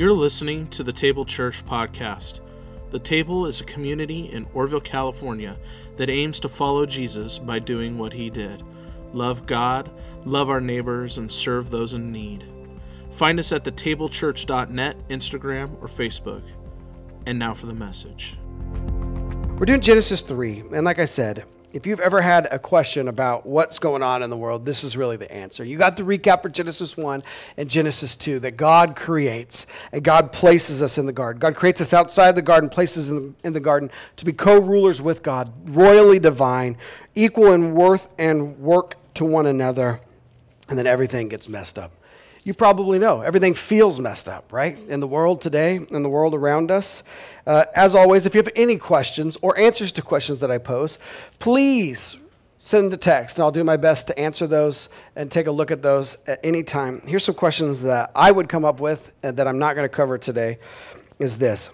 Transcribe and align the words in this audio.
You're 0.00 0.14
listening 0.14 0.66
to 0.68 0.82
the 0.82 0.94
Table 0.94 1.26
Church 1.26 1.62
podcast. 1.66 2.40
The 2.88 2.98
Table 2.98 3.44
is 3.44 3.60
a 3.60 3.64
community 3.64 4.32
in 4.32 4.46
Oroville, 4.54 4.80
California 4.80 5.58
that 5.98 6.08
aims 6.08 6.40
to 6.40 6.48
follow 6.48 6.86
Jesus 6.86 7.38
by 7.38 7.58
doing 7.58 7.98
what 7.98 8.14
he 8.14 8.30
did 8.30 8.62
love 9.12 9.44
God, 9.44 9.90
love 10.24 10.48
our 10.48 10.58
neighbors, 10.58 11.18
and 11.18 11.30
serve 11.30 11.70
those 11.70 11.92
in 11.92 12.10
need. 12.10 12.46
Find 13.10 13.38
us 13.38 13.52
at 13.52 13.64
thetablechurch.net, 13.64 15.08
Instagram, 15.10 15.82
or 15.82 15.86
Facebook. 15.86 16.44
And 17.26 17.38
now 17.38 17.52
for 17.52 17.66
the 17.66 17.74
message. 17.74 18.38
We're 19.58 19.66
doing 19.66 19.82
Genesis 19.82 20.22
3, 20.22 20.64
and 20.72 20.86
like 20.86 20.98
I 20.98 21.04
said, 21.04 21.44
if 21.72 21.86
you've 21.86 22.00
ever 22.00 22.20
had 22.20 22.48
a 22.50 22.58
question 22.58 23.06
about 23.06 23.46
what's 23.46 23.78
going 23.78 24.02
on 24.02 24.22
in 24.22 24.30
the 24.30 24.36
world, 24.36 24.64
this 24.64 24.82
is 24.82 24.96
really 24.96 25.16
the 25.16 25.30
answer. 25.30 25.64
You 25.64 25.78
got 25.78 25.96
the 25.96 26.02
recap 26.02 26.42
for 26.42 26.48
Genesis 26.48 26.96
1 26.96 27.22
and 27.56 27.70
Genesis 27.70 28.16
2 28.16 28.40
that 28.40 28.56
God 28.56 28.96
creates 28.96 29.66
and 29.92 30.02
God 30.02 30.32
places 30.32 30.82
us 30.82 30.98
in 30.98 31.06
the 31.06 31.12
garden. 31.12 31.38
God 31.38 31.54
creates 31.54 31.80
us 31.80 31.94
outside 31.94 32.34
the 32.34 32.42
garden, 32.42 32.68
places 32.68 33.10
in, 33.10 33.36
in 33.44 33.52
the 33.52 33.60
garden 33.60 33.90
to 34.16 34.24
be 34.24 34.32
co 34.32 34.60
rulers 34.60 35.00
with 35.00 35.22
God, 35.22 35.52
royally 35.70 36.18
divine, 36.18 36.76
equal 37.14 37.52
in 37.52 37.74
worth 37.74 38.08
and 38.18 38.58
work 38.58 38.96
to 39.14 39.24
one 39.24 39.46
another, 39.46 40.00
and 40.68 40.78
then 40.78 40.86
everything 40.86 41.28
gets 41.28 41.48
messed 41.48 41.78
up. 41.78 41.92
You 42.42 42.54
probably 42.54 42.98
know 42.98 43.20
everything 43.20 43.54
feels 43.54 44.00
messed 44.00 44.28
up, 44.28 44.52
right? 44.52 44.78
In 44.88 45.00
the 45.00 45.06
world 45.06 45.42
today, 45.42 45.76
in 45.76 46.02
the 46.02 46.08
world 46.08 46.34
around 46.34 46.70
us. 46.70 47.02
Uh, 47.46 47.64
as 47.74 47.94
always, 47.94 48.24
if 48.24 48.34
you 48.34 48.38
have 48.38 48.52
any 48.56 48.76
questions 48.76 49.36
or 49.42 49.58
answers 49.58 49.92
to 49.92 50.02
questions 50.02 50.40
that 50.40 50.50
I 50.50 50.58
pose, 50.58 50.98
please 51.38 52.16
send 52.58 52.92
the 52.92 52.96
text, 52.96 53.36
and 53.36 53.42
I'll 53.42 53.50
do 53.50 53.64
my 53.64 53.76
best 53.76 54.06
to 54.08 54.18
answer 54.18 54.46
those 54.46 54.88
and 55.16 55.30
take 55.30 55.46
a 55.46 55.50
look 55.50 55.70
at 55.70 55.82
those 55.82 56.16
at 56.26 56.40
any 56.44 56.62
time. 56.62 57.02
Here's 57.06 57.24
some 57.24 57.34
questions 57.34 57.82
that 57.82 58.10
I 58.14 58.30
would 58.30 58.48
come 58.48 58.64
up 58.64 58.80
with 58.80 59.12
and 59.22 59.36
that 59.38 59.48
I'm 59.48 59.58
not 59.58 59.76
going 59.76 59.88
to 59.88 59.94
cover 59.94 60.18
today 60.18 60.58
is 61.18 61.38
this. 61.38 61.70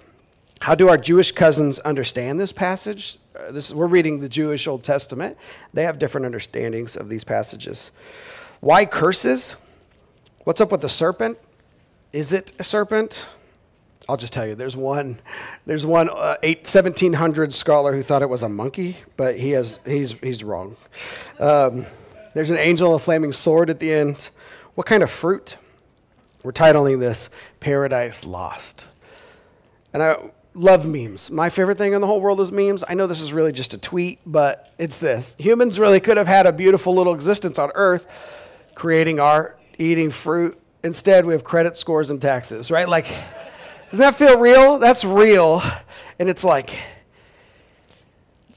How 0.60 0.74
do 0.74 0.88
our 0.88 0.96
Jewish 0.96 1.32
cousins 1.32 1.78
understand 1.80 2.40
this 2.40 2.52
passage? 2.52 3.18
Uh, 3.38 3.52
this, 3.52 3.72
we're 3.72 3.86
reading 3.86 4.20
the 4.20 4.28
Jewish 4.28 4.66
Old 4.66 4.82
Testament. 4.82 5.36
They 5.74 5.82
have 5.82 5.98
different 5.98 6.24
understandings 6.24 6.96
of 6.96 7.08
these 7.08 7.24
passages. 7.24 7.90
Why 8.60 8.86
curses? 8.86 9.56
What's 10.46 10.60
up 10.60 10.70
with 10.70 10.80
the 10.80 10.88
serpent? 10.88 11.38
Is 12.12 12.32
it 12.32 12.52
a 12.60 12.62
serpent? 12.62 13.26
I'll 14.08 14.16
just 14.16 14.32
tell 14.32 14.46
you, 14.46 14.54
there's 14.54 14.76
one, 14.76 15.18
there's 15.66 15.84
one 15.84 16.08
uh, 16.08 16.36
eight, 16.40 16.58
1700 16.58 17.52
scholar 17.52 17.96
who 17.96 18.04
thought 18.04 18.22
it 18.22 18.28
was 18.28 18.44
a 18.44 18.48
monkey, 18.48 18.98
but 19.16 19.40
he 19.40 19.50
has, 19.50 19.80
he's, 19.84 20.12
he's 20.12 20.44
wrong. 20.44 20.76
Um, 21.40 21.86
there's 22.32 22.50
an 22.50 22.58
angel, 22.58 22.94
a 22.94 23.00
flaming 23.00 23.32
sword 23.32 23.70
at 23.70 23.80
the 23.80 23.92
end. 23.92 24.30
What 24.76 24.86
kind 24.86 25.02
of 25.02 25.10
fruit? 25.10 25.56
We're 26.44 26.52
titling 26.52 27.00
this 27.00 27.28
Paradise 27.58 28.24
Lost. 28.24 28.84
And 29.92 30.00
I 30.00 30.30
love 30.54 30.86
memes. 30.86 31.28
My 31.28 31.50
favorite 31.50 31.76
thing 31.76 31.92
in 31.92 32.00
the 32.00 32.06
whole 32.06 32.20
world 32.20 32.40
is 32.40 32.52
memes. 32.52 32.84
I 32.86 32.94
know 32.94 33.08
this 33.08 33.20
is 33.20 33.32
really 33.32 33.50
just 33.50 33.74
a 33.74 33.78
tweet, 33.78 34.20
but 34.24 34.72
it's 34.78 35.00
this. 35.00 35.34
Humans 35.38 35.80
really 35.80 35.98
could 35.98 36.16
have 36.16 36.28
had 36.28 36.46
a 36.46 36.52
beautiful 36.52 36.94
little 36.94 37.14
existence 37.14 37.58
on 37.58 37.72
Earth, 37.74 38.06
creating 38.76 39.18
art, 39.18 39.58
eating 39.78 40.10
fruit. 40.10 40.58
Instead, 40.82 41.26
we 41.26 41.32
have 41.32 41.44
credit 41.44 41.76
scores 41.76 42.10
and 42.10 42.20
taxes, 42.20 42.70
right? 42.70 42.88
Like, 42.88 43.06
does 43.90 43.98
that 43.98 44.16
feel 44.16 44.38
real? 44.38 44.78
That's 44.78 45.04
real. 45.04 45.62
And 46.18 46.28
it's 46.28 46.44
like, 46.44 46.76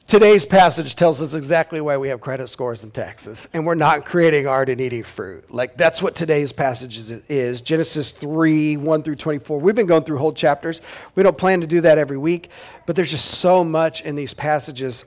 today's 0.08 0.44
passage 0.44 0.96
tells 0.96 1.22
us 1.22 1.34
exactly 1.34 1.80
why 1.80 1.98
we 1.98 2.10
have 2.10 2.20
credit 2.20 2.50
scores 2.50 2.84
and 2.84 2.94
taxes, 2.94 3.48
and 3.54 3.66
we're 3.66 3.76
not 3.76 4.06
creating 4.06 4.48
art 4.48 4.70
and 4.70 4.82
eating 4.82 5.04
fruit. 5.04 5.52
Like, 5.54 5.78
that's 5.78 6.02
what 6.02 6.16
today's 6.16 6.52
passage 6.52 6.98
is, 7.30 7.62
Genesis 7.62 8.12
3 8.12 8.78
1 8.78 9.04
through 9.04 9.16
24. 9.16 9.60
We've 9.60 9.76
been 9.76 9.86
going 9.86 10.04
through 10.04 10.18
whole 10.18 10.34
chapters. 10.34 10.82
We 11.16 11.24
don't 11.24 11.38
plan 11.38 11.62
to 11.62 11.68
do 11.68 11.82
that 11.82 11.98
every 11.98 12.18
week, 12.18 12.50
but 12.86 12.96
there's 12.96 13.12
just 13.12 13.26
so 13.26 13.64
much 13.64 14.02
in 14.02 14.16
these 14.16 14.34
passages 14.34 15.06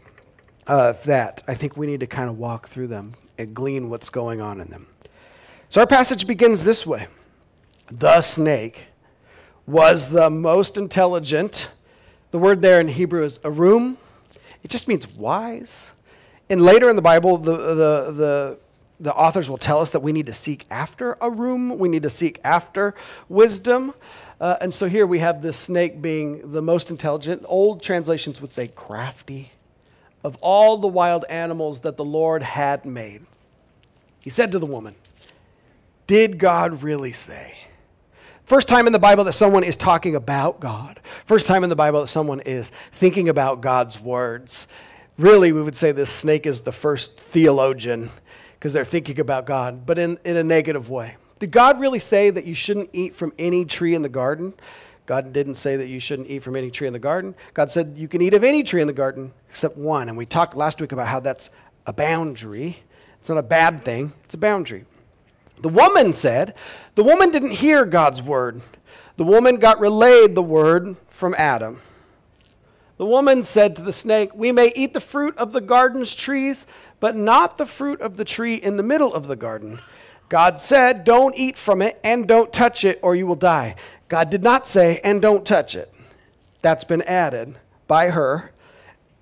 uh, 0.66 0.92
that 1.04 1.42
I 1.48 1.54
think 1.54 1.76
we 1.76 1.86
need 1.86 2.00
to 2.00 2.06
kind 2.06 2.30
of 2.30 2.38
walk 2.38 2.68
through 2.68 2.86
them 2.88 3.14
and 3.38 3.54
glean 3.54 3.90
what's 3.90 4.08
going 4.08 4.40
on 4.40 4.60
in 4.60 4.68
them. 4.68 4.86
So 5.72 5.80
our 5.80 5.86
passage 5.86 6.26
begins 6.26 6.64
this 6.64 6.84
way 6.84 7.06
The 7.90 8.20
snake 8.20 8.88
was 9.66 10.08
the 10.08 10.28
most 10.28 10.76
intelligent. 10.76 11.70
The 12.30 12.38
word 12.38 12.60
there 12.60 12.78
in 12.78 12.88
Hebrew 12.88 13.24
is 13.24 13.40
arum. 13.42 13.96
It 14.62 14.68
just 14.68 14.86
means 14.86 15.08
wise. 15.08 15.92
And 16.50 16.60
later 16.60 16.90
in 16.90 16.96
the 16.96 17.00
Bible, 17.00 17.38
the, 17.38 17.56
the, 17.56 18.12
the, 18.12 18.58
the 19.00 19.14
authors 19.14 19.48
will 19.48 19.56
tell 19.56 19.80
us 19.80 19.92
that 19.92 20.00
we 20.00 20.12
need 20.12 20.26
to 20.26 20.34
seek 20.34 20.66
after 20.70 21.16
arum, 21.22 21.78
we 21.78 21.88
need 21.88 22.02
to 22.02 22.10
seek 22.10 22.38
after 22.44 22.94
wisdom. 23.30 23.94
Uh, 24.38 24.56
and 24.60 24.74
so 24.74 24.90
here 24.90 25.06
we 25.06 25.20
have 25.20 25.40
this 25.40 25.56
snake 25.56 26.02
being 26.02 26.52
the 26.52 26.60
most 26.60 26.90
intelligent. 26.90 27.46
Old 27.48 27.82
translations 27.82 28.42
would 28.42 28.52
say 28.52 28.68
crafty. 28.68 29.52
Of 30.22 30.36
all 30.42 30.76
the 30.76 30.86
wild 30.86 31.24
animals 31.30 31.80
that 31.80 31.96
the 31.96 32.04
Lord 32.04 32.42
had 32.42 32.84
made, 32.84 33.22
he 34.20 34.28
said 34.28 34.52
to 34.52 34.58
the 34.58 34.66
woman, 34.66 34.96
did 36.06 36.38
God 36.38 36.82
really 36.82 37.12
say? 37.12 37.56
First 38.44 38.68
time 38.68 38.86
in 38.86 38.92
the 38.92 38.98
Bible 38.98 39.24
that 39.24 39.32
someone 39.32 39.64
is 39.64 39.76
talking 39.76 40.14
about 40.14 40.60
God. 40.60 41.00
First 41.24 41.46
time 41.46 41.64
in 41.64 41.70
the 41.70 41.76
Bible 41.76 42.02
that 42.02 42.08
someone 42.08 42.40
is 42.40 42.70
thinking 42.92 43.28
about 43.28 43.60
God's 43.60 43.98
words. 43.98 44.66
Really, 45.16 45.52
we 45.52 45.62
would 45.62 45.76
say 45.76 45.92
this 45.92 46.10
snake 46.10 46.46
is 46.46 46.62
the 46.62 46.72
first 46.72 47.18
theologian 47.18 48.10
because 48.54 48.72
they're 48.72 48.84
thinking 48.84 49.20
about 49.20 49.46
God, 49.46 49.86
but 49.86 49.98
in, 49.98 50.18
in 50.24 50.36
a 50.36 50.44
negative 50.44 50.90
way. 50.90 51.16
Did 51.38 51.50
God 51.50 51.80
really 51.80 51.98
say 51.98 52.30
that 52.30 52.44
you 52.44 52.54
shouldn't 52.54 52.90
eat 52.92 53.14
from 53.14 53.32
any 53.38 53.64
tree 53.64 53.94
in 53.94 54.02
the 54.02 54.08
garden? 54.08 54.54
God 55.06 55.32
didn't 55.32 55.54
say 55.56 55.76
that 55.76 55.88
you 55.88 55.98
shouldn't 55.98 56.28
eat 56.28 56.40
from 56.40 56.54
any 56.54 56.70
tree 56.70 56.86
in 56.86 56.92
the 56.92 56.98
garden. 56.98 57.34
God 57.54 57.70
said 57.70 57.94
you 57.96 58.06
can 58.06 58.22
eat 58.22 58.34
of 58.34 58.44
any 58.44 58.62
tree 58.62 58.80
in 58.80 58.86
the 58.86 58.92
garden 58.92 59.32
except 59.50 59.76
one. 59.76 60.08
And 60.08 60.16
we 60.16 60.26
talked 60.26 60.56
last 60.56 60.80
week 60.80 60.92
about 60.92 61.08
how 61.08 61.20
that's 61.20 61.50
a 61.86 61.92
boundary. 61.92 62.82
It's 63.18 63.28
not 63.28 63.38
a 63.38 63.42
bad 63.42 63.84
thing, 63.84 64.12
it's 64.24 64.34
a 64.34 64.38
boundary. 64.38 64.84
The 65.62 65.68
woman 65.68 66.12
said, 66.12 66.54
The 66.96 67.04
woman 67.04 67.30
didn't 67.30 67.52
hear 67.52 67.84
God's 67.84 68.20
word. 68.20 68.60
The 69.16 69.24
woman 69.24 69.56
got 69.56 69.80
relayed 69.80 70.34
the 70.34 70.42
word 70.42 70.96
from 71.08 71.34
Adam. 71.38 71.80
The 72.96 73.06
woman 73.06 73.44
said 73.44 73.76
to 73.76 73.82
the 73.82 73.92
snake, 73.92 74.34
We 74.34 74.52
may 74.52 74.72
eat 74.74 74.92
the 74.92 75.00
fruit 75.00 75.36
of 75.38 75.52
the 75.52 75.60
garden's 75.60 76.14
trees, 76.14 76.66
but 76.98 77.16
not 77.16 77.58
the 77.58 77.66
fruit 77.66 78.00
of 78.00 78.16
the 78.16 78.24
tree 78.24 78.56
in 78.56 78.76
the 78.76 78.82
middle 78.82 79.14
of 79.14 79.28
the 79.28 79.36
garden. 79.36 79.80
God 80.28 80.60
said, 80.60 81.04
Don't 81.04 81.36
eat 81.36 81.56
from 81.56 81.80
it 81.80 82.00
and 82.02 82.26
don't 82.26 82.52
touch 82.52 82.84
it, 82.84 82.98
or 83.00 83.14
you 83.14 83.26
will 83.26 83.36
die. 83.36 83.76
God 84.08 84.30
did 84.30 84.42
not 84.42 84.66
say, 84.66 85.00
And 85.04 85.22
don't 85.22 85.46
touch 85.46 85.76
it. 85.76 85.92
That's 86.60 86.84
been 86.84 87.02
added 87.02 87.56
by 87.86 88.10
her, 88.10 88.50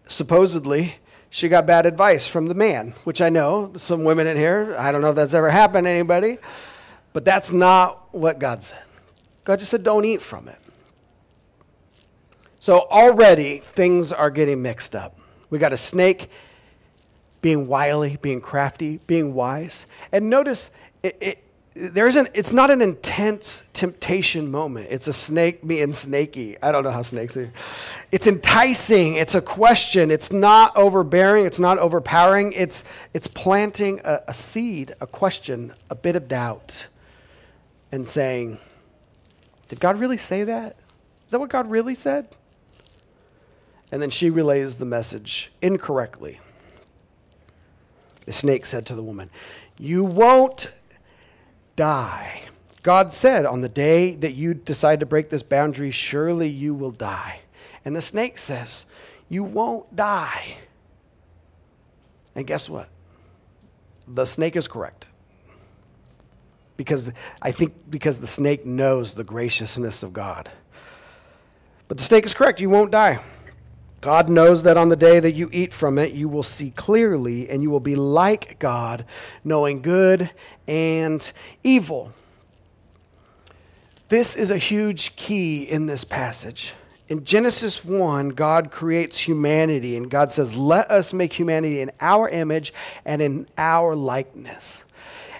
supposedly, 0.06 0.96
she 1.30 1.48
got 1.48 1.64
bad 1.64 1.86
advice 1.86 2.26
from 2.26 2.48
the 2.48 2.54
man, 2.54 2.94
which 3.04 3.20
I 3.20 3.28
know 3.28 3.72
some 3.76 4.02
women 4.04 4.26
in 4.26 4.36
here, 4.36 4.74
I 4.76 4.90
don't 4.90 5.00
know 5.00 5.10
if 5.10 5.16
that's 5.16 5.32
ever 5.32 5.50
happened 5.50 5.86
to 5.86 5.90
anybody, 5.90 6.38
but 7.12 7.24
that's 7.24 7.52
not 7.52 8.12
what 8.12 8.40
God 8.40 8.64
said. 8.64 8.82
God 9.44 9.60
just 9.60 9.70
said, 9.70 9.84
don't 9.84 10.04
eat 10.04 10.20
from 10.20 10.48
it. 10.48 10.58
So 12.58 12.80
already 12.90 13.58
things 13.58 14.12
are 14.12 14.28
getting 14.30 14.60
mixed 14.60 14.94
up. 14.94 15.18
We 15.48 15.58
got 15.58 15.72
a 15.72 15.78
snake 15.78 16.28
being 17.40 17.68
wily, 17.68 18.18
being 18.20 18.40
crafty, 18.40 19.00
being 19.06 19.32
wise. 19.32 19.86
And 20.12 20.28
notice 20.28 20.70
it, 21.02 21.16
it 21.20 21.44
there 21.74 22.08
isn't 22.08 22.28
it's 22.34 22.52
not 22.52 22.70
an 22.70 22.82
intense 22.82 23.62
temptation 23.72 24.50
moment. 24.50 24.88
It's 24.90 25.06
a 25.06 25.12
snake 25.12 25.66
being 25.66 25.92
snaky 25.92 26.56
i 26.62 26.72
don't 26.72 26.82
know 26.82 26.90
how 26.90 27.02
snakes 27.02 27.36
are. 27.36 27.52
It's 28.10 28.26
enticing. 28.26 29.14
It's 29.14 29.34
a 29.34 29.40
question. 29.40 30.10
It's 30.10 30.32
not 30.32 30.76
overbearing. 30.76 31.46
It's 31.46 31.60
not 31.60 31.78
overpowering. 31.78 32.52
It's 32.52 32.82
it's 33.14 33.28
planting 33.28 34.00
a, 34.04 34.22
a 34.26 34.34
seed 34.34 34.94
a 35.00 35.06
question 35.06 35.72
a 35.88 35.94
bit 35.94 36.16
of 36.16 36.26
doubt 36.26 36.88
and 37.92 38.06
saying 38.06 38.58
did 39.68 39.78
god 39.78 40.00
really 40.00 40.18
say 40.18 40.42
that? 40.44 40.76
Is 41.26 41.30
that 41.30 41.38
what 41.38 41.50
god 41.50 41.70
really 41.70 41.94
said? 41.94 42.26
And 43.92 44.02
then 44.02 44.10
she 44.10 44.28
relays 44.30 44.76
the 44.76 44.84
message 44.84 45.52
incorrectly. 45.62 46.40
The 48.26 48.32
snake 48.32 48.66
said 48.66 48.86
to 48.86 48.96
the 48.96 49.02
woman 49.04 49.30
you 49.78 50.02
won't 50.02 50.66
die. 51.80 52.42
God 52.82 53.14
said, 53.14 53.46
On 53.46 53.62
the 53.62 53.68
day 53.68 54.14
that 54.16 54.34
you 54.34 54.52
decide 54.52 55.00
to 55.00 55.06
break 55.06 55.30
this 55.30 55.42
boundary, 55.42 55.90
surely 55.90 56.46
you 56.46 56.74
will 56.74 56.90
die. 56.90 57.40
And 57.86 57.96
the 57.96 58.02
snake 58.02 58.36
says, 58.36 58.84
You 59.30 59.42
won't 59.44 59.96
die. 59.96 60.58
And 62.34 62.46
guess 62.46 62.68
what? 62.68 62.90
The 64.06 64.26
snake 64.26 64.56
is 64.56 64.68
correct. 64.68 65.06
Because 66.76 67.10
I 67.40 67.50
think 67.50 67.72
because 67.88 68.18
the 68.18 68.26
snake 68.26 68.66
knows 68.66 69.14
the 69.14 69.24
graciousness 69.24 70.02
of 70.02 70.12
God. 70.12 70.50
But 71.88 71.96
the 71.96 72.04
snake 72.04 72.26
is 72.26 72.34
correct. 72.34 72.60
You 72.60 72.68
won't 72.68 72.90
die. 72.90 73.20
God 74.00 74.30
knows 74.30 74.62
that 74.62 74.78
on 74.78 74.88
the 74.88 74.96
day 74.96 75.20
that 75.20 75.34
you 75.34 75.50
eat 75.52 75.72
from 75.72 75.98
it, 75.98 76.12
you 76.12 76.28
will 76.28 76.42
see 76.42 76.70
clearly 76.70 77.50
and 77.50 77.62
you 77.62 77.70
will 77.70 77.80
be 77.80 77.94
like 77.94 78.58
God, 78.58 79.04
knowing 79.44 79.82
good 79.82 80.30
and 80.66 81.30
evil. 81.62 82.12
This 84.08 84.34
is 84.34 84.50
a 84.50 84.58
huge 84.58 85.14
key 85.16 85.62
in 85.62 85.86
this 85.86 86.04
passage. 86.04 86.72
In 87.08 87.24
Genesis 87.24 87.84
1, 87.84 88.30
God 88.30 88.70
creates 88.70 89.18
humanity, 89.18 89.96
and 89.96 90.08
God 90.08 90.30
says, 90.30 90.56
Let 90.56 90.90
us 90.90 91.12
make 91.12 91.32
humanity 91.32 91.80
in 91.80 91.90
our 92.00 92.28
image 92.28 92.72
and 93.04 93.20
in 93.20 93.48
our 93.58 93.96
likeness. 93.96 94.84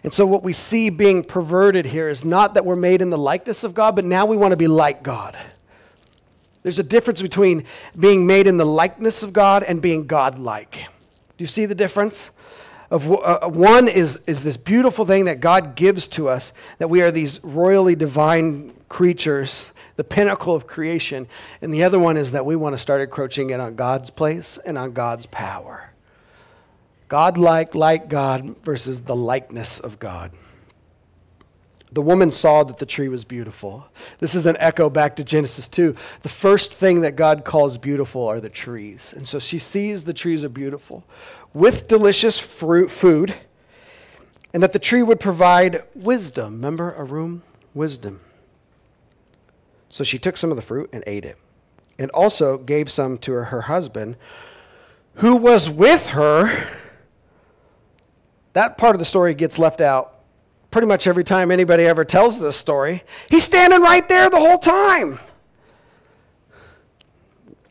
And 0.03 0.13
so, 0.13 0.27
what 0.27 0.43
we 0.43 0.53
see 0.53 0.91
being 0.91 1.23
perverted 1.23 1.87
here 1.87 2.09
is 2.09 2.25
not 2.25 2.55
that 2.55 2.65
we're 2.67 2.77
made 2.77 3.01
in 3.01 3.11
the 3.11 3.19
likeness 3.19 3.65
of 3.65 3.73
God, 3.73 3.95
but 3.95 4.05
now 4.05 4.27
we 4.27 4.37
want 4.37 4.53
to 4.53 4.57
be 4.57 4.67
like 4.67 5.03
God. 5.03 5.37
There's 6.63 6.79
a 6.79 6.85
difference 6.85 7.23
between 7.23 7.65
being 7.99 8.27
made 8.27 8.47
in 8.47 8.57
the 8.57 8.67
likeness 8.67 9.23
of 9.23 9.33
God 9.33 9.63
and 9.63 9.81
being 9.81 10.07
God 10.07 10.39
like. 10.39 10.73
Do 10.73 11.43
you 11.43 11.47
see 11.47 11.67
the 11.67 11.75
difference? 11.75 12.31
Of, 12.91 13.11
uh, 13.11 13.49
one 13.49 13.87
is, 13.87 14.19
is 14.27 14.43
this 14.43 14.57
beautiful 14.57 15.07
thing 15.07 15.27
that 15.27 15.41
God 15.41 15.77
gives 15.77 16.09
to 16.09 16.29
us, 16.29 16.53
that 16.79 16.91
we 16.91 17.03
are 17.03 17.11
these 17.11 17.43
royally 17.45 17.95
divine 17.95 18.75
creatures, 18.89 19.71
the 19.97 20.05
pinnacle 20.05 20.55
of 20.55 20.67
creation. 20.67 21.29
And 21.63 21.73
the 21.73 21.85
other 21.85 21.99
one 21.99 22.17
is 22.17 22.33
that 22.33 22.45
we 22.45 22.57
want 22.57 22.75
to 22.75 22.79
start 22.79 23.01
encroaching 23.01 23.51
in 23.51 23.61
on 23.61 23.77
God's 23.77 24.11
place 24.11 24.59
and 24.65 24.77
on 24.77 24.93
God's 24.93 25.27
power. 25.27 25.93
God 27.09 27.39
like, 27.39 27.75
like 27.75 28.09
God 28.09 28.57
versus 28.65 29.03
the 29.03 29.17
likeness 29.17 29.79
of 29.79 29.99
God. 29.99 30.33
The 31.93 32.03
woman 32.03 32.31
saw 32.31 32.63
that 32.63 32.79
the 32.79 32.87
tree 32.87 33.09
was 33.09 33.25
beautiful. 33.25 33.87
This 34.19 34.35
is 34.37 34.47
an 34.47 34.57
echo 34.61 34.89
back 34.89 35.17
to 35.17 35.25
Genesis 35.25 35.67
2. 35.67 35.97
The 36.23 36.29
first 36.29 36.73
thing 36.73 37.01
that 37.01 37.17
God 37.17 37.45
calls 37.45 37.77
beautiful 37.77 38.29
are 38.29 38.41
the 38.41 38.49
trees. 38.49 39.13
And 39.17 39.27
so 39.27 39.41
she 39.41 39.59
sees 39.59 40.05
the 40.05 40.15
trees 40.15 40.45
are 40.45 40.49
beautiful 40.49 41.05
with 41.53 41.89
delicious 41.89 42.39
fruit, 42.39 42.91
food, 42.91 43.35
and 44.55 44.63
that 44.63 44.73
the 44.73 44.79
tree 44.79 45.03
would 45.03 45.19
provide 45.19 45.83
wisdom. 45.95 46.55
Remember, 46.55 46.95
arum? 46.95 47.43
Wisdom. 47.75 48.21
So 49.89 50.05
she 50.05 50.19
took 50.19 50.37
some 50.37 50.51
of 50.51 50.57
the 50.57 50.63
fruit 50.63 50.91
and 50.93 51.03
ate 51.07 51.25
it, 51.25 51.37
and 51.99 52.11
also 52.13 52.57
gave 52.57 52.91
some 52.91 53.19
to 53.19 53.33
her, 53.33 53.45
her 53.47 53.63
husband, 53.63 54.17
who 55.15 55.35
was 55.35 55.69
with 55.69 56.07
her. 56.07 56.69
That 58.53 58.79
part 58.79 58.95
of 58.95 59.01
the 59.01 59.05
story 59.05 59.35
gets 59.35 59.59
left 59.59 59.81
out 59.81 60.20
pretty 60.71 60.87
much 60.87 61.07
every 61.07 61.25
time 61.25 61.51
anybody 61.51 61.85
ever 61.85 62.05
tells 62.05 62.41
this 62.41 62.57
story. 62.57 63.03
He's 63.29 63.45
standing 63.45 63.81
right 63.81 64.09
there 64.09 64.31
the 64.31 64.39
whole 64.39 64.59
time. 64.59 65.19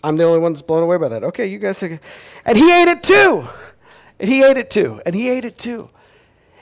I'm 0.04 0.18
the 0.18 0.24
only 0.24 0.40
one 0.40 0.54
that's 0.54 0.62
blown 0.62 0.84
away 0.84 0.98
by 0.98 1.10
that. 1.10 1.24
Okay, 1.24 1.46
you 1.48 1.60
guys. 1.60 1.82
Are... 1.84 2.00
And 2.46 2.58
he 2.58 2.72
ate 2.72 2.88
it 2.88 3.04
too. 3.04 3.48
And 4.20 4.30
he 4.30 4.44
ate 4.44 4.58
it 4.58 4.70
too. 4.70 5.02
And 5.06 5.16
he 5.16 5.30
ate 5.30 5.46
it 5.46 5.58
too. 5.58 5.90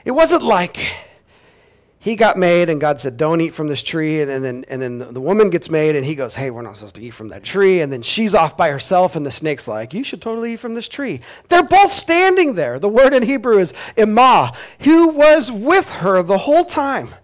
It 0.04 0.12
wasn't 0.12 0.42
like 0.42 0.78
he 2.00 2.14
got 2.14 2.38
made 2.38 2.68
and 2.68 2.80
God 2.80 3.00
said, 3.00 3.16
Don't 3.16 3.40
eat 3.40 3.54
from 3.54 3.68
this 3.68 3.82
tree. 3.82 4.20
And, 4.20 4.30
and, 4.30 4.44
then, 4.44 4.64
and 4.68 4.80
then 4.80 4.98
the 4.98 5.20
woman 5.20 5.50
gets 5.50 5.68
made 5.68 5.96
and 5.96 6.04
he 6.04 6.14
goes, 6.14 6.34
Hey, 6.34 6.50
we're 6.50 6.62
not 6.62 6.76
supposed 6.76 6.94
to 6.94 7.00
eat 7.00 7.10
from 7.10 7.28
that 7.28 7.42
tree. 7.42 7.80
And 7.80 7.92
then 7.92 8.02
she's 8.02 8.34
off 8.34 8.56
by 8.56 8.70
herself 8.70 9.16
and 9.16 9.26
the 9.26 9.30
snake's 9.30 9.66
like, 9.66 9.92
You 9.92 10.04
should 10.04 10.22
totally 10.22 10.54
eat 10.54 10.60
from 10.60 10.74
this 10.74 10.88
tree. 10.88 11.20
They're 11.48 11.64
both 11.64 11.92
standing 11.92 12.54
there. 12.54 12.78
The 12.78 12.88
word 12.88 13.14
in 13.14 13.24
Hebrew 13.24 13.58
is 13.58 13.74
imah, 13.96 14.54
who 14.80 15.08
was 15.08 15.50
with 15.50 15.88
her 15.88 16.22
the 16.22 16.38
whole 16.38 16.64
time. 16.64 17.14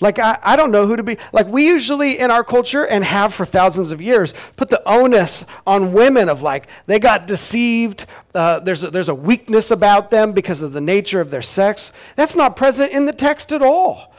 Like, 0.00 0.18
I, 0.18 0.38
I 0.42 0.56
don't 0.56 0.70
know 0.70 0.86
who 0.86 0.96
to 0.96 1.02
be. 1.02 1.16
Like, 1.32 1.46
we 1.46 1.66
usually 1.66 2.18
in 2.18 2.30
our 2.30 2.44
culture 2.44 2.86
and 2.86 3.04
have 3.04 3.32
for 3.32 3.46
thousands 3.46 3.92
of 3.92 4.00
years 4.00 4.34
put 4.56 4.68
the 4.68 4.86
onus 4.86 5.44
on 5.66 5.92
women 5.92 6.28
of 6.28 6.42
like, 6.42 6.68
they 6.86 6.98
got 6.98 7.26
deceived. 7.26 8.06
Uh, 8.34 8.60
there's, 8.60 8.82
a, 8.82 8.90
there's 8.90 9.08
a 9.08 9.14
weakness 9.14 9.70
about 9.70 10.10
them 10.10 10.32
because 10.32 10.60
of 10.62 10.72
the 10.72 10.80
nature 10.80 11.20
of 11.20 11.30
their 11.30 11.42
sex. 11.42 11.92
That's 12.14 12.36
not 12.36 12.56
present 12.56 12.92
in 12.92 13.06
the 13.06 13.12
text 13.12 13.52
at 13.52 13.62
all. 13.62 14.12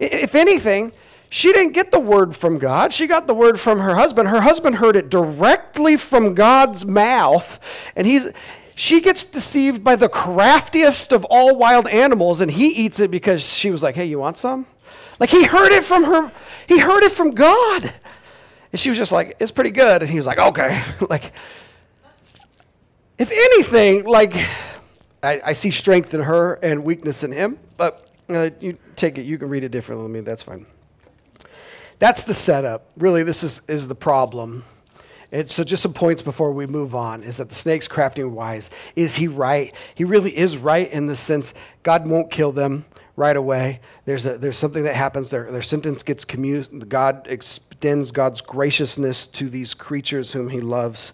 If 0.00 0.34
anything, 0.34 0.92
she 1.30 1.52
didn't 1.52 1.72
get 1.72 1.90
the 1.90 2.00
word 2.00 2.34
from 2.34 2.58
God. 2.58 2.92
She 2.92 3.06
got 3.06 3.26
the 3.26 3.34
word 3.34 3.60
from 3.60 3.80
her 3.80 3.96
husband. 3.96 4.28
Her 4.28 4.40
husband 4.40 4.76
heard 4.76 4.96
it 4.96 5.10
directly 5.10 5.96
from 5.96 6.34
God's 6.34 6.86
mouth. 6.86 7.60
And 7.94 8.06
he's, 8.06 8.28
she 8.78 9.00
gets 9.00 9.24
deceived 9.24 9.82
by 9.82 9.96
the 9.96 10.08
craftiest 10.08 11.10
of 11.10 11.24
all 11.24 11.56
wild 11.56 11.88
animals, 11.88 12.40
and 12.40 12.48
he 12.48 12.68
eats 12.68 13.00
it 13.00 13.10
because 13.10 13.44
she 13.44 13.72
was 13.72 13.82
like, 13.82 13.96
Hey, 13.96 14.04
you 14.04 14.20
want 14.20 14.38
some? 14.38 14.66
Like 15.18 15.30
he 15.30 15.46
heard 15.46 15.72
it 15.72 15.82
from 15.82 16.04
her, 16.04 16.30
he 16.68 16.78
heard 16.78 17.02
it 17.02 17.10
from 17.10 17.32
God. 17.32 17.92
And 18.70 18.78
she 18.78 18.88
was 18.88 18.96
just 18.96 19.10
like, 19.10 19.36
It's 19.40 19.50
pretty 19.50 19.72
good. 19.72 20.02
And 20.02 20.08
he 20.08 20.16
was 20.16 20.26
like, 20.26 20.38
Okay. 20.38 20.84
like, 21.10 21.32
if 23.18 23.32
anything, 23.32 24.04
like, 24.04 24.36
I, 25.24 25.40
I, 25.46 25.52
see 25.54 25.72
strength 25.72 26.14
in 26.14 26.20
her 26.20 26.54
and 26.54 26.84
weakness 26.84 27.24
in 27.24 27.32
him, 27.32 27.58
but 27.76 28.08
uh, 28.28 28.50
you 28.60 28.78
take 28.94 29.18
it, 29.18 29.22
you 29.22 29.38
can 29.38 29.48
read 29.48 29.64
it 29.64 29.70
differently 29.70 30.04
than 30.04 30.12
me, 30.12 30.20
that's 30.20 30.44
fine. 30.44 30.66
That's 31.98 32.22
the 32.22 32.34
setup. 32.34 32.86
Really, 32.96 33.24
this 33.24 33.42
is, 33.42 33.60
is 33.66 33.88
the 33.88 33.96
problem. 33.96 34.62
And 35.30 35.50
so, 35.50 35.62
just 35.62 35.82
some 35.82 35.92
points 35.92 36.22
before 36.22 36.52
we 36.52 36.66
move 36.66 36.94
on 36.94 37.22
is 37.22 37.36
that 37.36 37.50
the 37.50 37.54
snake's 37.54 37.86
crafting 37.86 38.30
wise. 38.30 38.70
Is 38.96 39.16
he 39.16 39.28
right? 39.28 39.74
He 39.94 40.04
really 40.04 40.36
is 40.36 40.56
right 40.56 40.90
in 40.90 41.06
the 41.06 41.16
sense 41.16 41.52
God 41.82 42.06
won't 42.06 42.30
kill 42.30 42.52
them 42.52 42.86
right 43.14 43.36
away. 43.36 43.80
There's, 44.06 44.24
a, 44.24 44.38
there's 44.38 44.56
something 44.56 44.84
that 44.84 44.94
happens. 44.94 45.28
Their, 45.28 45.50
their 45.50 45.60
sentence 45.60 46.02
gets 46.02 46.24
commuted. 46.24 46.88
God 46.88 47.26
extends 47.28 48.12
God's 48.12 48.40
graciousness 48.40 49.26
to 49.26 49.50
these 49.50 49.74
creatures 49.74 50.32
whom 50.32 50.48
he 50.48 50.60
loves. 50.60 51.12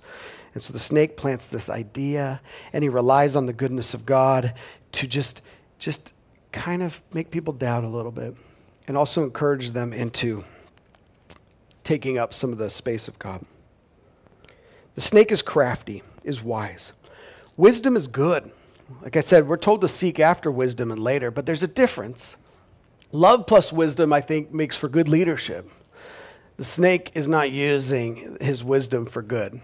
And 0.53 0.63
so 0.63 0.73
the 0.73 0.79
snake 0.79 1.17
plants 1.17 1.49
this 1.49 1.69
idea, 1.69 2.41
and 2.73 2.85
he 2.85 2.89
relies 2.89 3.35
on 3.35 3.47
the 3.47 3.53
goodness 3.53 3.95
of 3.95 4.07
God 4.07 4.55
to 4.93 5.07
just, 5.07 5.43
just 5.79 6.13
kind 6.53 6.83
of 6.83 7.03
make 7.13 7.31
people 7.31 7.53
doubt 7.53 7.83
a 7.83 7.89
little 7.89 8.13
bit 8.13 8.37
and 8.87 8.97
also 8.97 9.25
encourage 9.25 9.71
them 9.71 9.93
into 9.93 10.45
taking 11.83 12.19
up 12.19 12.33
some 12.33 12.53
of 12.53 12.59
the 12.59 12.71
space 12.71 13.09
of 13.09 13.19
God. 13.19 13.45
The 14.95 15.01
snake 15.01 15.33
is 15.33 15.43
crafty, 15.43 16.03
is 16.25 16.43
wise. 16.43 16.93
Wisdom 17.57 17.97
is 17.97 18.09
good. 18.09 18.51
Like 19.03 19.17
I 19.17 19.21
said, 19.21 19.49
we're 19.49 19.57
told 19.57 19.81
to 19.81 19.89
seek 19.89 20.21
after 20.21 20.51
wisdom 20.51 20.91
and 20.91 21.03
later, 21.03 21.31
but 21.31 21.47
there's 21.47 21.63
a 21.63 21.69
difference. 21.69 22.37
Love 23.13 23.47
plus 23.47 23.73
wisdom, 23.73 24.13
I 24.13 24.21
think, 24.21 24.53
makes 24.53 24.77
for 24.77 24.89
good 24.89 25.09
leadership. 25.09 25.71
The 26.57 26.65
snake 26.65 27.11
is 27.15 27.29
not 27.29 27.51
using 27.51 28.37
his 28.41 28.63
wisdom 28.63 29.07
for 29.07 29.23
good. 29.23 29.61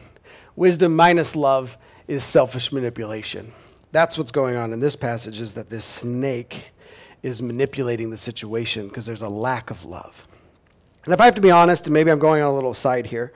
Wisdom 0.57 0.97
minus 0.97 1.37
love 1.37 1.77
is 2.09 2.25
selfish 2.25 2.73
manipulation. 2.73 3.53
That's 3.93 4.19
what's 4.19 4.33
going 4.33 4.57
on 4.57 4.73
in 4.73 4.81
this 4.81 4.97
passage 4.97 5.41
is 5.41 5.55
that 5.55 5.71
this 5.71 5.85
snake 5.85 6.65
is 7.23 7.43
manipulating 7.43 8.11
the 8.11 8.17
situation 8.17 8.89
because 8.89 9.07
there's 9.07 9.23
a 9.23 9.29
lack 9.29 9.71
of 9.71 9.85
love. 9.85 10.27
And 11.05 11.15
if 11.15 11.21
I 11.21 11.25
have 11.25 11.35
to 11.37 11.41
be 11.41 11.51
honest, 11.51 11.87
and 11.87 11.95
maybe 11.95 12.11
I'm 12.11 12.19
going 12.19 12.43
on 12.43 12.51
a 12.51 12.55
little 12.55 12.75
side 12.75 13.07
here, 13.07 13.33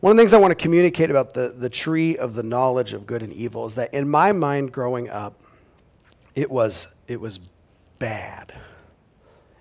one 0.00 0.10
of 0.10 0.16
the 0.16 0.20
things 0.20 0.34
I 0.34 0.38
want 0.38 0.50
to 0.50 0.62
communicate 0.62 1.10
about 1.10 1.32
the, 1.32 1.54
the 1.56 1.70
tree 1.70 2.18
of 2.18 2.34
the 2.34 2.42
knowledge 2.42 2.92
of 2.92 3.06
good 3.06 3.22
and 3.22 3.32
evil 3.32 3.64
is 3.64 3.76
that 3.76 3.94
in 3.94 4.08
my 4.08 4.32
mind 4.32 4.70
growing 4.72 5.08
up, 5.08 5.40
it 6.34 6.50
was, 6.50 6.86
it 7.08 7.18
was 7.18 7.40
bad. 7.98 8.52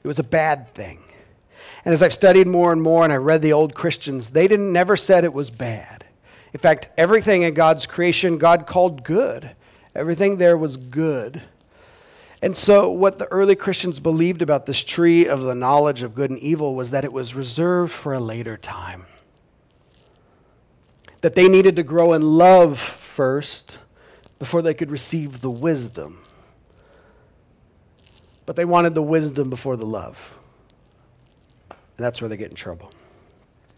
It 0.03 0.07
was 0.07 0.19
a 0.19 0.23
bad 0.23 0.67
thing. 0.69 0.99
And 1.85 1.93
as 1.93 2.03
I've 2.03 2.13
studied 2.13 2.47
more 2.47 2.73
and 2.73 2.81
more 2.81 3.05
and 3.05 3.13
I 3.13 3.15
read 3.15 3.41
the 3.41 3.53
old 3.53 3.75
Christians, 3.75 4.31
they 4.31 4.47
didn't 4.47 4.73
never 4.73 4.97
said 4.97 5.23
it 5.23 5.33
was 5.33 5.49
bad. 5.49 6.03
In 6.53 6.59
fact, 6.59 6.89
everything 6.97 7.43
in 7.43 7.53
God's 7.53 7.85
creation, 7.85 8.37
God 8.37 8.67
called 8.67 9.03
good. 9.03 9.51
Everything 9.95 10.37
there 10.37 10.57
was 10.57 10.75
good. 10.75 11.41
And 12.41 12.57
so, 12.57 12.89
what 12.89 13.19
the 13.19 13.25
early 13.27 13.55
Christians 13.55 13.99
believed 14.01 14.41
about 14.41 14.65
this 14.65 14.83
tree 14.83 15.25
of 15.25 15.41
the 15.41 15.55
knowledge 15.55 16.03
of 16.03 16.13
good 16.13 16.29
and 16.29 16.39
evil 16.39 16.75
was 16.75 16.91
that 16.91 17.05
it 17.05 17.13
was 17.13 17.33
reserved 17.33 17.93
for 17.93 18.13
a 18.13 18.19
later 18.19 18.57
time 18.57 19.05
that 21.25 21.33
they 21.33 21.49
needed 21.49 21.75
to 21.75 21.81
grow 21.81 22.13
in 22.13 22.21
love 22.21 22.77
first 22.77 23.79
before 24.37 24.61
they 24.61 24.75
could 24.75 24.91
receive 24.91 25.41
the 25.41 25.49
wisdom. 25.49 26.19
But 28.45 28.55
they 28.55 28.63
wanted 28.63 28.93
the 28.93 29.01
wisdom 29.01 29.49
before 29.49 29.75
the 29.75 29.87
love. 29.87 30.35
And 31.71 32.05
that's 32.05 32.21
where 32.21 32.29
they 32.29 32.37
get 32.37 32.51
in 32.51 32.55
trouble. 32.55 32.91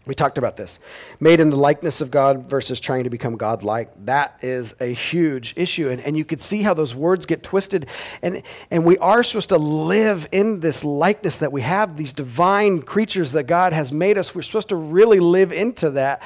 We 0.04 0.14
talked 0.14 0.36
about 0.36 0.58
this. 0.58 0.78
Made 1.20 1.40
in 1.40 1.48
the 1.48 1.56
likeness 1.56 2.02
of 2.02 2.10
God 2.10 2.50
versus 2.50 2.80
trying 2.80 3.04
to 3.04 3.10
become 3.10 3.36
God 3.38 3.62
like. 3.62 3.92
That 4.04 4.38
is 4.42 4.74
a 4.78 4.92
huge 4.92 5.54
issue. 5.56 5.88
And, 5.88 6.02
and 6.02 6.18
you 6.18 6.26
could 6.26 6.42
see 6.42 6.60
how 6.60 6.74
those 6.74 6.94
words 6.94 7.24
get 7.24 7.42
twisted. 7.42 7.86
And, 8.20 8.42
and 8.70 8.84
we 8.84 8.98
are 8.98 9.22
supposed 9.22 9.48
to 9.48 9.58
live 9.58 10.28
in 10.32 10.60
this 10.60 10.84
likeness 10.84 11.38
that 11.38 11.52
we 11.52 11.62
have, 11.62 11.96
these 11.96 12.12
divine 12.12 12.82
creatures 12.82 13.32
that 13.32 13.44
God 13.44 13.72
has 13.72 13.90
made 13.90 14.18
us. 14.18 14.34
We're 14.34 14.42
supposed 14.42 14.68
to 14.68 14.76
really 14.76 15.20
live 15.20 15.50
into 15.50 15.90
that. 15.92 16.22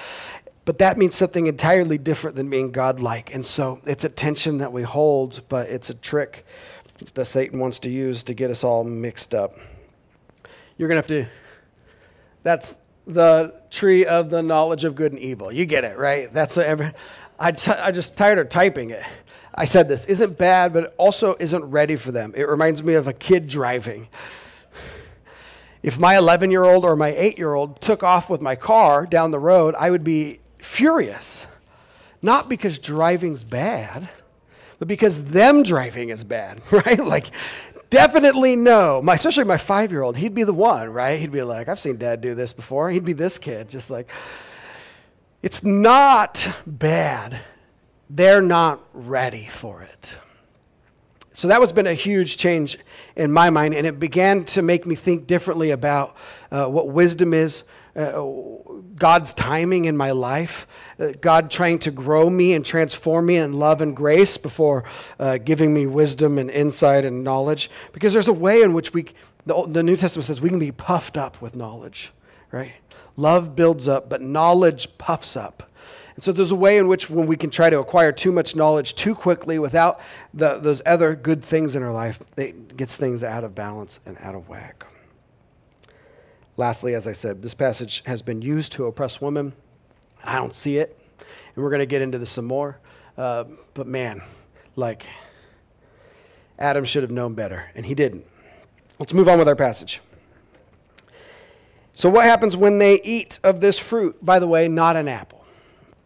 But 0.64 0.78
that 0.78 0.96
means 0.96 1.16
something 1.16 1.46
entirely 1.46 1.98
different 1.98 2.36
than 2.36 2.48
being 2.48 2.70
godlike. 2.70 3.34
And 3.34 3.44
so 3.44 3.80
it's 3.84 4.04
a 4.04 4.08
tension 4.08 4.58
that 4.58 4.72
we 4.72 4.82
hold, 4.82 5.42
but 5.48 5.68
it's 5.68 5.90
a 5.90 5.94
trick 5.94 6.46
that 7.14 7.24
Satan 7.24 7.58
wants 7.58 7.80
to 7.80 7.90
use 7.90 8.22
to 8.24 8.34
get 8.34 8.50
us 8.50 8.62
all 8.62 8.84
mixed 8.84 9.34
up. 9.34 9.58
You're 10.76 10.88
going 10.88 11.02
to 11.02 11.14
have 11.14 11.26
to, 11.26 11.30
that's 12.44 12.76
the 13.06 13.54
tree 13.70 14.06
of 14.06 14.30
the 14.30 14.42
knowledge 14.42 14.84
of 14.84 14.94
good 14.94 15.12
and 15.12 15.20
evil. 15.20 15.50
You 15.50 15.66
get 15.66 15.84
it, 15.84 15.98
right? 15.98 16.32
That's 16.32 16.56
a, 16.56 16.94
I, 17.40 17.52
t- 17.52 17.72
I 17.72 17.90
just 17.90 18.16
tired 18.16 18.38
of 18.38 18.48
typing 18.48 18.90
it. 18.90 19.02
I 19.54 19.64
said 19.64 19.88
this 19.88 20.04
isn't 20.06 20.38
bad, 20.38 20.72
but 20.72 20.84
it 20.84 20.94
also 20.96 21.34
isn't 21.40 21.64
ready 21.64 21.96
for 21.96 22.12
them. 22.12 22.32
It 22.36 22.48
reminds 22.48 22.82
me 22.82 22.94
of 22.94 23.08
a 23.08 23.12
kid 23.12 23.48
driving. 23.48 24.08
If 25.82 25.98
my 25.98 26.16
11 26.16 26.52
year 26.52 26.62
old 26.62 26.84
or 26.84 26.94
my 26.94 27.08
8 27.08 27.36
year 27.36 27.54
old 27.54 27.80
took 27.80 28.04
off 28.04 28.30
with 28.30 28.40
my 28.40 28.54
car 28.54 29.04
down 29.04 29.32
the 29.32 29.40
road, 29.40 29.74
I 29.76 29.90
would 29.90 30.04
be 30.04 30.38
furious. 30.62 31.46
Not 32.22 32.48
because 32.48 32.78
driving's 32.78 33.44
bad, 33.44 34.08
but 34.78 34.88
because 34.88 35.26
them 35.26 35.62
driving 35.62 36.10
is 36.10 36.24
bad, 36.24 36.62
right? 36.70 37.04
Like, 37.04 37.26
definitely 37.90 38.56
no. 38.56 39.02
My, 39.02 39.14
especially 39.14 39.44
my 39.44 39.58
five 39.58 39.90
year 39.90 40.02
old, 40.02 40.16
he'd 40.16 40.34
be 40.34 40.44
the 40.44 40.52
one, 40.52 40.90
right? 40.90 41.20
He'd 41.20 41.32
be 41.32 41.42
like, 41.42 41.68
I've 41.68 41.80
seen 41.80 41.96
dad 41.96 42.20
do 42.20 42.34
this 42.34 42.52
before. 42.52 42.90
He'd 42.90 43.04
be 43.04 43.12
this 43.12 43.38
kid, 43.38 43.68
just 43.68 43.90
like, 43.90 44.10
it's 45.42 45.64
not 45.64 46.48
bad. 46.66 47.40
They're 48.08 48.42
not 48.42 48.84
ready 48.92 49.46
for 49.46 49.82
it. 49.82 50.14
So 51.34 51.48
that 51.48 51.60
was 51.60 51.72
been 51.72 51.86
a 51.86 51.94
huge 51.94 52.36
change 52.36 52.78
in 53.16 53.32
my 53.32 53.50
mind, 53.50 53.74
and 53.74 53.86
it 53.86 53.98
began 53.98 54.44
to 54.44 54.62
make 54.62 54.86
me 54.86 54.94
think 54.94 55.26
differently 55.26 55.70
about 55.70 56.14
uh, 56.50 56.66
what 56.66 56.88
wisdom 56.90 57.32
is, 57.32 57.64
uh, 57.94 58.22
God's 58.96 59.34
timing 59.34 59.84
in 59.84 59.96
my 59.96 60.12
life, 60.12 60.66
uh, 60.98 61.12
God 61.20 61.50
trying 61.50 61.78
to 61.80 61.90
grow 61.90 62.30
me 62.30 62.54
and 62.54 62.64
transform 62.64 63.26
me 63.26 63.36
in 63.36 63.54
love 63.54 63.80
and 63.80 63.94
grace 63.94 64.36
before 64.36 64.84
uh, 65.18 65.38
giving 65.38 65.74
me 65.74 65.86
wisdom 65.86 66.38
and 66.38 66.50
insight 66.50 67.04
and 67.04 67.22
knowledge. 67.22 67.70
Because 67.92 68.12
there's 68.12 68.28
a 68.28 68.32
way 68.32 68.62
in 68.62 68.72
which 68.72 68.94
we, 68.94 69.06
the, 69.44 69.66
the 69.66 69.82
New 69.82 69.96
Testament 69.96 70.26
says, 70.26 70.40
we 70.40 70.48
can 70.48 70.58
be 70.58 70.72
puffed 70.72 71.16
up 71.16 71.40
with 71.42 71.54
knowledge, 71.54 72.12
right? 72.50 72.72
Love 73.16 73.54
builds 73.54 73.88
up, 73.88 74.08
but 74.08 74.22
knowledge 74.22 74.88
puffs 74.98 75.36
up. 75.36 75.68
And 76.14 76.22
so 76.22 76.32
there's 76.32 76.50
a 76.50 76.56
way 76.56 76.78
in 76.78 76.88
which 76.88 77.08
when 77.08 77.26
we 77.26 77.36
can 77.36 77.50
try 77.50 77.70
to 77.70 77.78
acquire 77.78 78.12
too 78.12 78.32
much 78.32 78.54
knowledge 78.54 78.94
too 78.94 79.14
quickly 79.14 79.58
without 79.58 80.00
the, 80.34 80.58
those 80.58 80.82
other 80.84 81.14
good 81.14 81.44
things 81.44 81.74
in 81.74 81.82
our 81.82 81.92
life, 81.92 82.22
it 82.36 82.76
gets 82.76 82.96
things 82.96 83.24
out 83.24 83.44
of 83.44 83.54
balance 83.54 84.00
and 84.04 84.16
out 84.20 84.34
of 84.34 84.48
whack. 84.48 84.86
Lastly, 86.56 86.94
as 86.94 87.06
I 87.06 87.12
said, 87.12 87.42
this 87.42 87.54
passage 87.54 88.02
has 88.06 88.22
been 88.22 88.42
used 88.42 88.72
to 88.72 88.86
oppress 88.86 89.20
women. 89.20 89.54
I 90.22 90.36
don't 90.36 90.54
see 90.54 90.76
it. 90.76 90.98
And 91.54 91.64
we're 91.64 91.70
going 91.70 91.80
to 91.80 91.86
get 91.86 92.02
into 92.02 92.18
this 92.18 92.30
some 92.30 92.44
more. 92.44 92.78
Uh, 93.16 93.44
but 93.74 93.86
man, 93.86 94.22
like, 94.76 95.06
Adam 96.58 96.84
should 96.84 97.02
have 97.02 97.10
known 97.10 97.34
better, 97.34 97.70
and 97.74 97.86
he 97.86 97.94
didn't. 97.94 98.24
Let's 98.98 99.12
move 99.12 99.28
on 99.28 99.38
with 99.38 99.48
our 99.48 99.56
passage. 99.56 100.00
So, 101.94 102.08
what 102.08 102.24
happens 102.24 102.56
when 102.56 102.78
they 102.78 103.00
eat 103.02 103.38
of 103.42 103.60
this 103.60 103.78
fruit? 103.78 104.24
By 104.24 104.38
the 104.38 104.46
way, 104.46 104.68
not 104.68 104.96
an 104.96 105.08
apple. 105.08 105.44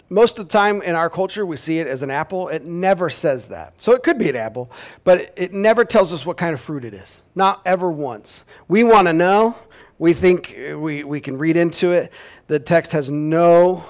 Most 0.09 0.39
of 0.39 0.47
the 0.47 0.53
time 0.53 0.83
in 0.83 0.95
our 0.95 1.11
culture, 1.11 1.45
we 1.45 1.57
see 1.57 1.79
it 1.79 1.87
as 1.87 2.03
an 2.03 2.11
apple. 2.11 2.49
It 2.49 2.65
never 2.65 3.11
says 3.11 3.49
that. 3.49 3.75
So, 3.81 3.93
it 3.93 4.03
could 4.03 4.19
be 4.19 4.29
an 4.29 4.37
apple, 4.37 4.71
but 5.05 5.33
it 5.37 5.53
never 5.53 5.85
tells 5.85 6.13
us 6.13 6.25
what 6.25 6.37
kind 6.37 6.55
of 6.55 6.61
fruit 6.61 6.85
it 6.85 6.95
is. 6.95 7.21
Not 7.35 7.61
ever 7.65 7.91
once. 7.91 8.45
We 8.67 8.83
want 8.83 9.09
to 9.09 9.13
know. 9.13 9.57
We 9.99 10.13
think 10.13 10.57
uh, 10.73 10.79
we, 10.79 11.05
we 11.05 11.21
can 11.21 11.39
read 11.39 11.57
into 11.57 11.93
it. 11.93 12.13
The 12.49 12.59
text 12.59 12.93
has 12.93 13.11
no 13.11 13.85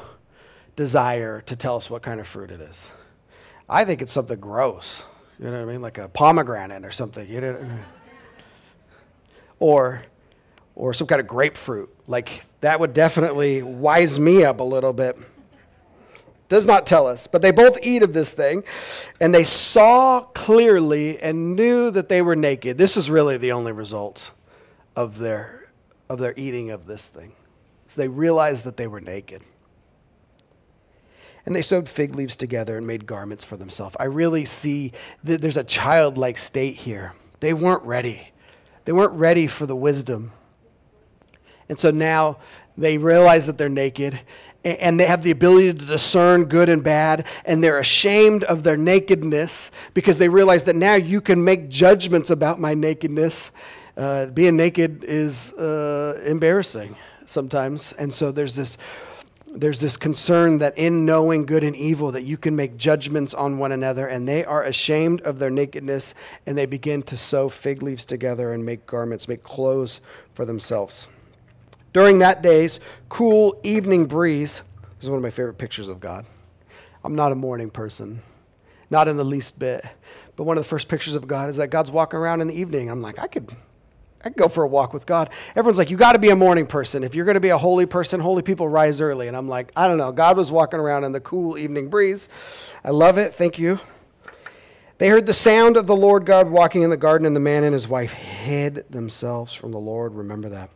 desire 0.76 1.40
to 1.42 1.56
tell 1.56 1.76
us 1.76 1.90
what 1.90 2.02
kind 2.02 2.20
of 2.20 2.26
fruit 2.26 2.50
it 2.50 2.60
is. 2.60 2.88
I 3.68 3.84
think 3.84 4.02
it's 4.02 4.12
something 4.12 4.38
gross. 4.38 5.02
You 5.38 5.46
know 5.46 5.52
what 5.52 5.68
I 5.68 5.72
mean? 5.72 5.82
Like 5.82 5.98
a 5.98 6.08
pomegranate 6.08 6.84
or 6.84 6.92
something. 6.92 7.28
You 7.28 7.40
know? 7.40 7.68
Or 9.58 10.02
or 10.76 10.92
some 10.92 11.06
kind 11.06 11.20
of 11.20 11.26
grapefruit. 11.26 11.92
Like 12.06 12.44
that 12.60 12.78
would 12.78 12.92
definitely 12.92 13.62
wise 13.62 14.20
me 14.20 14.44
up 14.44 14.60
a 14.60 14.64
little 14.64 14.92
bit. 14.92 15.18
Does 16.48 16.66
not 16.66 16.86
tell 16.86 17.08
us, 17.08 17.26
but 17.26 17.42
they 17.42 17.50
both 17.50 17.78
eat 17.82 18.04
of 18.04 18.12
this 18.12 18.32
thing, 18.32 18.62
and 19.20 19.34
they 19.34 19.42
saw 19.42 20.20
clearly 20.20 21.18
and 21.18 21.56
knew 21.56 21.90
that 21.90 22.08
they 22.08 22.22
were 22.22 22.36
naked. 22.36 22.78
This 22.78 22.96
is 22.96 23.10
really 23.10 23.36
the 23.36 23.50
only 23.50 23.72
result 23.72 24.30
of 24.94 25.18
their 25.18 25.65
of 26.08 26.18
their 26.18 26.34
eating 26.36 26.70
of 26.70 26.86
this 26.86 27.08
thing. 27.08 27.32
So 27.88 28.00
they 28.00 28.08
realized 28.08 28.64
that 28.64 28.76
they 28.76 28.86
were 28.86 29.00
naked. 29.00 29.42
And 31.44 31.54
they 31.54 31.62
sewed 31.62 31.88
fig 31.88 32.14
leaves 32.14 32.34
together 32.34 32.76
and 32.76 32.86
made 32.86 33.06
garments 33.06 33.44
for 33.44 33.56
themselves. 33.56 33.96
I 34.00 34.04
really 34.04 34.44
see 34.44 34.92
that 35.22 35.40
there's 35.40 35.56
a 35.56 35.64
childlike 35.64 36.38
state 36.38 36.74
here. 36.76 37.12
They 37.40 37.52
weren't 37.52 37.84
ready. 37.84 38.32
They 38.84 38.92
weren't 38.92 39.12
ready 39.12 39.46
for 39.46 39.66
the 39.66 39.76
wisdom 39.76 40.32
and 41.68 41.78
so 41.78 41.90
now 41.90 42.38
they 42.76 42.98
realize 42.98 43.46
that 43.46 43.58
they're 43.58 43.68
naked 43.68 44.20
and 44.64 44.98
they 44.98 45.06
have 45.06 45.22
the 45.22 45.30
ability 45.30 45.72
to 45.74 45.84
discern 45.84 46.46
good 46.46 46.68
and 46.68 46.82
bad, 46.82 47.24
and 47.44 47.62
they're 47.62 47.78
ashamed 47.78 48.42
of 48.44 48.64
their 48.64 48.76
nakedness 48.76 49.70
because 49.94 50.18
they 50.18 50.28
realize 50.28 50.64
that 50.64 50.74
now 50.74 50.94
you 50.94 51.20
can 51.20 51.44
make 51.44 51.68
judgments 51.68 52.30
about 52.30 52.58
my 52.58 52.74
nakedness. 52.74 53.52
Uh, 53.96 54.26
being 54.26 54.56
naked 54.56 55.04
is 55.04 55.52
uh, 55.54 56.20
embarrassing 56.24 56.96
sometimes, 57.26 57.92
and 57.92 58.12
so 58.12 58.30
there's 58.30 58.54
this 58.54 58.78
there's 59.48 59.80
this 59.80 59.96
concern 59.96 60.58
that 60.58 60.76
in 60.76 61.06
knowing 61.06 61.46
good 61.46 61.64
and 61.64 61.74
evil 61.74 62.12
that 62.12 62.24
you 62.24 62.36
can 62.36 62.54
make 62.54 62.76
judgments 62.76 63.32
on 63.32 63.56
one 63.56 63.72
another 63.72 64.06
and 64.06 64.28
they 64.28 64.44
are 64.44 64.62
ashamed 64.64 65.22
of 65.22 65.38
their 65.38 65.48
nakedness 65.48 66.12
and 66.44 66.58
they 66.58 66.66
begin 66.66 67.00
to 67.00 67.16
sew 67.16 67.48
fig 67.48 67.82
leaves 67.82 68.04
together 68.04 68.52
and 68.52 68.66
make 68.66 68.84
garments 68.86 69.28
make 69.28 69.42
clothes 69.42 70.02
for 70.34 70.44
themselves 70.44 71.08
during 71.96 72.18
that 72.18 72.42
day's 72.42 72.78
cool 73.08 73.58
evening 73.62 74.04
breeze. 74.04 74.60
This 74.96 75.04
is 75.04 75.08
one 75.08 75.16
of 75.16 75.22
my 75.22 75.30
favorite 75.30 75.56
pictures 75.56 75.88
of 75.88 75.98
God. 75.98 76.26
I'm 77.02 77.14
not 77.14 77.32
a 77.32 77.34
morning 77.34 77.70
person, 77.70 78.20
not 78.90 79.08
in 79.08 79.16
the 79.16 79.24
least 79.24 79.58
bit. 79.58 79.82
But 80.36 80.44
one 80.44 80.58
of 80.58 80.64
the 80.64 80.68
first 80.68 80.88
pictures 80.88 81.14
of 81.14 81.26
God 81.26 81.48
is 81.48 81.56
that 81.56 81.68
God's 81.68 81.90
walking 81.90 82.18
around 82.18 82.42
in 82.42 82.48
the 82.48 82.54
evening. 82.54 82.90
I'm 82.90 83.00
like, 83.00 83.18
I 83.18 83.28
could, 83.28 83.50
I 84.26 84.28
could 84.30 84.38
go 84.38 84.48
for 84.48 84.64
a 84.64 84.66
walk 84.66 84.92
with 84.92 85.06
God. 85.06 85.30
Everyone's 85.54 85.78
like, 85.78 85.88
you 85.88 85.96
got 85.96 86.14
to 86.14 86.18
be 86.18 86.30
a 86.30 86.36
morning 86.36 86.66
person. 86.66 87.04
If 87.04 87.14
you're 87.14 87.24
going 87.24 87.36
to 87.36 87.40
be 87.40 87.50
a 87.50 87.58
holy 87.58 87.86
person, 87.86 88.18
holy 88.18 88.42
people 88.42 88.68
rise 88.68 89.00
early. 89.00 89.28
And 89.28 89.36
I'm 89.36 89.48
like, 89.48 89.70
I 89.76 89.86
don't 89.86 89.98
know. 89.98 90.10
God 90.10 90.36
was 90.36 90.50
walking 90.50 90.80
around 90.80 91.04
in 91.04 91.12
the 91.12 91.20
cool 91.20 91.56
evening 91.56 91.88
breeze. 91.88 92.28
I 92.82 92.90
love 92.90 93.18
it. 93.18 93.34
Thank 93.34 93.56
you. 93.56 93.78
They 94.98 95.08
heard 95.08 95.26
the 95.26 95.32
sound 95.32 95.76
of 95.76 95.86
the 95.86 95.94
Lord 95.94 96.26
God 96.26 96.50
walking 96.50 96.82
in 96.82 96.90
the 96.90 96.96
garden, 96.96 97.24
and 97.24 97.36
the 97.36 97.40
man 97.40 97.62
and 97.62 97.72
his 97.72 97.86
wife 97.86 98.14
hid 98.14 98.84
themselves 98.90 99.52
from 99.52 99.70
the 99.70 99.78
Lord. 99.78 100.14
Remember 100.14 100.48
that 100.48 100.70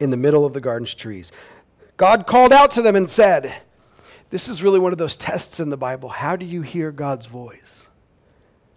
in 0.00 0.10
the 0.10 0.16
middle 0.16 0.46
of 0.46 0.54
the 0.54 0.60
garden's 0.62 0.94
trees. 0.94 1.32
God 1.98 2.26
called 2.26 2.52
out 2.52 2.70
to 2.72 2.82
them 2.82 2.96
and 2.96 3.10
said, 3.10 3.60
This 4.30 4.48
is 4.48 4.62
really 4.62 4.78
one 4.78 4.92
of 4.92 4.98
those 4.98 5.16
tests 5.16 5.60
in 5.60 5.68
the 5.68 5.76
Bible. 5.76 6.08
How 6.08 6.34
do 6.34 6.46
you 6.46 6.62
hear 6.62 6.90
God's 6.92 7.26
voice? 7.26 7.88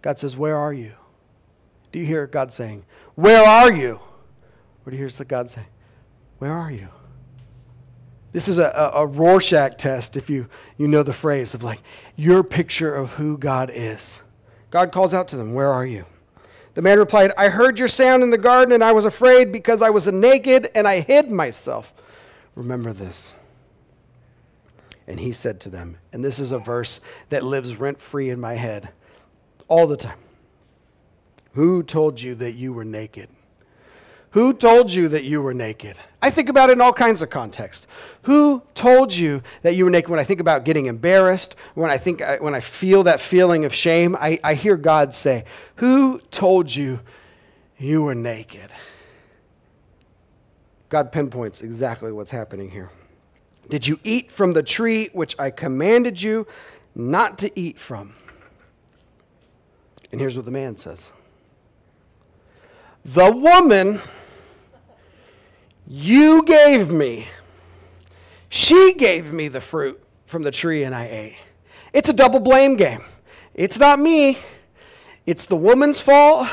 God 0.02 0.20
says, 0.20 0.36
Where 0.36 0.58
are 0.58 0.74
you? 0.74 0.92
Do 1.92 2.00
you 2.00 2.06
hear 2.06 2.28
God 2.28 2.54
saying, 2.54 2.86
Where 3.16 3.44
are 3.44 3.72
you? 3.72 4.00
Or 4.86 4.92
do 4.92 4.98
you 4.98 5.08
hear 5.08 5.26
God 5.26 5.50
saying, 5.50 5.68
Where 6.38 6.54
are 6.54 6.72
you? 6.72 6.90
This 8.32 8.48
is 8.48 8.60
a, 8.60 8.66
a, 8.66 9.02
a 9.02 9.06
Rorschach 9.08 9.78
test, 9.78 10.16
if 10.16 10.30
you, 10.30 10.48
you 10.78 10.88
know 10.88 11.02
the 11.02 11.14
phrase 11.14 11.54
of 11.54 11.64
like 11.64 11.82
your 12.16 12.44
picture 12.44 12.94
of 12.94 13.14
who 13.14 13.38
God 13.38 13.72
is. 13.74 14.22
God 14.70 14.92
calls 14.92 15.14
out 15.14 15.28
to 15.30 15.38
them, 15.38 15.54
Where 15.54 15.72
are 15.72 15.86
you? 15.86 16.06
The 16.76 16.82
man 16.84 17.00
replied, 17.00 17.32
I 17.38 17.50
heard 17.50 17.80
your 17.80 17.88
sound 17.88 18.22
in 18.22 18.30
the 18.30 18.38
garden, 18.38 18.74
and 18.74 18.84
I 18.84 18.92
was 18.92 19.06
afraid 19.06 19.52
because 19.52 19.82
I 19.82 19.90
was 19.90 20.08
naked 20.08 20.70
and 20.76 20.88
I 20.88 21.02
hid 21.02 21.32
myself. 21.32 21.94
Remember 22.56 22.94
this. 22.94 23.34
And 25.08 25.20
he 25.20 25.32
said 25.32 25.60
to 25.62 25.70
them, 25.70 25.98
and 26.14 26.24
this 26.24 26.40
is 26.40 26.52
a 26.52 26.60
verse 26.60 27.02
that 27.30 27.44
lives 27.44 27.76
rent 27.78 28.00
free 28.00 28.30
in 28.30 28.40
my 28.40 28.54
head 28.54 28.90
all 29.68 29.88
the 29.88 29.98
time 29.98 30.20
Who 31.60 31.84
told 31.84 32.22
you 32.22 32.36
that 32.36 32.54
you 32.54 32.72
were 32.72 32.86
naked? 32.86 33.28
Who 34.30 34.54
told 34.54 34.94
you 34.94 35.10
that 35.10 35.26
you 35.26 35.42
were 35.42 35.54
naked? 35.54 35.98
I 36.22 36.30
think 36.30 36.48
about 36.48 36.70
it 36.70 36.74
in 36.74 36.82
all 36.82 36.94
kinds 36.94 37.22
of 37.22 37.30
contexts. 37.30 37.86
Who 38.22 38.64
told 38.76 39.12
you 39.12 39.44
that 39.62 39.76
you 39.76 39.84
were 39.84 39.92
naked? 39.92 40.10
When 40.10 40.22
I 40.22 40.24
think 40.24 40.40
about 40.40 40.64
getting 40.64 40.86
embarrassed, 40.86 41.58
when 41.76 41.92
I 41.92 41.98
think 41.98 42.22
uh, 42.22 42.38
when 42.38 42.56
I 42.56 42.62
feel 42.62 43.04
that 43.04 43.20
feeling 43.20 43.66
of 43.66 43.74
shame, 43.74 44.16
I, 44.16 44.40
I 44.42 44.54
hear 44.54 44.78
God 44.78 45.14
say, 45.14 45.44
"Who 45.76 46.22
told 46.32 46.74
you 46.74 47.02
you 47.78 48.04
were 48.04 48.16
naked?" 48.16 48.72
God 50.88 51.12
pinpoints 51.12 51.62
exactly 51.62 52.14
what's 52.14 52.32
happening 52.32 52.72
here. 52.72 52.90
Did 53.70 53.86
you 53.86 54.00
eat 54.06 54.32
from 54.32 54.54
the 54.54 54.64
tree 54.64 55.10
which 55.12 55.36
I 55.38 55.52
commanded 55.52 56.22
you 56.22 56.48
not 56.96 57.38
to 57.40 57.60
eat 57.60 57.78
from? 57.78 58.16
And 60.10 60.22
here's 60.22 60.38
what 60.38 60.46
the 60.46 60.52
man 60.52 60.78
says. 60.78 61.12
The 63.06 63.32
woman 63.32 64.00
you 65.88 66.44
gave 66.44 66.92
me. 66.92 67.28
She 68.50 68.94
gave 68.94 69.34
me 69.34 69.48
the 69.48 69.62
fruit 69.62 70.02
from 70.26 70.44
the 70.44 70.52
tree 70.52 70.84
and 70.84 70.94
I 70.94 71.06
ate. 71.06 71.36
It's 71.94 72.10
a 72.10 72.14
double 72.14 72.40
blame 72.40 72.76
game. 72.76 73.04
It's 73.56 73.80
not 73.80 74.00
me, 74.00 74.38
it's 75.26 75.46
the 75.46 75.56
woman's 75.56 76.00
fault, 76.00 76.48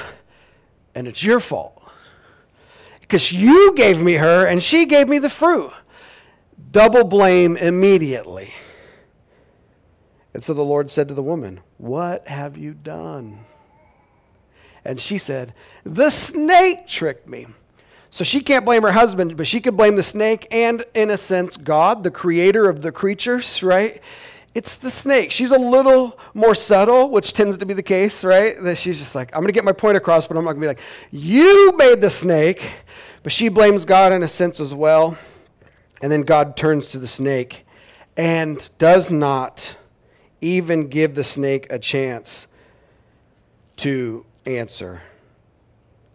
and 0.94 1.06
it's 1.06 1.22
your 1.22 1.38
fault. 1.38 1.82
Because 3.00 3.30
you 3.30 3.74
gave 3.74 4.02
me 4.02 4.14
her 4.14 4.46
and 4.46 4.62
she 4.62 4.86
gave 4.86 5.08
me 5.08 5.18
the 5.18 5.30
fruit. 5.30 5.70
Double 6.72 7.04
blame 7.04 7.56
immediately. 7.56 8.52
And 10.34 10.42
so 10.42 10.52
the 10.52 10.64
Lord 10.64 10.90
said 10.90 11.08
to 11.08 11.14
the 11.14 11.22
woman, 11.22 11.60
What 11.78 12.26
have 12.26 12.56
you 12.56 12.74
done? 12.74 13.44
And 14.86 15.00
she 15.00 15.18
said, 15.18 15.52
The 15.84 16.10
snake 16.10 16.86
tricked 16.86 17.28
me 17.28 17.46
So 18.10 18.24
she 18.24 18.40
can't 18.40 18.64
blame 18.64 18.82
her 18.82 18.92
husband, 18.92 19.36
but 19.36 19.46
she 19.46 19.60
could 19.60 19.76
blame 19.76 19.96
the 19.96 20.02
snake 20.02 20.46
and, 20.50 20.84
in 20.94 21.10
a 21.10 21.18
sense, 21.18 21.56
God, 21.56 22.04
the 22.04 22.10
creator 22.10 22.70
of 22.70 22.82
the 22.82 22.92
creatures, 22.92 23.62
right? 23.62 24.00
It's 24.54 24.76
the 24.76 24.90
snake. 24.90 25.32
She's 25.32 25.50
a 25.50 25.58
little 25.58 26.18
more 26.32 26.54
subtle, 26.54 27.10
which 27.10 27.34
tends 27.34 27.58
to 27.58 27.66
be 27.66 27.74
the 27.74 27.82
case, 27.82 28.24
right? 28.24 28.58
That 28.62 28.78
she's 28.78 28.98
just 28.98 29.14
like, 29.14 29.34
I'm 29.34 29.40
going 29.40 29.48
to 29.48 29.52
get 29.52 29.64
my 29.64 29.72
point 29.72 29.98
across, 29.98 30.26
but 30.26 30.38
I'm 30.38 30.44
not 30.44 30.52
going 30.52 30.62
to 30.62 30.64
be 30.64 30.68
like, 30.68 30.80
you 31.10 31.76
made 31.76 32.00
the 32.00 32.08
snake. 32.08 32.70
But 33.22 33.32
she 33.32 33.48
blames 33.48 33.84
God 33.84 34.12
in 34.12 34.22
a 34.22 34.28
sense 34.28 34.60
as 34.60 34.72
well. 34.72 35.18
And 36.00 36.10
then 36.10 36.22
God 36.22 36.56
turns 36.56 36.88
to 36.88 36.98
the 36.98 37.06
snake 37.06 37.66
and 38.16 38.66
does 38.78 39.10
not 39.10 39.76
even 40.40 40.88
give 40.88 41.16
the 41.16 41.24
snake 41.24 41.66
a 41.68 41.78
chance 41.78 42.46
to 43.78 44.24
answer 44.46 45.02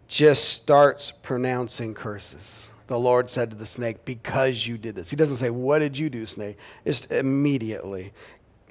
just 0.08 0.50
starts 0.50 1.10
pronouncing 1.10 1.94
curses. 1.94 2.68
The 2.86 2.98
Lord 2.98 3.30
said 3.30 3.50
to 3.50 3.56
the 3.56 3.64
snake, 3.64 4.04
Because 4.04 4.66
you 4.66 4.76
did 4.76 4.94
this. 4.94 5.08
He 5.08 5.16
doesn't 5.16 5.38
say, 5.38 5.50
What 5.50 5.78
did 5.78 5.96
you 5.96 6.10
do, 6.10 6.26
snake? 6.26 6.58
Just 6.84 7.10
immediately. 7.10 8.12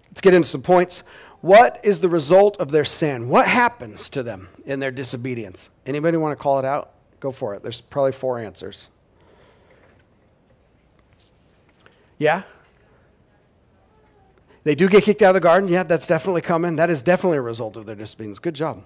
Let's 0.10 0.22
get 0.22 0.34
into 0.34 0.48
some 0.48 0.62
points. 0.62 1.04
What 1.42 1.80
is 1.84 2.02
the 2.02 2.10
result 2.10 2.58
of 2.58 2.70
their 2.70 2.86
sin? 2.86 3.28
What 3.30 3.48
happens 3.48 4.10
to 4.10 4.22
them 4.22 4.50
in 4.66 4.80
their 4.80 4.92
disobedience? 4.92 5.72
Anybody 5.88 6.18
want 6.18 6.38
to 6.38 6.42
call 6.42 6.60
it 6.60 6.66
out? 6.66 6.92
Go 7.20 7.32
for 7.32 7.56
it. 7.56 7.64
There's 7.64 7.82
probably 7.82 8.12
four 8.12 8.38
answers. 8.38 8.90
Yeah? 12.20 12.44
They 14.64 14.76
do 14.76 14.88
get 14.88 15.04
kicked 15.04 15.24
out 15.24 15.30
of 15.30 15.34
the 15.34 15.40
garden. 15.40 15.68
Yeah, 15.68 15.82
that's 15.82 16.06
definitely 16.06 16.42
coming. 16.42 16.76
That 16.76 16.92
is 16.92 17.02
definitely 17.02 17.40
a 17.40 17.42
result 17.42 17.78
of 17.78 17.88
their 17.88 17.96
disobedience. 17.96 18.38
Good 18.38 18.54
job. 18.54 18.84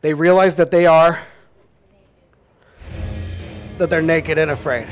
They 0.00 0.14
realize 0.14 0.56
that 0.56 0.70
they 0.70 0.86
are 0.86 1.22
that 3.78 3.90
they're 3.90 4.02
naked 4.02 4.38
and 4.38 4.50
afraid. 4.50 4.88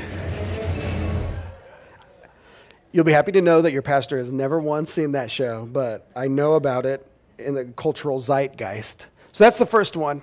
You'll 2.91 3.03
be 3.03 3.11
happy 3.11 3.31
to 3.33 3.41
know 3.41 3.61
that 3.61 3.71
your 3.71 3.81
pastor 3.81 4.17
has 4.17 4.31
never 4.31 4.59
once 4.59 4.93
seen 4.93 5.13
that 5.13 5.29
show, 5.31 5.65
but 5.65 6.09
I 6.15 6.27
know 6.27 6.53
about 6.53 6.85
it 6.85 7.05
in 7.37 7.53
the 7.55 7.65
cultural 7.65 8.19
zeitgeist. 8.19 9.07
So 9.33 9.43
that's 9.43 9.57
the 9.57 9.65
first 9.65 9.97
one. 9.97 10.21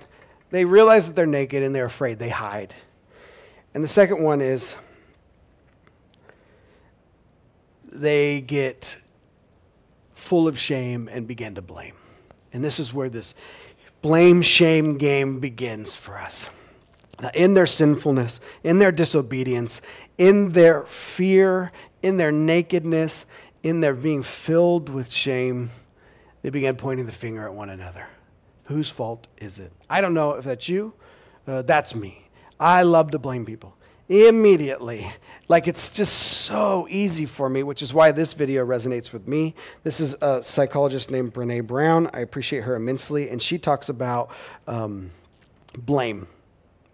They 0.49 0.65
realize 0.65 1.07
that 1.07 1.15
they're 1.15 1.25
naked 1.25 1.61
and 1.61 1.75
they're 1.75 1.85
afraid. 1.85 2.19
They 2.19 2.29
hide. 2.29 2.73
And 3.73 3.83
the 3.83 3.87
second 3.87 4.23
one 4.23 4.41
is 4.41 4.75
they 7.91 8.41
get 8.41 8.97
full 10.13 10.47
of 10.47 10.57
shame 10.57 11.09
and 11.11 11.27
begin 11.27 11.55
to 11.55 11.61
blame. 11.61 11.95
And 12.53 12.63
this 12.63 12.79
is 12.79 12.93
where 12.93 13.09
this 13.09 13.35
blame 14.03 14.41
shame 14.41 14.97
game 14.97 15.39
begins 15.39 15.95
for 15.95 16.19
us. 16.19 16.49
In 17.33 17.53
their 17.53 17.65
sinfulness, 17.65 18.39
in 18.63 18.79
their 18.79 18.91
disobedience, 18.91 19.81
in 20.17 20.51
their 20.51 20.83
fear, 20.83 21.71
in 22.03 22.17
their 22.17 22.31
nakedness, 22.31 23.25
in 23.63 23.79
their 23.79 23.93
being 23.93 24.21
filled 24.21 24.89
with 24.89 25.11
shame, 25.11 25.71
they 26.41 26.49
began 26.49 26.75
pointing 26.75 27.05
the 27.05 27.13
finger 27.13 27.47
at 27.47 27.53
one 27.53 27.69
another. 27.69 28.07
Whose 28.65 28.89
fault 28.89 29.27
is 29.37 29.57
it? 29.57 29.71
I 29.89 30.01
don't 30.01 30.13
know 30.13 30.33
if 30.33 30.43
that's 30.43 30.67
you. 30.67 30.93
Uh, 31.47 31.61
that's 31.61 31.95
me. 31.95 32.29
I 32.59 32.83
love 32.83 33.11
to 33.11 33.19
blame 33.19 33.45
people 33.45 33.75
immediately. 34.13 35.11
Like 35.47 35.67
it's 35.67 35.89
just 35.89 36.13
so 36.13 36.87
easy 36.89 37.25
for 37.25 37.49
me, 37.49 37.63
which 37.63 37.81
is 37.81 37.93
why 37.93 38.11
this 38.11 38.33
video 38.33 38.65
resonates 38.65 39.11
with 39.11 39.27
me. 39.27 39.55
This 39.83 39.99
is 39.99 40.15
a 40.21 40.43
psychologist 40.43 41.11
named 41.11 41.33
Brene 41.33 41.65
Brown. 41.65 42.09
I 42.13 42.19
appreciate 42.19 42.63
her 42.63 42.75
immensely, 42.75 43.29
and 43.29 43.41
she 43.41 43.57
talks 43.57 43.89
about 43.89 44.29
um, 44.67 45.11
blame, 45.77 46.27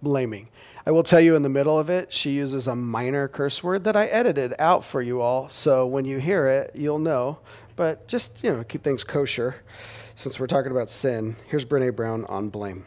blaming. 0.01 0.47
I 0.85 0.91
will 0.91 1.03
tell 1.03 1.19
you 1.19 1.35
in 1.35 1.43
the 1.43 1.49
middle 1.49 1.77
of 1.77 1.89
it, 1.89 2.11
she 2.11 2.31
uses 2.31 2.65
a 2.65 2.75
minor 2.75 3.27
curse 3.27 3.61
word 3.61 3.83
that 3.83 3.95
I 3.95 4.07
edited 4.07 4.55
out 4.57 4.83
for 4.83 5.01
you 5.01 5.21
all. 5.21 5.49
So 5.49 5.85
when 5.85 6.05
you 6.05 6.17
hear 6.17 6.47
it, 6.47 6.71
you'll 6.73 6.99
know. 6.99 7.39
But 7.75 8.07
just, 8.07 8.43
you 8.43 8.51
know, 8.51 8.63
keep 8.63 8.83
things 8.83 9.03
kosher 9.03 9.57
since 10.15 10.39
we're 10.39 10.47
talking 10.47 10.71
about 10.71 10.89
sin. 10.89 11.35
Here's 11.47 11.65
Brene 11.65 11.95
Brown 11.95 12.25
on 12.25 12.49
blame. 12.49 12.85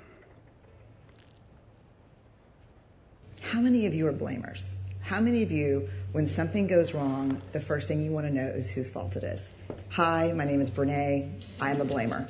How 3.52 3.60
many 3.60 3.84
of 3.84 3.92
you 3.92 4.06
are 4.06 4.14
blamers? 4.14 4.76
How 5.02 5.20
many 5.20 5.42
of 5.42 5.52
you, 5.52 5.90
when 6.12 6.26
something 6.26 6.68
goes 6.68 6.94
wrong, 6.94 7.42
the 7.52 7.60
first 7.60 7.86
thing 7.86 8.00
you 8.00 8.10
want 8.10 8.26
to 8.26 8.32
know 8.32 8.46
is 8.46 8.70
whose 8.70 8.88
fault 8.88 9.14
it 9.16 9.24
is? 9.24 9.46
Hi, 9.90 10.32
my 10.32 10.46
name 10.46 10.62
is 10.62 10.70
Brene. 10.70 11.38
I 11.60 11.70
am 11.70 11.82
a 11.82 11.84
blamer. 11.84 12.26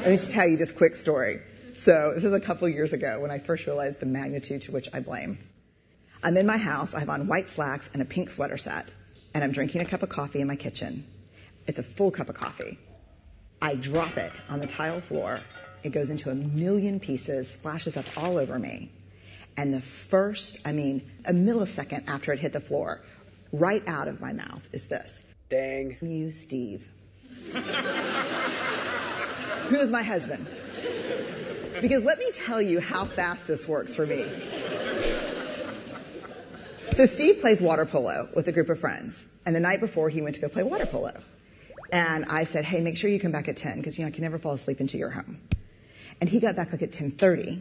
Let 0.00 0.06
me 0.06 0.16
just 0.16 0.32
tell 0.32 0.48
you 0.48 0.56
this 0.56 0.72
quick 0.72 0.96
story. 0.96 1.42
So 1.76 2.10
this 2.12 2.24
is 2.24 2.32
a 2.32 2.40
couple 2.40 2.68
years 2.68 2.92
ago 2.92 3.20
when 3.20 3.30
I 3.30 3.38
first 3.38 3.66
realized 3.66 4.00
the 4.00 4.06
magnitude 4.06 4.62
to 4.62 4.72
which 4.72 4.88
I 4.92 4.98
blame. 4.98 5.38
I'm 6.24 6.36
in 6.36 6.44
my 6.44 6.56
house. 6.56 6.92
I 6.92 6.98
have 6.98 7.08
on 7.08 7.28
white 7.28 7.48
slacks 7.48 7.88
and 7.92 8.02
a 8.02 8.04
pink 8.04 8.28
sweater 8.28 8.56
set, 8.56 8.92
and 9.34 9.44
I'm 9.44 9.52
drinking 9.52 9.82
a 9.82 9.84
cup 9.84 10.02
of 10.02 10.08
coffee 10.08 10.40
in 10.40 10.48
my 10.48 10.56
kitchen. 10.56 11.06
It's 11.68 11.78
a 11.78 11.84
full 11.84 12.10
cup 12.10 12.30
of 12.30 12.34
coffee. 12.34 12.80
I 13.60 13.76
drop 13.76 14.16
it 14.16 14.42
on 14.48 14.58
the 14.58 14.66
tile 14.66 15.00
floor. 15.00 15.38
It 15.84 15.92
goes 15.92 16.10
into 16.10 16.30
a 16.30 16.34
million 16.34 16.98
pieces, 16.98 17.48
splashes 17.48 17.96
up 17.96 18.06
all 18.16 18.38
over 18.38 18.58
me. 18.58 18.90
And 19.56 19.72
the 19.72 19.80
first, 19.80 20.66
I 20.66 20.72
mean, 20.72 21.10
a 21.24 21.32
millisecond 21.32 22.08
after 22.08 22.32
it 22.32 22.38
hit 22.38 22.52
the 22.52 22.60
floor, 22.60 23.00
right 23.52 23.86
out 23.86 24.08
of 24.08 24.20
my 24.20 24.32
mouth 24.32 24.66
is 24.72 24.86
this. 24.86 25.22
Dang. 25.50 25.96
You, 26.00 26.30
Steve. 26.30 26.86
Who 29.68 29.76
is 29.78 29.90
my 29.90 30.02
husband? 30.02 30.46
Because 31.80 32.04
let 32.04 32.18
me 32.18 32.30
tell 32.32 32.62
you 32.62 32.80
how 32.80 33.04
fast 33.04 33.46
this 33.46 33.68
works 33.68 33.94
for 33.94 34.06
me. 34.06 34.24
So 36.92 37.06
Steve 37.06 37.40
plays 37.40 37.60
water 37.60 37.86
polo 37.86 38.28
with 38.34 38.48
a 38.48 38.52
group 38.52 38.68
of 38.68 38.78
friends. 38.78 39.26
And 39.44 39.56
the 39.56 39.60
night 39.60 39.80
before, 39.80 40.08
he 40.08 40.22
went 40.22 40.36
to 40.36 40.40
go 40.40 40.48
play 40.48 40.62
water 40.62 40.86
polo. 40.86 41.12
And 41.90 42.26
I 42.26 42.44
said, 42.44 42.64
hey, 42.64 42.80
make 42.80 42.96
sure 42.96 43.10
you 43.10 43.18
come 43.18 43.32
back 43.32 43.48
at 43.48 43.56
10, 43.56 43.78
because, 43.78 43.98
you 43.98 44.04
know, 44.04 44.08
I 44.08 44.10
can 44.12 44.22
never 44.22 44.38
fall 44.38 44.52
asleep 44.52 44.80
into 44.80 44.98
your 44.98 45.10
home. 45.10 45.40
And 46.20 46.28
he 46.28 46.38
got 46.40 46.54
back 46.54 46.72
like 46.72 46.82
at 46.82 46.88
1030. 46.88 47.60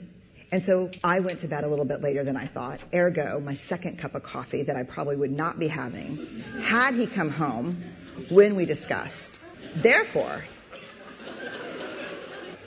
And 0.51 0.61
so 0.61 0.91
I 1.01 1.21
went 1.21 1.39
to 1.39 1.47
bed 1.47 1.63
a 1.63 1.67
little 1.67 1.85
bit 1.85 2.01
later 2.01 2.25
than 2.25 2.35
I 2.35 2.45
thought. 2.45 2.83
Ergo, 2.93 3.39
my 3.39 3.53
second 3.53 3.97
cup 3.97 4.15
of 4.15 4.23
coffee 4.23 4.63
that 4.63 4.75
I 4.75 4.83
probably 4.83 5.15
would 5.15 5.31
not 5.31 5.57
be 5.57 5.69
having 5.69 6.43
had 6.61 6.93
he 6.93 7.07
come 7.07 7.29
home 7.29 7.81
when 8.29 8.55
we 8.55 8.65
discussed. 8.65 9.39
Therefore, 9.75 10.43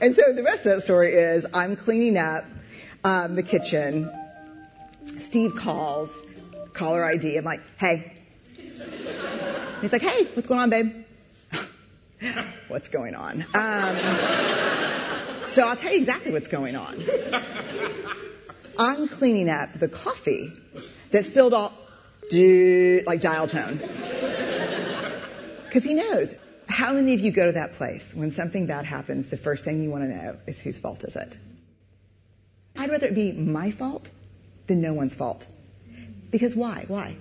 and 0.01 0.17
so 0.17 0.33
the 0.33 0.43
rest 0.43 0.65
of 0.65 0.77
that 0.77 0.83
story 0.83 1.13
is 1.13 1.47
I'm 1.53 1.77
cleaning 1.77 2.17
up 2.17 2.45
um, 3.05 3.35
the 3.35 3.43
kitchen. 3.43 4.11
Steve 5.19 5.55
calls, 5.55 6.17
caller 6.73 7.05
ID. 7.05 7.37
I'm 7.37 7.45
like, 7.45 7.61
hey. 7.79 8.13
He's 9.83 9.93
like, 9.93 10.03
hey, 10.03 10.25
what's 10.33 10.49
going 10.49 10.61
on, 10.61 10.71
babe? 10.71 11.05
what's 12.69 12.89
going 12.89 13.15
on? 13.15 13.43
Um, 13.55 13.97
so 15.55 15.69
I'll 15.69 15.77
tell 15.77 15.93
you 15.93 15.99
exactly 15.99 16.33
what's 16.33 16.49
going 16.49 16.75
on. 16.75 17.01
I'm 18.79 19.07
cleaning 19.07 19.49
up 19.49 19.79
the 19.79 19.87
coffee 19.89 20.51
that 21.13 21.25
spilled 21.25 21.55
all, 21.55 21.73
like 22.33 23.21
dial 23.21 23.47
tone. 23.47 23.81
Because 25.65 25.85
he 25.85 25.95
knows. 25.95 26.35
How 26.67 26.95
many 26.95 27.15
of 27.15 27.21
you 27.21 27.31
go 27.31 27.47
to 27.47 27.53
that 27.53 27.75
place 27.75 28.13
when 28.15 28.33
something 28.33 28.67
bad 28.67 28.85
happens, 28.85 29.27
the 29.27 29.37
first 29.37 29.65
thing 29.65 29.83
you 29.83 29.91
want 29.91 30.05
to 30.05 30.09
know 30.09 30.37
is 30.47 30.59
whose 30.59 30.79
fault 30.79 31.05
is 31.05 31.15
it? 31.15 31.37
I'd 32.77 32.91
rather 32.91 33.07
it 33.07 33.15
be 33.15 33.31
my 33.31 33.71
fault 33.71 34.11
than 34.67 34.81
no 34.81 34.93
one's 34.93 35.15
fault. 35.15 35.47
Because 36.31 36.57
why? 36.57 36.85
Why? 36.89 37.17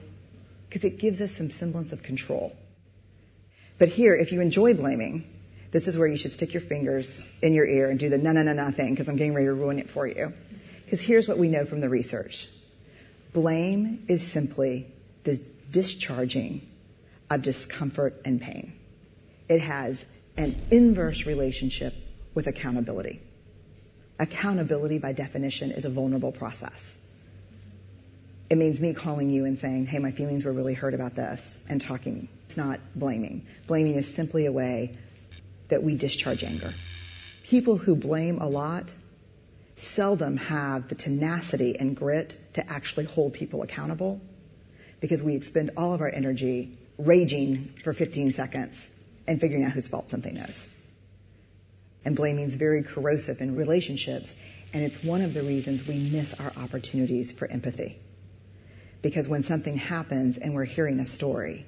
Because 0.69 0.85
it 0.85 0.97
gives 0.97 1.21
us 1.21 1.31
some 1.31 1.51
semblance 1.51 1.91
of 1.91 2.01
control. 2.01 2.55
But 3.77 3.89
here, 3.89 4.15
if 4.15 4.31
you 4.31 4.41
enjoy 4.41 4.73
blaming, 4.73 5.27
this 5.73 5.87
is 5.87 5.97
where 5.97 6.07
you 6.07 6.17
should 6.17 6.31
stick 6.31 6.53
your 6.53 6.61
fingers 6.61 7.19
in 7.41 7.55
your 7.55 7.65
ear 7.65 7.89
and 7.89 7.99
do 7.99 8.07
the 8.07 8.19
na 8.19 8.31
na 8.31 8.43
na 8.43 8.53
na 8.53 8.69
thing 8.69 8.91
because 8.91 9.09
I'm 9.09 9.15
getting 9.15 9.33
ready 9.33 9.47
to 9.47 9.53
ruin 9.53 9.79
it 9.79 9.89
for 9.89 10.05
you. 10.05 10.31
Because 10.85 11.01
here's 11.01 11.27
what 11.27 11.39
we 11.39 11.49
know 11.49 11.65
from 11.65 11.81
the 11.81 11.89
research. 11.89 12.47
Blame 13.33 14.05
is 14.07 14.21
simply 14.21 14.85
the 15.23 15.41
discharging 15.71 16.61
of 17.31 17.41
discomfort 17.41 18.21
and 18.23 18.39
pain. 18.39 18.73
It 19.49 19.61
has 19.61 20.05
an 20.37 20.55
inverse 20.69 21.25
relationship 21.25 21.95
with 22.35 22.45
accountability. 22.45 23.19
Accountability, 24.19 24.99
by 24.99 25.13
definition, 25.13 25.71
is 25.71 25.85
a 25.85 25.89
vulnerable 25.89 26.31
process. 26.31 26.95
It 28.51 28.59
means 28.59 28.79
me 28.79 28.93
calling 28.93 29.31
you 29.31 29.45
and 29.45 29.57
saying, 29.57 29.87
hey, 29.87 29.97
my 29.97 30.11
feelings 30.11 30.45
were 30.45 30.51
really 30.51 30.75
hurt 30.75 30.93
about 30.93 31.15
this, 31.15 31.63
and 31.67 31.81
talking. 31.81 32.27
It's 32.45 32.57
not 32.57 32.79
blaming. 32.93 33.47
Blaming 33.65 33.95
is 33.95 34.13
simply 34.13 34.45
a 34.45 34.51
way 34.51 34.95
that 35.73 35.83
we 35.83 35.95
discharge 35.95 36.43
anger. 36.43 36.71
People 37.43 37.77
who 37.77 37.95
blame 37.95 38.39
a 38.39 38.47
lot 38.47 38.91
seldom 39.75 40.37
have 40.37 40.87
the 40.87 40.95
tenacity 40.95 41.77
and 41.77 41.95
grit 41.95 42.37
to 42.53 42.67
actually 42.71 43.05
hold 43.05 43.33
people 43.33 43.61
accountable 43.61 44.21
because 45.01 45.21
we 45.21 45.35
expend 45.35 45.71
all 45.75 45.93
of 45.93 46.01
our 46.01 46.09
energy 46.09 46.77
raging 46.97 47.73
for 47.83 47.93
15 47.93 48.31
seconds 48.31 48.89
and 49.27 49.41
figuring 49.41 49.63
out 49.63 49.71
whose 49.71 49.87
fault 49.87 50.09
something 50.09 50.37
is. 50.37 50.69
And 52.05 52.15
blaming 52.15 52.45
is 52.45 52.55
very 52.55 52.83
corrosive 52.83 53.41
in 53.41 53.55
relationships 53.55 54.33
And 54.73 54.83
it's 54.83 55.03
one 55.03 55.21
of 55.21 55.35
the 55.35 55.43
reasons 55.43 55.87
we 55.87 55.99
miss 55.99 56.33
our 56.39 56.51
opportunities 56.57 57.31
for 57.31 57.47
empathy. 57.47 57.99
Because 59.03 59.27
when 59.27 59.43
something 59.43 59.77
happens 59.77 60.39
and 60.39 60.55
we're 60.55 60.65
hearing 60.65 60.99
a 60.99 61.05
story, 61.05 61.65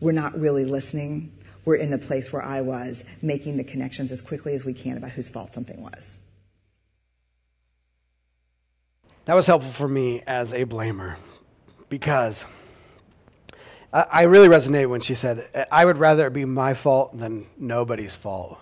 we're 0.00 0.12
not 0.12 0.38
really 0.38 0.64
listening. 0.64 1.32
We're 1.64 1.76
in 1.76 1.90
the 1.90 1.98
place 1.98 2.32
where 2.32 2.42
I 2.42 2.60
was, 2.60 3.04
making 3.20 3.56
the 3.56 3.64
connections 3.64 4.10
as 4.10 4.20
quickly 4.20 4.54
as 4.54 4.64
we 4.64 4.74
can 4.74 4.96
about 4.96 5.10
whose 5.10 5.28
fault 5.28 5.54
something 5.54 5.80
was. 5.80 6.18
That 9.24 9.34
was 9.34 9.46
helpful 9.46 9.72
for 9.72 9.86
me 9.86 10.22
as 10.26 10.52
a 10.52 10.64
blamer 10.64 11.16
because 11.88 12.44
I 13.92 14.22
really 14.22 14.48
resonated 14.48 14.88
when 14.88 15.02
she 15.02 15.14
said, 15.14 15.66
I 15.70 15.84
would 15.84 15.98
rather 15.98 16.26
it 16.26 16.32
be 16.32 16.46
my 16.46 16.72
fault 16.72 17.16
than 17.18 17.46
nobody's 17.58 18.16
fault. 18.16 18.58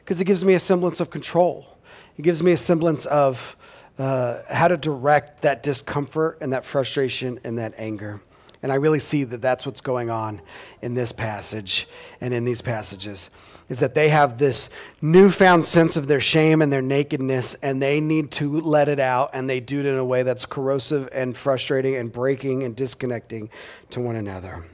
Because 0.00 0.20
it 0.20 0.24
gives 0.24 0.44
me 0.44 0.54
a 0.54 0.58
semblance 0.58 0.98
of 0.98 1.08
control. 1.08 1.78
It 2.18 2.22
gives 2.22 2.42
me 2.42 2.50
a 2.50 2.56
semblance 2.56 3.06
of 3.06 3.56
uh, 3.98 4.40
how 4.50 4.66
to 4.68 4.76
direct 4.76 5.42
that 5.42 5.62
discomfort 5.62 6.38
and 6.40 6.52
that 6.52 6.64
frustration 6.64 7.38
and 7.44 7.56
that 7.58 7.74
anger. 7.78 8.20
And 8.62 8.70
I 8.70 8.76
really 8.76 9.00
see 9.00 9.24
that 9.24 9.42
that's 9.42 9.66
what's 9.66 9.80
going 9.80 10.08
on 10.08 10.40
in 10.82 10.94
this 10.94 11.10
passage 11.10 11.88
and 12.20 12.32
in 12.32 12.44
these 12.44 12.62
passages 12.62 13.28
is 13.68 13.80
that 13.80 13.94
they 13.94 14.08
have 14.08 14.38
this 14.38 14.70
newfound 15.00 15.66
sense 15.66 15.96
of 15.96 16.06
their 16.06 16.20
shame 16.20 16.62
and 16.62 16.72
their 16.72 16.82
nakedness 16.82 17.54
and 17.62 17.82
they 17.82 18.00
need 18.00 18.30
to 18.32 18.60
let 18.60 18.88
it 18.88 19.00
out 19.00 19.30
and 19.32 19.50
they 19.50 19.58
do 19.58 19.80
it 19.80 19.86
in 19.86 19.96
a 19.96 20.04
way 20.04 20.22
that's 20.22 20.46
corrosive 20.46 21.08
and 21.12 21.36
frustrating 21.36 21.96
and 21.96 22.12
breaking 22.12 22.62
and 22.62 22.76
disconnecting 22.76 23.50
to 23.90 24.00
one 24.00 24.14
another. 24.14 24.64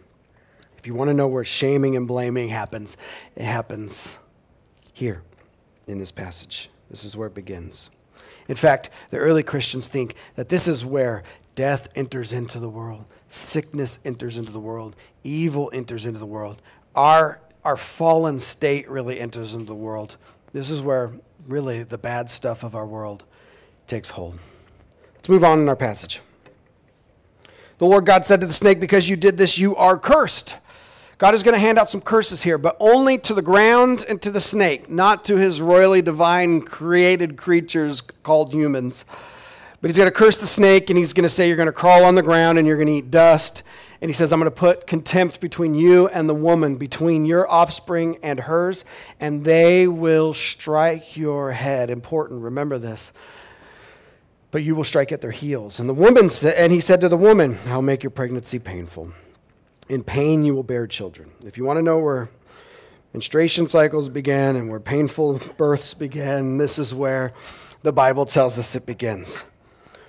If 0.76 0.86
you 0.86 0.94
want 0.94 1.08
to 1.08 1.14
know 1.14 1.26
where 1.26 1.44
shaming 1.44 1.96
and 1.96 2.06
blaming 2.06 2.50
happens, 2.50 2.96
it 3.36 3.44
happens 3.44 4.18
here 4.92 5.22
in 5.86 5.98
this 5.98 6.10
passage. 6.10 6.70
This 6.90 7.04
is 7.04 7.16
where 7.16 7.28
it 7.28 7.34
begins. 7.34 7.90
In 8.48 8.56
fact, 8.56 8.90
the 9.10 9.18
early 9.18 9.42
Christians 9.42 9.88
think 9.88 10.14
that 10.36 10.48
this 10.48 10.68
is 10.68 10.84
where 10.84 11.22
death 11.54 11.88
enters 11.94 12.32
into 12.32 12.58
the 12.58 12.68
world, 12.68 13.04
sickness 13.28 13.98
enters 14.04 14.36
into 14.36 14.52
the 14.52 14.60
world, 14.60 14.96
evil 15.24 15.70
enters 15.72 16.04
into 16.04 16.18
the 16.18 16.26
world. 16.26 16.62
Our, 16.94 17.40
our 17.64 17.76
fallen 17.76 18.40
state 18.40 18.88
really 18.88 19.20
enters 19.20 19.54
into 19.54 19.66
the 19.66 19.74
world. 19.74 20.16
This 20.52 20.70
is 20.70 20.80
where 20.80 21.12
really 21.46 21.82
the 21.82 21.98
bad 21.98 22.30
stuff 22.30 22.64
of 22.64 22.74
our 22.74 22.86
world 22.86 23.24
takes 23.86 24.10
hold. 24.10 24.38
Let's 25.16 25.28
move 25.28 25.44
on 25.44 25.60
in 25.60 25.68
our 25.68 25.76
passage. 25.76 26.20
The 27.78 27.86
Lord 27.86 28.06
God 28.06 28.26
said 28.26 28.40
to 28.40 28.46
the 28.46 28.52
snake, 28.52 28.80
Because 28.80 29.08
you 29.08 29.16
did 29.16 29.36
this, 29.36 29.58
you 29.58 29.76
are 29.76 29.98
cursed 29.98 30.56
God 31.18 31.34
is 31.34 31.42
going 31.42 31.54
to 31.54 31.58
hand 31.58 31.80
out 31.80 31.90
some 31.90 32.00
curses 32.00 32.42
here, 32.42 32.58
but 32.58 32.76
only 32.78 33.18
to 33.18 33.34
the 33.34 33.42
ground 33.42 34.04
and 34.08 34.22
to 34.22 34.30
the 34.30 34.40
snake, 34.40 34.88
not 34.88 35.24
to 35.24 35.36
his 35.36 35.60
royally 35.60 36.00
divine 36.00 36.60
created 36.60 37.36
creatures 37.36 38.00
called 38.00 38.54
humans. 38.54 39.04
But 39.80 39.90
he's 39.90 39.96
going 39.96 40.08
to 40.08 40.14
curse 40.14 40.40
the 40.40 40.46
snake 40.46 40.90
and 40.90 40.98
he's 40.98 41.12
going 41.12 41.22
to 41.22 41.28
say, 41.28 41.46
You're 41.46 41.56
going 41.56 41.66
to 41.66 41.72
crawl 41.72 42.04
on 42.04 42.14
the 42.14 42.22
ground 42.22 42.58
and 42.58 42.66
you're 42.66 42.76
going 42.76 42.88
to 42.88 42.94
eat 42.94 43.10
dust. 43.10 43.62
And 44.00 44.08
he 44.08 44.12
says, 44.12 44.32
I'm 44.32 44.38
going 44.38 44.50
to 44.50 44.56
put 44.56 44.86
contempt 44.86 45.40
between 45.40 45.74
you 45.74 46.08
and 46.08 46.28
the 46.28 46.34
woman, 46.34 46.76
between 46.76 47.24
your 47.24 47.50
offspring 47.50 48.18
and 48.22 48.40
hers, 48.40 48.84
and 49.18 49.44
they 49.44 49.88
will 49.88 50.34
strike 50.34 51.16
your 51.16 51.52
head. 51.52 51.90
Important, 51.90 52.42
remember 52.42 52.78
this. 52.78 53.12
But 54.50 54.62
you 54.62 54.76
will 54.76 54.84
strike 54.84 55.10
at 55.10 55.20
their 55.20 55.32
heels. 55.32 55.80
And 55.80 55.88
the 55.88 55.94
woman 55.94 56.30
said, 56.30 56.54
and 56.54 56.72
he 56.72 56.80
said 56.80 57.00
to 57.00 57.08
the 57.08 57.16
woman, 57.16 57.58
I'll 57.66 57.82
make 57.82 58.02
your 58.02 58.10
pregnancy 58.10 58.58
painful. 58.58 59.12
In 59.88 60.04
pain, 60.04 60.44
you 60.44 60.54
will 60.54 60.62
bear 60.62 60.86
children. 60.86 61.32
If 61.44 61.56
you 61.56 61.64
want 61.64 61.78
to 61.78 61.82
know 61.82 61.98
where 61.98 62.30
menstruation 63.12 63.68
cycles 63.68 64.08
begin 64.08 64.54
and 64.54 64.70
where 64.70 64.80
painful 64.80 65.40
births 65.56 65.92
begin, 65.92 66.56
this 66.56 66.78
is 66.78 66.94
where 66.94 67.32
the 67.82 67.92
Bible 67.92 68.26
tells 68.26 68.58
us 68.58 68.76
it 68.76 68.86
begins. 68.86 69.42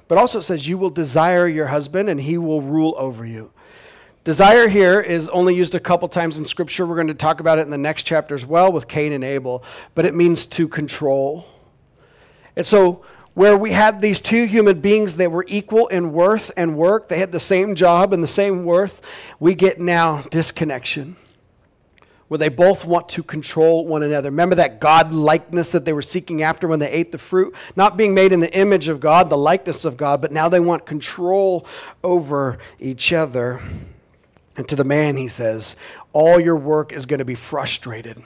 But 0.09 0.17
also 0.17 0.39
it 0.39 0.43
says, 0.43 0.67
You 0.67 0.77
will 0.77 0.89
desire 0.89 1.47
your 1.47 1.67
husband, 1.67 2.09
and 2.09 2.19
he 2.19 2.37
will 2.37 2.61
rule 2.61 2.95
over 2.97 3.25
you. 3.25 3.51
Desire 4.25 4.67
here 4.67 4.99
is 4.99 5.29
only 5.29 5.55
used 5.55 5.75
a 5.75 5.79
couple 5.79 6.09
times 6.09 6.37
in 6.37 6.45
Scripture. 6.45 6.85
We're 6.85 6.95
going 6.95 7.07
to 7.07 7.13
talk 7.13 7.39
about 7.39 7.57
it 7.57 7.61
in 7.61 7.69
the 7.69 7.77
next 7.77 8.03
chapter 8.03 8.35
as 8.35 8.45
well 8.45 8.69
with 8.71 8.89
Cain 8.89 9.13
and 9.13 9.23
Abel, 9.23 9.63
but 9.95 10.05
it 10.05 10.13
means 10.13 10.45
to 10.47 10.67
control. 10.67 11.45
And 12.57 12.65
so 12.65 13.05
where 13.33 13.55
we 13.55 13.71
had 13.71 14.01
these 14.01 14.19
two 14.19 14.45
human 14.45 14.81
beings 14.81 15.15
that 15.17 15.31
were 15.31 15.45
equal 15.47 15.87
in 15.87 16.11
worth 16.11 16.51
and 16.57 16.75
work, 16.75 17.07
they 17.07 17.19
had 17.19 17.31
the 17.31 17.39
same 17.39 17.75
job 17.75 18.11
and 18.11 18.21
the 18.21 18.27
same 18.27 18.65
worth, 18.65 19.01
we 19.39 19.53
get 19.53 19.79
now 19.79 20.23
disconnection. 20.23 21.15
Where 22.29 22.37
they 22.37 22.49
both 22.49 22.85
want 22.85 23.09
to 23.09 23.23
control 23.23 23.85
one 23.85 24.03
another. 24.03 24.29
Remember 24.29 24.55
that 24.55 24.79
God 24.79 25.13
likeness 25.13 25.73
that 25.73 25.83
they 25.83 25.93
were 25.93 26.01
seeking 26.01 26.41
after 26.41 26.67
when 26.67 26.79
they 26.79 26.89
ate 26.89 27.11
the 27.11 27.17
fruit? 27.17 27.53
Not 27.75 27.97
being 27.97 28.13
made 28.13 28.31
in 28.31 28.39
the 28.39 28.53
image 28.53 28.87
of 28.87 28.99
God, 28.99 29.29
the 29.29 29.37
likeness 29.37 29.83
of 29.83 29.97
God, 29.97 30.21
but 30.21 30.31
now 30.31 30.47
they 30.47 30.59
want 30.59 30.85
control 30.85 31.65
over 32.03 32.57
each 32.79 33.11
other. 33.11 33.61
And 34.55 34.67
to 34.69 34.75
the 34.75 34.83
man, 34.83 35.17
he 35.17 35.27
says, 35.27 35.75
All 36.13 36.39
your 36.39 36.55
work 36.55 36.93
is 36.93 37.05
going 37.05 37.19
to 37.19 37.25
be 37.25 37.35
frustrated 37.35 38.23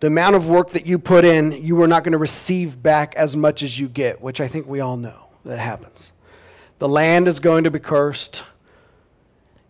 the 0.00 0.06
amount 0.06 0.36
of 0.36 0.48
work 0.48 0.72
that 0.72 0.86
you 0.86 0.98
put 0.98 1.24
in, 1.24 1.52
you 1.52 1.80
are 1.82 1.88
not 1.88 2.04
going 2.04 2.12
to 2.12 2.18
receive 2.18 2.80
back 2.82 3.14
as 3.16 3.36
much 3.36 3.62
as 3.62 3.78
you 3.78 3.88
get, 3.88 4.20
which 4.20 4.40
I 4.40 4.46
think 4.46 4.66
we 4.66 4.80
all 4.80 4.96
know 4.96 5.26
that 5.44 5.58
happens. 5.58 6.12
The 6.78 6.88
land 6.88 7.26
is 7.26 7.40
going 7.40 7.64
to 7.64 7.70
be 7.70 7.80
cursed. 7.80 8.44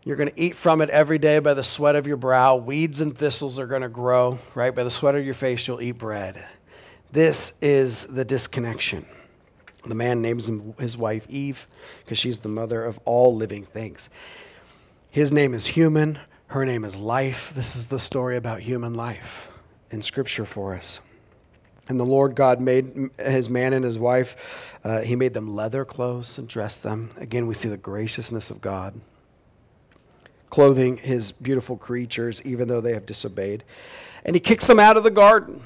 You're 0.04 0.16
going 0.16 0.30
to 0.30 0.40
eat 0.40 0.56
from 0.56 0.80
it 0.80 0.90
every 0.90 1.18
day 1.18 1.38
by 1.38 1.54
the 1.54 1.64
sweat 1.64 1.96
of 1.96 2.06
your 2.06 2.16
brow. 2.16 2.56
Weeds 2.56 3.00
and 3.00 3.16
thistles 3.16 3.58
are 3.58 3.66
going 3.66 3.82
to 3.82 3.88
grow, 3.88 4.38
right? 4.54 4.74
By 4.74 4.84
the 4.84 4.90
sweat 4.90 5.14
of 5.14 5.24
your 5.24 5.34
face, 5.34 5.66
you'll 5.66 5.82
eat 5.82 5.92
bread. 5.92 6.46
This 7.12 7.52
is 7.60 8.04
the 8.04 8.24
disconnection. 8.24 9.06
The 9.84 9.94
man 9.94 10.20
names 10.20 10.50
his 10.78 10.96
wife 10.96 11.26
Eve 11.28 11.66
because 12.00 12.18
she's 12.18 12.38
the 12.38 12.48
mother 12.48 12.84
of 12.84 12.98
all 13.04 13.34
living 13.34 13.64
things. 13.64 14.10
His 15.10 15.32
name 15.32 15.54
is 15.54 15.66
human, 15.66 16.18
her 16.48 16.64
name 16.64 16.84
is 16.84 16.96
life. 16.96 17.52
This 17.54 17.76
is 17.76 17.88
the 17.88 17.98
story 17.98 18.36
about 18.36 18.60
human 18.60 18.94
life 18.94 19.48
in 19.90 20.02
Scripture 20.02 20.44
for 20.44 20.74
us. 20.74 21.00
And 21.88 21.98
the 21.98 22.04
Lord 22.04 22.34
God 22.34 22.60
made 22.60 23.10
his 23.18 23.48
man 23.48 23.72
and 23.72 23.84
his 23.84 23.98
wife, 23.98 24.76
uh, 24.84 25.00
he 25.00 25.16
made 25.16 25.32
them 25.32 25.54
leather 25.54 25.84
clothes 25.84 26.36
and 26.36 26.46
dressed 26.46 26.82
them. 26.82 27.10
Again, 27.16 27.46
we 27.46 27.54
see 27.54 27.68
the 27.68 27.78
graciousness 27.78 28.50
of 28.50 28.60
God, 28.60 29.00
clothing 30.50 30.96
his 30.98 31.32
beautiful 31.32 31.76
creatures, 31.76 32.42
even 32.42 32.68
though 32.68 32.80
they 32.80 32.94
have 32.94 33.06
disobeyed. 33.06 33.64
And 34.24 34.34
he 34.34 34.40
kicks 34.40 34.66
them 34.66 34.80
out 34.80 34.96
of 34.96 35.04
the 35.04 35.10
garden, 35.10 35.62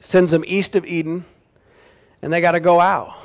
sends 0.00 0.30
them 0.30 0.44
east 0.46 0.76
of 0.76 0.84
Eden, 0.84 1.24
and 2.20 2.32
they 2.32 2.40
got 2.40 2.52
to 2.52 2.60
go 2.60 2.80
out 2.80 3.16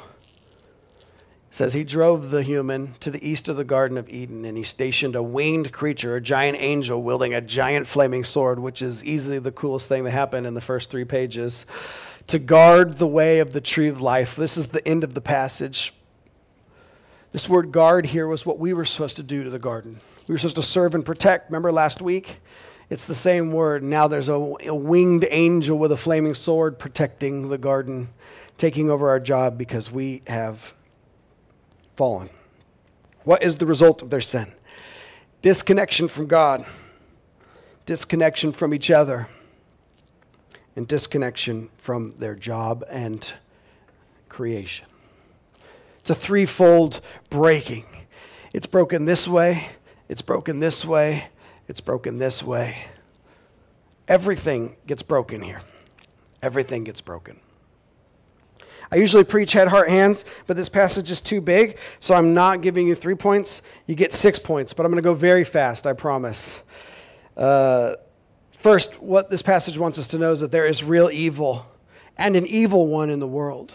says 1.57 1.73
he 1.73 1.83
drove 1.83 2.29
the 2.29 2.43
human 2.43 2.93
to 2.99 3.09
the 3.09 3.27
east 3.27 3.47
of 3.47 3.57
the 3.57 3.63
Garden 3.63 3.97
of 3.97 4.07
Eden 4.09 4.45
and 4.45 4.55
he 4.57 4.63
stationed 4.63 5.15
a 5.15 5.23
winged 5.23 5.71
creature, 5.71 6.15
a 6.15 6.21
giant 6.21 6.55
angel 6.59 7.01
wielding 7.01 7.33
a 7.33 7.41
giant 7.41 7.87
flaming 7.87 8.23
sword, 8.23 8.59
which 8.59 8.79
is 8.79 9.03
easily 9.03 9.39
the 9.39 9.51
coolest 9.51 9.87
thing 9.87 10.03
that 10.03 10.11
happened 10.11 10.45
in 10.45 10.53
the 10.53 10.61
first 10.61 10.91
three 10.91 11.03
pages, 11.03 11.65
to 12.27 12.37
guard 12.37 12.99
the 12.99 13.07
way 13.07 13.39
of 13.39 13.53
the 13.53 13.61
tree 13.61 13.87
of 13.87 14.01
life. 14.01 14.35
This 14.35 14.55
is 14.55 14.67
the 14.67 14.87
end 14.87 15.03
of 15.03 15.15
the 15.15 15.21
passage. 15.21 15.93
This 17.31 17.49
word 17.49 17.71
guard 17.71 18.05
here 18.07 18.27
was 18.27 18.45
what 18.45 18.59
we 18.59 18.71
were 18.71 18.85
supposed 18.85 19.15
to 19.15 19.23
do 19.23 19.43
to 19.43 19.49
the 19.49 19.59
garden. 19.59 19.99
We 20.27 20.33
were 20.33 20.37
supposed 20.37 20.57
to 20.57 20.63
serve 20.63 20.93
and 20.93 21.05
protect. 21.05 21.49
Remember 21.49 21.71
last 21.71 22.01
week? 22.01 22.39
It's 22.89 23.07
the 23.07 23.15
same 23.15 23.51
word. 23.51 23.83
Now 23.83 24.07
there's 24.07 24.29
a, 24.29 24.33
a 24.33 24.75
winged 24.75 25.25
angel 25.29 25.77
with 25.77 25.91
a 25.91 25.97
flaming 25.97 26.33
sword 26.33 26.79
protecting 26.79 27.49
the 27.49 27.57
garden, 27.57 28.09
taking 28.57 28.89
over 28.89 29.09
our 29.09 29.19
job 29.19 29.57
because 29.57 29.91
we 29.91 30.21
have 30.27 30.73
fallen. 31.95 32.29
What 33.23 33.43
is 33.43 33.57
the 33.57 33.65
result 33.65 34.01
of 34.01 34.09
their 34.09 34.21
sin? 34.21 34.53
Disconnection 35.41 36.07
from 36.07 36.27
God, 36.27 36.65
disconnection 37.85 38.51
from 38.51 38.73
each 38.73 38.89
other, 38.89 39.27
and 40.75 40.87
disconnection 40.87 41.69
from 41.77 42.15
their 42.19 42.35
job 42.35 42.85
and 42.89 43.33
creation. 44.29 44.85
It's 45.99 46.09
a 46.09 46.15
threefold 46.15 47.01
breaking. 47.29 47.85
It's 48.53 48.65
broken 48.65 49.05
this 49.05 49.27
way, 49.27 49.69
it's 50.09 50.21
broken 50.21 50.59
this 50.59 50.85
way, 50.85 51.27
it's 51.67 51.81
broken 51.81 52.17
this 52.17 52.41
way. 52.41 52.85
Everything 54.07 54.77
gets 54.87 55.03
broken 55.03 55.41
here. 55.41 55.61
Everything 56.41 56.83
gets 56.83 57.01
broken. 57.01 57.39
I 58.89 58.95
usually 58.95 59.25
preach 59.25 59.51
head, 59.51 59.67
heart, 59.67 59.89
hands, 59.89 60.23
but 60.45 60.55
this 60.55 60.69
passage 60.69 61.11
is 61.11 61.19
too 61.19 61.41
big, 61.41 61.77
so 61.99 62.15
I'm 62.15 62.33
not 62.33 62.61
giving 62.61 62.87
you 62.87 62.95
three 62.95 63.15
points. 63.15 63.61
You 63.85 63.95
get 63.95 64.13
six 64.13 64.39
points, 64.39 64.71
but 64.71 64.85
I'm 64.85 64.91
going 64.91 65.03
to 65.03 65.07
go 65.07 65.13
very 65.13 65.43
fast, 65.43 65.85
I 65.85 65.93
promise. 65.93 66.63
Uh, 67.35 67.95
first, 68.51 69.01
what 69.01 69.29
this 69.29 69.41
passage 69.41 69.77
wants 69.77 69.99
us 69.99 70.07
to 70.09 70.17
know 70.17 70.31
is 70.31 70.39
that 70.39 70.51
there 70.51 70.65
is 70.65 70.83
real 70.83 71.09
evil 71.11 71.65
and 72.17 72.37
an 72.37 72.47
evil 72.47 72.87
one 72.87 73.09
in 73.09 73.19
the 73.19 73.27
world. 73.27 73.73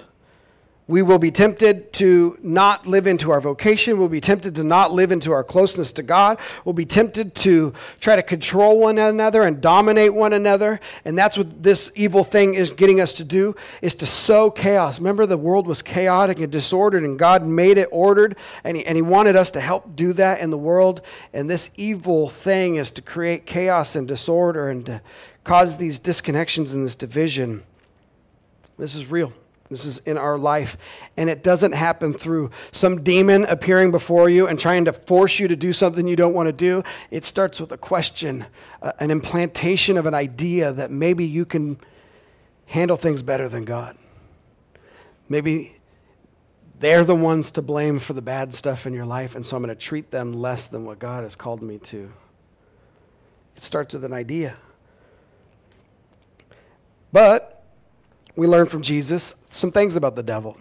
We 0.89 1.01
will 1.01 1.21
be 1.21 1.31
tempted 1.31 1.93
to 1.95 2.37
not 2.43 2.89
live 2.89 3.07
into 3.07 3.31
our 3.31 3.41
vocation. 3.41 3.99
We'll 3.99 4.09
be 4.09 4.21
tempted 4.21 4.57
to 4.57 4.65
not 4.65 4.91
live 4.91 5.13
into 5.13 5.31
our 5.31 5.45
closeness 5.45 5.93
to 5.93 6.03
God. 6.03 6.41
We'll 6.65 6.73
be 6.73 6.85
tempted 6.85 7.37
to 7.37 7.73
try 8.01 8.17
to 8.17 8.23
control 8.23 8.81
one 8.81 8.99
another 8.99 9.45
and 9.45 9.61
dominate 9.61 10.13
one 10.13 10.33
another. 10.33 10.81
And 11.05 11.17
that's 11.17 11.39
what 11.39 11.63
this 11.63 11.93
evil 11.95 12.25
thing 12.25 12.55
is 12.55 12.73
getting 12.73 13.01
us 13.01 13.13
to 13.15 13.25
do, 13.25 13.55
is 13.81 13.95
to 13.97 14.07
sow 14.07 14.51
chaos. 14.51 14.99
Remember, 14.99 15.25
the 15.25 15.37
world 15.39 15.69
was 15.69 15.83
chaotic 15.83 16.41
and 16.41 16.51
disordered, 16.51 17.05
and 17.05 17.17
God 17.17 17.47
made 17.47 17.79
it 17.79 17.89
ordered, 17.93 18.37
and 18.65 18.77
he, 18.77 18.85
and 18.85 18.97
he 18.97 19.03
wanted 19.03 19.37
us 19.37 19.53
to 19.53 19.61
help 19.61 19.95
do 19.95 20.13
that 20.15 20.41
in 20.41 20.51
the 20.51 20.59
world. 20.59 21.01
And 21.33 21.49
this 21.49 21.71
evil 21.77 22.29
thing 22.29 22.75
is 22.75 22.91
to 22.91 23.03
create 23.03 23.47
chaos 23.47 23.95
and 23.95 24.09
disorder 24.09 24.69
and 24.69 24.85
to 24.87 25.01
cause 25.45 25.77
these 25.77 26.01
disconnections 26.01 26.75
and 26.75 26.85
this 26.85 26.97
division. 26.97 27.63
This 28.79 28.97
is 28.97 29.07
real. 29.07 29.33
This 29.73 29.85
is 29.85 29.99
in 29.99 30.17
our 30.17 30.39
life. 30.39 30.77
And 31.17 31.29
it 31.29 31.43
doesn't 31.43 31.73
happen 31.73 32.13
through 32.13 32.51
some 32.71 33.03
demon 33.03 33.45
appearing 33.45 33.91
before 33.91 34.29
you 34.29 34.47
and 34.47 34.59
trying 34.59 34.85
to 34.85 34.93
force 34.93 35.39
you 35.39 35.49
to 35.49 35.57
do 35.57 35.73
something 35.73 36.07
you 36.07 36.17
don't 36.17 36.35
want 36.35 36.47
to 36.47 36.53
do. 36.53 36.85
It 37.11 37.25
starts 37.25 37.61
with 37.61 37.73
a 37.73 37.77
question, 37.77 38.47
uh, 38.81 38.93
an 39.01 39.11
implantation 39.11 39.97
of 39.97 40.07
an 40.07 40.15
idea 40.15 40.73
that 40.73 40.91
maybe 40.91 41.25
you 41.25 41.45
can 41.45 41.79
handle 42.67 42.97
things 42.97 43.23
better 43.23 43.49
than 43.49 43.65
God. 43.65 43.97
Maybe 45.29 45.77
they're 46.79 47.05
the 47.05 47.15
ones 47.15 47.51
to 47.53 47.63
blame 47.63 47.99
for 47.99 48.13
the 48.13 48.23
bad 48.23 48.55
stuff 48.55 48.87
in 48.87 48.93
your 48.93 49.07
life, 49.07 49.37
and 49.37 49.47
so 49.47 49.57
I'm 49.57 49.63
going 49.63 49.75
to 49.75 49.81
treat 49.81 50.11
them 50.11 50.33
less 50.33 50.67
than 50.67 50.85
what 50.85 50.99
God 50.99 51.23
has 51.23 51.37
called 51.37 51.63
me 51.63 51.79
to. 51.79 52.13
It 53.57 53.63
starts 53.63 53.95
with 53.95 54.05
an 54.05 54.13
idea. 54.13 54.57
But 57.13 57.62
we 58.37 58.47
learn 58.47 58.67
from 58.67 58.83
Jesus 58.83 59.35
some 59.49 59.71
things 59.71 59.97
about 59.97 60.17
the 60.17 60.23
devil. 60.23 60.57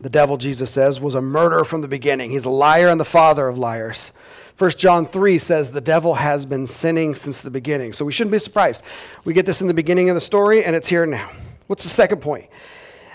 The 0.00 0.10
devil, 0.10 0.36
Jesus 0.36 0.70
says, 0.70 1.00
was 1.00 1.14
a 1.14 1.22
murderer 1.22 1.64
from 1.64 1.80
the 1.80 1.88
beginning. 1.88 2.30
He's 2.30 2.44
a 2.44 2.50
liar 2.50 2.88
and 2.88 3.00
the 3.00 3.04
father 3.04 3.46
of 3.46 3.56
liars. 3.56 4.10
1 4.58 4.72
John 4.72 5.06
3 5.06 5.38
says 5.38 5.70
the 5.70 5.80
devil 5.80 6.14
has 6.14 6.44
been 6.44 6.66
sinning 6.66 7.14
since 7.14 7.40
the 7.40 7.50
beginning. 7.50 7.92
So 7.92 8.04
we 8.04 8.12
shouldn't 8.12 8.32
be 8.32 8.38
surprised. 8.38 8.82
We 9.24 9.32
get 9.32 9.46
this 9.46 9.60
in 9.60 9.68
the 9.68 9.74
beginning 9.74 10.08
of 10.08 10.14
the 10.14 10.20
story, 10.20 10.64
and 10.64 10.76
it's 10.76 10.88
here 10.88 11.06
now. 11.06 11.30
What's 11.68 11.84
the 11.84 11.90
second 11.90 12.20
point? 12.20 12.50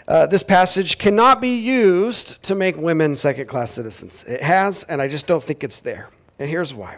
Uh, 0.07 0.25
this 0.25 0.41
passage 0.41 0.97
cannot 0.97 1.41
be 1.41 1.57
used 1.59 2.41
to 2.43 2.55
make 2.55 2.77
women 2.77 3.15
second 3.15 3.47
class 3.47 3.71
citizens. 3.71 4.23
It 4.25 4.41
has, 4.41 4.83
and 4.83 5.01
I 5.01 5.09
just 5.09 5.27
don't 5.27 5.43
think 5.43 5.63
it's 5.63 5.81
there. 5.81 6.09
And 6.39 6.49
here's 6.49 6.73
why. 6.73 6.97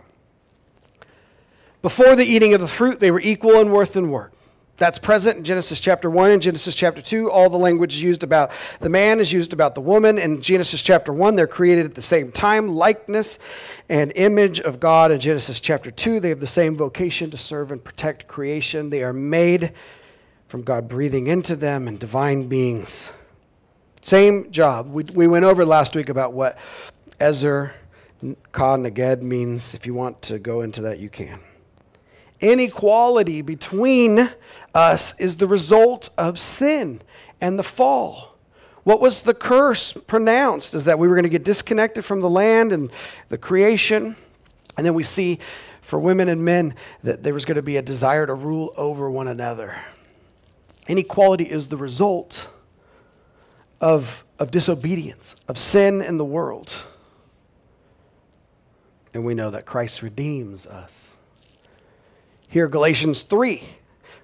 Before 1.81 2.15
the 2.15 2.25
eating 2.25 2.53
of 2.53 2.61
the 2.61 2.67
fruit, 2.67 2.99
they 2.99 3.09
were 3.09 3.21
equal 3.21 3.59
in 3.59 3.71
worth 3.71 3.95
and 3.95 4.11
work. 4.11 4.33
That's 4.79 4.97
present 4.97 5.37
in 5.37 5.43
Genesis 5.43 5.81
chapter 5.81 6.09
1 6.09 6.31
and 6.31 6.41
Genesis 6.41 6.73
chapter 6.73 7.01
2. 7.01 7.29
All 7.29 7.49
the 7.49 7.57
language 7.57 7.97
used 7.97 8.23
about 8.23 8.51
the 8.79 8.87
man 8.87 9.19
is 9.19 9.33
used 9.33 9.51
about 9.51 9.75
the 9.75 9.81
woman. 9.81 10.17
In 10.17 10.41
Genesis 10.41 10.81
chapter 10.81 11.11
1, 11.11 11.35
they're 11.35 11.47
created 11.47 11.85
at 11.85 11.95
the 11.95 12.01
same 12.01 12.31
time, 12.31 12.69
likeness 12.69 13.39
and 13.89 14.13
image 14.15 14.61
of 14.61 14.79
God. 14.79 15.11
In 15.11 15.19
Genesis 15.19 15.59
chapter 15.59 15.91
2, 15.91 16.21
they 16.21 16.29
have 16.29 16.39
the 16.39 16.47
same 16.47 16.77
vocation 16.77 17.29
to 17.29 17.35
serve 17.35 17.73
and 17.73 17.83
protect 17.83 18.29
creation. 18.29 18.89
They 18.89 19.03
are 19.03 19.11
made 19.11 19.73
from 20.47 20.61
God 20.61 20.87
breathing 20.87 21.27
into 21.27 21.57
them 21.57 21.85
and 21.85 21.99
divine 21.99 22.47
beings. 22.47 23.11
Same 24.01 24.49
job. 24.49 24.89
We, 24.89 25.03
we 25.03 25.27
went 25.27 25.43
over 25.43 25.65
last 25.65 25.93
week 25.93 26.07
about 26.07 26.31
what 26.31 26.57
Ezer 27.19 27.73
Ka 28.53 28.77
Neged 28.77 29.23
means. 29.23 29.73
If 29.73 29.85
you 29.85 29.93
want 29.93 30.21
to 30.21 30.39
go 30.39 30.61
into 30.61 30.79
that, 30.83 30.99
you 30.99 31.09
can. 31.09 31.41
Inequality 32.41 33.41
between 33.41 34.31
us 34.73 35.13
is 35.17 35.37
the 35.37 35.47
result 35.47 36.09
of 36.17 36.39
sin 36.39 37.01
and 37.41 37.59
the 37.59 37.63
fall. 37.63 38.37
What 38.83 39.01
was 39.01 39.23
the 39.23 39.33
curse 39.33 39.93
pronounced? 40.07 40.73
Is 40.73 40.85
that 40.85 40.97
we 40.97 41.07
were 41.07 41.15
going 41.15 41.23
to 41.23 41.29
get 41.29 41.43
disconnected 41.43 42.05
from 42.05 42.21
the 42.21 42.29
land 42.29 42.71
and 42.71 42.89
the 43.27 43.37
creation. 43.37 44.15
And 44.77 44.85
then 44.85 44.93
we 44.93 45.03
see 45.03 45.39
for 45.81 45.99
women 45.99 46.29
and 46.29 46.45
men 46.45 46.75
that 47.03 47.23
there 47.23 47.33
was 47.33 47.45
going 47.45 47.55
to 47.55 47.61
be 47.61 47.77
a 47.77 47.81
desire 47.81 48.25
to 48.25 48.33
rule 48.33 48.73
over 48.77 49.09
one 49.11 49.27
another. 49.27 49.75
Inequality 50.87 51.43
is 51.43 51.67
the 51.67 51.77
result 51.77 52.47
of, 53.81 54.23
of 54.39 54.51
disobedience, 54.51 55.35
of 55.47 55.57
sin 55.57 56.01
in 56.01 56.17
the 56.17 56.25
world. 56.25 56.71
And 59.13 59.25
we 59.25 59.33
know 59.33 59.49
that 59.51 59.65
Christ 59.65 60.01
redeems 60.01 60.65
us. 60.65 61.15
Here, 62.49 62.67
Galatians 62.67 63.23
3 63.23 63.63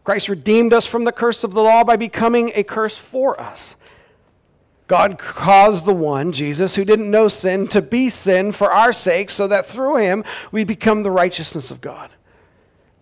Christ 0.03 0.29
redeemed 0.29 0.71
us 0.71 0.85
from 0.85 1.03
the 1.03 1.11
curse 1.11 1.43
of 1.43 1.53
the 1.53 1.63
law 1.63 1.83
by 1.83 1.95
becoming 1.95 2.51
a 2.53 2.63
curse 2.63 2.95
for 2.95 3.39
us. 3.41 3.75
God 4.87 5.17
caused 5.17 5.85
the 5.85 5.95
one, 5.95 6.31
Jesus, 6.31 6.75
who 6.75 6.85
didn't 6.85 7.09
know 7.09 7.27
sin, 7.27 7.67
to 7.69 7.81
be 7.81 8.11
sin 8.11 8.51
for 8.51 8.71
our 8.71 8.93
sake, 8.93 9.31
so 9.31 9.47
that 9.47 9.65
through 9.65 9.97
him 9.97 10.23
we 10.51 10.63
become 10.63 11.01
the 11.01 11.09
righteousness 11.09 11.71
of 11.71 11.81
God. 11.81 12.11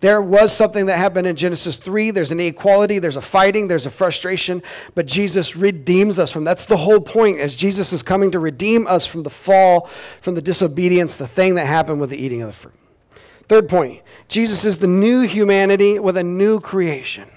There 0.00 0.22
was 0.22 0.54
something 0.54 0.86
that 0.86 0.96
happened 0.96 1.26
in 1.26 1.36
Genesis 1.36 1.76
3. 1.76 2.10
There's 2.10 2.32
an 2.32 2.40
inequality, 2.40 2.98
there's 2.98 3.16
a 3.16 3.22
fighting, 3.22 3.68
there's 3.68 3.86
a 3.86 3.90
frustration, 3.90 4.62
but 4.94 5.04
Jesus 5.04 5.56
redeems 5.56 6.18
us 6.18 6.30
from 6.30 6.44
that's 6.44 6.64
the 6.64 6.78
whole 6.78 7.00
point 7.00 7.38
as 7.38 7.54
Jesus 7.54 7.92
is 7.92 8.02
coming 8.02 8.30
to 8.30 8.38
redeem 8.38 8.86
us 8.86 9.04
from 9.04 9.22
the 9.22 9.30
fall, 9.30 9.90
from 10.22 10.34
the 10.34 10.42
disobedience, 10.42 11.16
the 11.16 11.28
thing 11.28 11.54
that 11.56 11.66
happened 11.66 12.00
with 12.00 12.10
the 12.10 12.18
eating 12.18 12.40
of 12.40 12.48
the 12.48 12.52
fruit. 12.54 12.74
Third 13.48 13.68
point 13.68 14.02
Jesus 14.28 14.64
is 14.64 14.78
the 14.78 14.86
new 14.86 15.22
humanity 15.22 15.98
with 15.98 16.16
a 16.16 16.24
new 16.24 16.60
creation. 16.60 17.28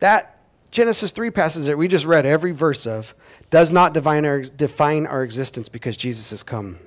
That 0.00 0.38
Genesis 0.70 1.10
3 1.10 1.30
passage 1.30 1.66
that 1.66 1.76
we 1.76 1.88
just 1.88 2.04
read 2.04 2.26
every 2.26 2.52
verse 2.52 2.86
of 2.86 3.14
does 3.50 3.72
not 3.72 3.92
define 3.92 4.24
our, 4.24 4.42
define 4.42 5.06
our 5.06 5.22
existence 5.22 5.68
because 5.68 5.96
Jesus 5.96 6.30
has 6.30 6.42
come. 6.42 6.78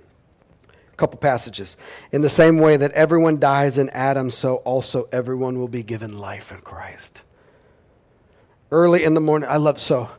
A 0.93 0.95
couple 0.95 1.19
passages. 1.19 1.75
In 2.11 2.21
the 2.21 2.29
same 2.29 2.59
way 2.59 2.77
that 2.77 2.91
everyone 2.91 3.39
dies 3.39 3.77
in 3.77 3.89
Adam, 3.89 4.31
so 4.31 4.57
also 4.57 5.09
everyone 5.11 5.59
will 5.59 5.67
be 5.67 5.83
given 5.83 6.17
life 6.17 6.51
in 6.51 6.59
Christ. 6.59 7.23
Early 8.71 9.03
in 9.03 9.13
the 9.13 9.19
morning, 9.19 9.49
I 9.49 9.57
love 9.57 9.81
so. 9.81 10.09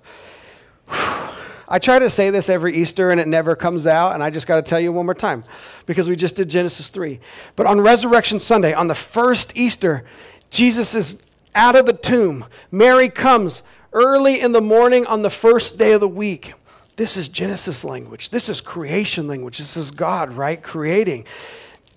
Whew, 0.88 1.34
I 1.68 1.79
try 1.79 1.98
to 1.98 2.11
say 2.11 2.31
this 2.31 2.48
every 2.48 2.74
Easter 2.77 3.11
and 3.11 3.20
it 3.20 3.29
never 3.29 3.57
comes 3.57 3.87
out, 3.87 4.14
and 4.14 4.22
I 4.22 4.31
just 4.31 4.46
got 4.46 4.57
to 4.57 4.62
tell 4.62 4.81
you 4.81 4.92
one 4.92 5.07
more 5.07 5.14
time 5.14 5.44
because 5.87 6.09
we 6.09 6.16
just 6.16 6.37
did 6.37 6.48
Genesis 6.48 6.88
3. 6.88 7.20
But 7.57 7.66
on 7.66 7.81
Resurrection 7.81 8.38
Sunday, 8.38 8.72
on 8.74 8.88
the 8.88 8.94
first 8.94 9.53
Easter, 9.55 10.05
Jesus 10.50 10.94
is 10.94 11.18
out 11.55 11.77
of 11.77 11.87
the 11.87 11.92
tomb. 11.92 12.44
Mary 12.70 13.09
comes 13.09 13.62
early 13.92 14.40
in 14.40 14.53
the 14.53 14.61
morning 14.61 15.07
on 15.07 15.22
the 15.22 15.31
first 15.31 15.79
day 15.79 15.92
of 15.92 16.00
the 16.00 16.09
week. 16.09 16.55
This 16.96 17.16
is 17.16 17.29
Genesis 17.29 17.85
language. 17.85 18.31
This 18.31 18.48
is 18.48 18.61
creation 18.61 19.27
language. 19.27 19.59
This 19.59 19.77
is 19.77 19.90
God, 19.90 20.33
right? 20.33 20.62
Creating. 20.62 21.24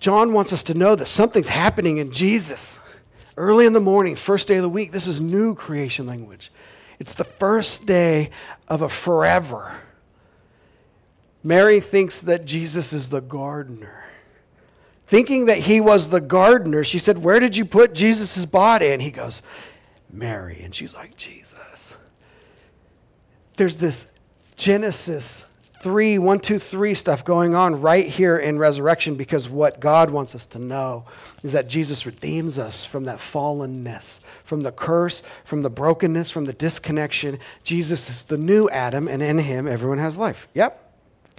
John 0.00 0.32
wants 0.32 0.52
us 0.52 0.62
to 0.64 0.74
know 0.74 0.94
that 0.94 1.06
something's 1.06 1.48
happening 1.48 1.98
in 1.98 2.10
Jesus. 2.12 2.78
Early 3.36 3.66
in 3.66 3.72
the 3.72 3.80
morning, 3.80 4.16
first 4.16 4.48
day 4.48 4.56
of 4.56 4.62
the 4.62 4.68
week, 4.68 4.90
this 4.90 5.06
is 5.06 5.20
new 5.20 5.54
creation 5.54 6.06
language. 6.06 6.50
It's 6.98 7.14
the 7.14 7.24
first 7.24 7.86
day 7.86 8.30
of 8.66 8.82
a 8.82 8.88
forever. 8.88 9.76
Mary 11.42 11.80
thinks 11.80 12.20
that 12.22 12.44
Jesus 12.44 12.92
is 12.92 13.08
the 13.08 13.20
gardener. 13.20 14.04
Thinking 15.06 15.46
that 15.46 15.58
he 15.58 15.80
was 15.80 16.08
the 16.08 16.20
gardener, 16.20 16.84
she 16.84 16.98
said, 16.98 17.18
Where 17.18 17.40
did 17.40 17.56
you 17.56 17.64
put 17.64 17.94
Jesus' 17.94 18.44
body? 18.44 18.88
And 18.88 19.00
he 19.00 19.10
goes, 19.10 19.40
Mary. 20.10 20.60
And 20.62 20.74
she's 20.74 20.94
like, 20.94 21.16
Jesus. 21.16 21.94
There's 23.56 23.78
this 23.78 24.06
Genesis 24.56 25.44
3, 25.80 26.18
1, 26.18 26.40
2, 26.40 26.58
3 26.58 26.94
stuff 26.94 27.24
going 27.24 27.54
on 27.54 27.80
right 27.80 28.08
here 28.08 28.36
in 28.36 28.58
resurrection 28.58 29.14
because 29.14 29.48
what 29.48 29.78
God 29.78 30.10
wants 30.10 30.34
us 30.34 30.44
to 30.46 30.58
know 30.58 31.04
is 31.42 31.52
that 31.52 31.68
Jesus 31.68 32.04
redeems 32.04 32.58
us 32.58 32.84
from 32.84 33.04
that 33.04 33.18
fallenness, 33.18 34.18
from 34.42 34.62
the 34.62 34.72
curse, 34.72 35.22
from 35.44 35.62
the 35.62 35.70
brokenness, 35.70 36.30
from 36.30 36.46
the 36.46 36.52
disconnection. 36.52 37.38
Jesus 37.62 38.10
is 38.10 38.24
the 38.24 38.38
new 38.38 38.68
Adam, 38.70 39.06
and 39.06 39.22
in 39.22 39.38
him 39.38 39.68
everyone 39.68 39.98
has 39.98 40.18
life. 40.18 40.48
Yep. 40.54 40.84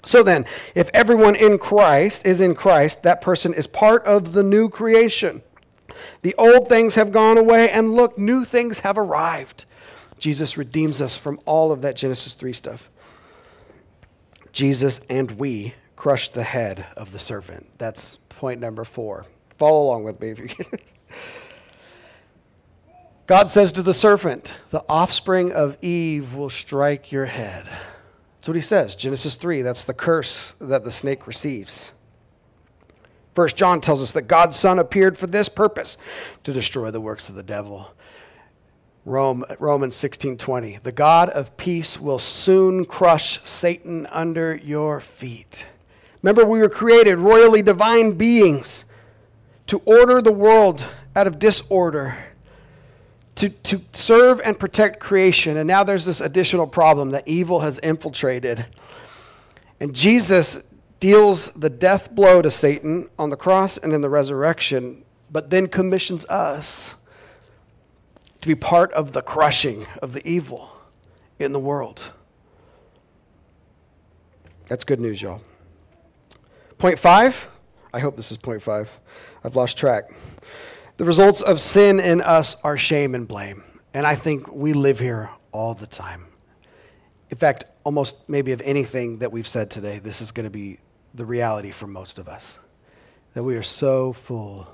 So 0.05 0.23
then, 0.23 0.45
if 0.75 0.89
everyone 0.93 1.35
in 1.35 1.57
Christ 1.57 2.25
is 2.25 2.39
in 2.39 2.55
Christ, 2.55 3.03
that 3.03 3.19
person 3.19 3.53
is 3.53 3.67
part 3.67 4.05
of 4.05 4.31
the 4.31 4.43
new 4.43 4.69
creation. 4.69 5.41
The 6.21 6.35
old 6.37 6.69
things 6.69 6.95
have 6.95 7.11
gone 7.11 7.37
away, 7.37 7.69
and 7.69 7.93
look, 7.93 8.17
new 8.17 8.45
things 8.45 8.79
have 8.79 8.97
arrived. 8.97 9.65
Jesus 10.17 10.57
redeems 10.57 11.01
us 11.01 11.17
from 11.17 11.39
all 11.45 11.73
of 11.73 11.81
that 11.81 11.97
Genesis 11.97 12.33
3 12.33 12.53
stuff. 12.53 12.89
Jesus 14.51 14.99
and 15.09 15.31
we 15.31 15.73
crushed 15.95 16.33
the 16.33 16.43
head 16.43 16.87
of 16.95 17.11
the 17.11 17.19
serpent. 17.19 17.67
That's 17.77 18.17
point 18.29 18.59
number 18.59 18.83
four. 18.83 19.25
Follow 19.57 19.83
along 19.83 20.05
with 20.05 20.19
me 20.21 20.29
if 20.29 20.39
you 20.39 20.47
can. 20.47 20.65
God 23.27 23.49
says 23.51 23.71
to 23.73 23.83
the 23.83 23.93
serpent, 23.93 24.55
The 24.71 24.83
offspring 24.89 25.51
of 25.51 25.77
Eve 25.83 26.33
will 26.33 26.49
strike 26.49 27.11
your 27.11 27.25
head. 27.25 27.65
That's 27.67 28.47
what 28.47 28.55
he 28.55 28.61
says. 28.61 28.95
Genesis 28.95 29.35
3, 29.35 29.61
that's 29.61 29.83
the 29.83 29.93
curse 29.93 30.55
that 30.59 30.83
the 30.83 30.91
snake 30.91 31.27
receives. 31.27 31.91
First 33.35 33.55
John 33.55 33.81
tells 33.81 34.01
us 34.01 34.13
that 34.13 34.23
God's 34.23 34.57
Son 34.57 34.79
appeared 34.79 35.17
for 35.17 35.27
this 35.27 35.49
purpose 35.49 35.97
to 36.43 36.53
destroy 36.53 36.89
the 36.89 37.01
works 37.01 37.29
of 37.29 37.35
the 37.35 37.43
devil. 37.43 37.93
Rome, 39.05 39.45
Romans 39.59 39.95
16:20. 39.95 40.79
The 40.83 40.91
God 40.91 41.29
of 41.29 41.55
peace 41.57 41.99
will 41.99 42.19
soon 42.19 42.85
crush 42.85 43.39
Satan 43.43 44.05
under 44.07 44.55
your 44.55 44.99
feet. 44.99 45.65
Remember 46.21 46.45
we 46.45 46.59
were 46.59 46.69
created 46.69 47.17
royally 47.17 47.61
divine 47.61 48.13
beings 48.13 48.83
to 49.67 49.81
order 49.85 50.21
the 50.21 50.31
world 50.31 50.85
out 51.15 51.27
of 51.27 51.39
disorder, 51.39 52.17
to, 53.35 53.49
to 53.49 53.81
serve 53.93 54.41
and 54.43 54.59
protect 54.59 54.99
creation. 54.99 55.57
And 55.57 55.67
now 55.67 55.83
there's 55.83 56.05
this 56.05 56.19
additional 56.19 56.67
problem 56.67 57.11
that 57.11 57.27
evil 57.27 57.61
has 57.61 57.79
infiltrated. 57.79 58.65
And 59.79 59.95
Jesus 59.95 60.59
deals 60.99 61.51
the 61.55 61.69
death 61.69 62.13
blow 62.13 62.41
to 62.41 62.51
Satan 62.51 63.09
on 63.17 63.29
the 63.29 63.37
cross 63.37 63.77
and 63.77 63.93
in 63.93 64.01
the 64.01 64.09
resurrection, 64.09 65.05
but 65.31 65.49
then 65.49 65.67
commissions 65.67 66.25
us 66.25 66.95
to 68.41 68.47
be 68.47 68.55
part 68.55 68.91
of 68.93 69.13
the 69.13 69.21
crushing 69.21 69.85
of 70.01 70.13
the 70.13 70.27
evil 70.27 70.69
in 71.37 71.51
the 71.51 71.59
world. 71.59 72.01
That's 74.67 74.83
good 74.83 74.99
news, 74.99 75.21
y'all. 75.21 75.41
Point 76.77 76.99
five. 76.99 77.49
I 77.93 77.99
hope 77.99 78.15
this 78.15 78.31
is 78.31 78.37
point 78.37 78.61
five. 78.61 78.89
I've 79.43 79.55
lost 79.55 79.77
track. 79.77 80.11
The 80.97 81.05
results 81.05 81.41
of 81.41 81.59
sin 81.59 81.99
in 81.99 82.21
us 82.21 82.55
are 82.63 82.77
shame 82.77 83.15
and 83.15 83.27
blame. 83.27 83.63
And 83.93 84.05
I 84.05 84.15
think 84.15 84.51
we 84.51 84.73
live 84.73 84.99
here 84.99 85.31
all 85.51 85.73
the 85.73 85.87
time. 85.87 86.27
In 87.29 87.37
fact, 87.37 87.65
almost 87.83 88.17
maybe 88.27 88.51
of 88.51 88.61
anything 88.61 89.19
that 89.19 89.31
we've 89.31 89.47
said 89.47 89.71
today, 89.71 89.99
this 89.99 90.21
is 90.21 90.31
going 90.31 90.43
to 90.43 90.49
be 90.49 90.79
the 91.13 91.25
reality 91.25 91.71
for 91.71 91.87
most 91.87 92.19
of 92.19 92.27
us. 92.27 92.59
That 93.33 93.43
we 93.43 93.55
are 93.55 93.63
so 93.63 94.13
full 94.13 94.67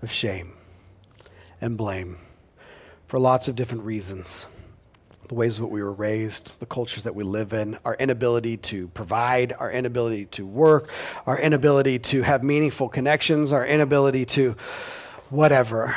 of 0.00 0.10
shame 0.10 0.52
and 1.60 1.76
blame 1.76 2.18
for 3.08 3.18
lots 3.18 3.48
of 3.48 3.56
different 3.56 3.84
reasons. 3.84 4.46
The 5.28 5.34
ways 5.34 5.58
that 5.58 5.66
we 5.66 5.82
were 5.82 5.92
raised, 5.92 6.58
the 6.60 6.66
cultures 6.66 7.02
that 7.02 7.14
we 7.14 7.24
live 7.24 7.52
in, 7.52 7.76
our 7.84 7.94
inability 7.94 8.58
to 8.58 8.88
provide, 8.88 9.52
our 9.58 9.70
inability 9.70 10.26
to 10.26 10.46
work, 10.46 10.90
our 11.26 11.38
inability 11.38 11.98
to 11.98 12.22
have 12.22 12.42
meaningful 12.44 12.88
connections, 12.88 13.52
our 13.52 13.66
inability 13.66 14.24
to 14.26 14.56
whatever. 15.30 15.96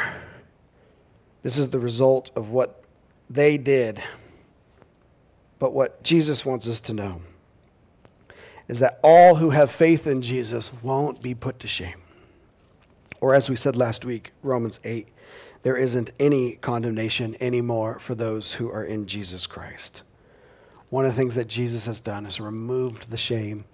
This 1.44 1.58
is 1.58 1.70
the 1.70 1.80
result 1.80 2.32
of 2.36 2.50
what 2.50 2.82
they 3.30 3.58
did. 3.58 4.02
But 5.60 5.74
what 5.74 6.02
Jesus 6.04 6.46
wants 6.46 6.68
us 6.68 6.80
to 6.82 6.94
know 6.94 7.22
is 8.68 8.80
that 8.80 9.00
all 9.04 9.36
who 9.36 9.50
have 9.50 9.70
faith 9.70 10.08
in 10.08 10.22
Jesus 10.22 10.72
won't 10.82 11.22
be 11.22 11.36
put 11.36 11.60
to 11.60 11.68
shame. 11.68 12.02
Or, 13.20 13.36
as 13.36 13.50
we 13.50 13.56
said 13.56 13.76
last 13.76 14.04
week, 14.04 14.32
Romans 14.42 14.80
8 14.84 15.08
there 15.64 15.78
isn't 15.78 16.10
any 16.20 16.54
condemnation 16.56 17.36
anymore 17.40 18.00
for 18.00 18.16
those 18.16 18.54
who 18.54 18.70
are 18.70 18.84
in 18.84 19.06
Jesus 19.06 19.46
Christ. 19.46 20.02
One 20.90 21.06
of 21.06 21.12
the 21.12 21.18
things 21.18 21.36
that 21.36 21.48
Jesus 21.48 21.86
has 21.86 22.02
done 22.02 22.26
is 22.26 22.40
removed 22.40 23.10
the 23.10 23.18
shame, 23.18 23.66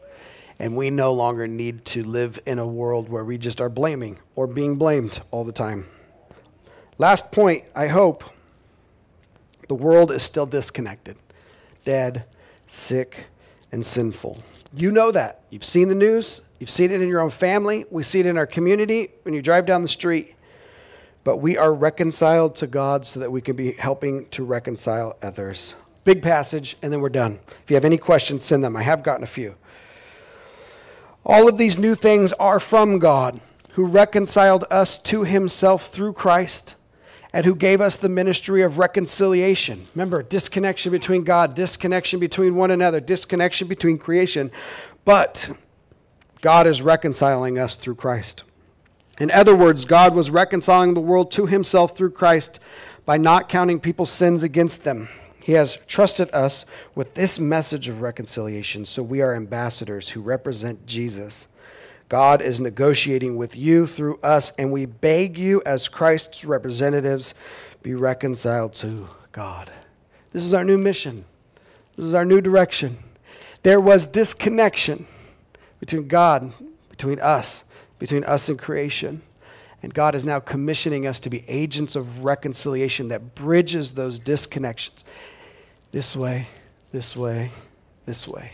and 0.60 0.76
we 0.76 0.89
no 0.89 1.13
longer 1.13 1.47
need 1.47 1.86
to 1.86 2.04
live 2.04 2.39
in 2.45 2.60
a 2.60 2.67
world 2.67 3.10
where 3.10 3.23
we 3.23 3.38
just 3.38 3.62
are 3.62 3.69
blaming 3.69 4.19
or 4.36 4.47
being 4.47 4.76
blamed 4.76 5.21
all 5.32 5.43
the 5.43 5.52
time. 5.52 5.88
Last 6.97 7.32
point, 7.32 7.63
I 7.76 7.88
hope 7.88 8.23
the 9.67 9.76
world 9.76 10.12
is 10.12 10.23
still 10.23 10.45
disconnected, 10.45 11.15
dead, 11.86 12.26
sick, 12.67 13.26
and 13.71 13.86
sinful. 13.86 14.43
You 14.76 14.91
know 14.91 15.12
that. 15.12 15.41
You've 15.50 15.63
seen 15.63 15.88
the 15.88 15.95
news, 15.95 16.41
you've 16.60 16.69
seen 16.69 16.91
it 16.91 17.02
in 17.02 17.08
your 17.08 17.21
own 17.21 17.30
family, 17.30 17.86
we 17.89 18.04
see 18.04 18.19
it 18.19 18.26
in 18.26 18.38
our 18.38 18.47
community 18.47 19.12
when 19.23 19.34
you 19.34 19.41
drive 19.41 19.65
down 19.65 19.82
the 19.82 19.88
street 19.88 20.36
but 21.27 21.41
we 21.41 21.57
are 21.57 21.73
reconciled 21.73 22.55
to 22.55 22.65
God 22.65 23.05
so 23.05 23.19
that 23.19 23.29
we 23.29 23.41
can 23.41 23.57
be 23.57 23.73
helping 23.73 24.27
to 24.29 24.45
reconcile 24.45 25.17
others. 25.21 25.75
Big 26.05 26.21
passage, 26.21 26.77
and 26.81 26.93
then 26.93 27.01
we're 27.01 27.09
done. 27.09 27.41
If 27.61 27.69
you 27.69 27.75
have 27.75 27.83
any 27.83 27.97
questions, 27.97 28.45
send 28.45 28.63
them. 28.63 28.77
I 28.77 28.83
have 28.83 29.03
gotten 29.03 29.25
a 29.25 29.27
few. 29.27 29.55
All 31.25 31.49
of 31.49 31.57
these 31.57 31.77
new 31.77 31.95
things 31.95 32.31
are 32.31 32.61
from 32.61 32.97
God, 32.97 33.41
who 33.71 33.83
reconciled 33.83 34.63
us 34.71 34.97
to 34.99 35.25
himself 35.25 35.87
through 35.87 36.13
Christ 36.13 36.75
and 37.33 37.45
who 37.45 37.55
gave 37.55 37.81
us 37.81 37.97
the 37.97 38.07
ministry 38.07 38.61
of 38.61 38.77
reconciliation. 38.77 39.85
Remember, 39.95 40.23
disconnection 40.23 40.93
between 40.93 41.25
God, 41.25 41.55
disconnection 41.55 42.21
between 42.21 42.55
one 42.55 42.71
another, 42.71 43.01
disconnection 43.01 43.67
between 43.67 43.97
creation. 43.97 44.49
But 45.03 45.49
God 46.39 46.67
is 46.67 46.81
reconciling 46.81 47.59
us 47.59 47.75
through 47.75 47.95
Christ. 47.95 48.43
In 49.19 49.32
other 49.32 49.56
words, 49.56 49.86
God 49.86 50.13
was 50.13 50.30
reconciling 50.30 50.93
the 50.93 51.01
world 51.01 51.32
to 51.32 51.47
himself 51.47 51.97
through 51.97 52.12
Christ 52.12 52.60
by 53.06 53.17
not 53.17 53.49
counting 53.49 53.80
people's 53.80 54.12
sins 54.12 54.43
against 54.43 54.84
them. 54.84 55.10
He 55.41 55.53
has 55.53 55.77
trusted 55.88 56.30
us 56.34 56.65
with 56.93 57.13
this 57.13 57.39
message 57.39 57.88
of 57.88 58.01
reconciliation, 58.01 58.86
so 58.86 59.01
we 59.01 59.21
are 59.21 59.34
ambassadors 59.34 60.10
who 60.10 60.21
represent 60.21 60.86
Jesus. 60.86 61.47
God 62.10 62.41
is 62.41 62.60
negotiating 62.60 63.38
with 63.38 63.56
you 63.56 63.88
through 63.88 64.19
us, 64.21 64.51
and 64.58 64.71
we 64.71 64.86
beg 64.86 65.38
you, 65.38 65.62
as 65.65 65.88
Christ's 65.88 66.45
representatives, 66.45 67.34
be 67.82 67.95
reconciled 67.95 68.73
to 68.75 69.08
God. 69.32 69.71
This 70.32 70.43
is 70.43 70.53
our 70.53 70.63
new 70.63 70.77
mission. 70.77 71.25
This 71.95 72.08
is 72.08 72.13
our 72.13 72.25
new 72.25 72.41
direction. 72.41 72.97
There 73.63 73.80
was 73.82 74.06
disconnection 74.06 75.08
between 75.80 76.08
God, 76.08 76.53
between 76.89 77.19
us, 77.19 77.63
between 77.99 78.23
us 78.23 78.49
and 78.49 78.60
creation. 78.60 79.21
And 79.83 79.93
God 79.93 80.15
is 80.15 80.25
now 80.25 80.39
commissioning 80.39 81.05
us 81.05 81.19
to 81.21 81.29
be 81.29 81.43
agents 81.47 81.95
of 81.95 82.23
reconciliation 82.23 83.10
that 83.10 83.36
bridges 83.36 83.91
those 83.91 84.19
disconnections. 84.19 85.03
This 85.91 86.15
way, 86.15 86.47
this 86.91 87.15
way, 87.15 87.51
this 88.05 88.27
way. 88.27 88.53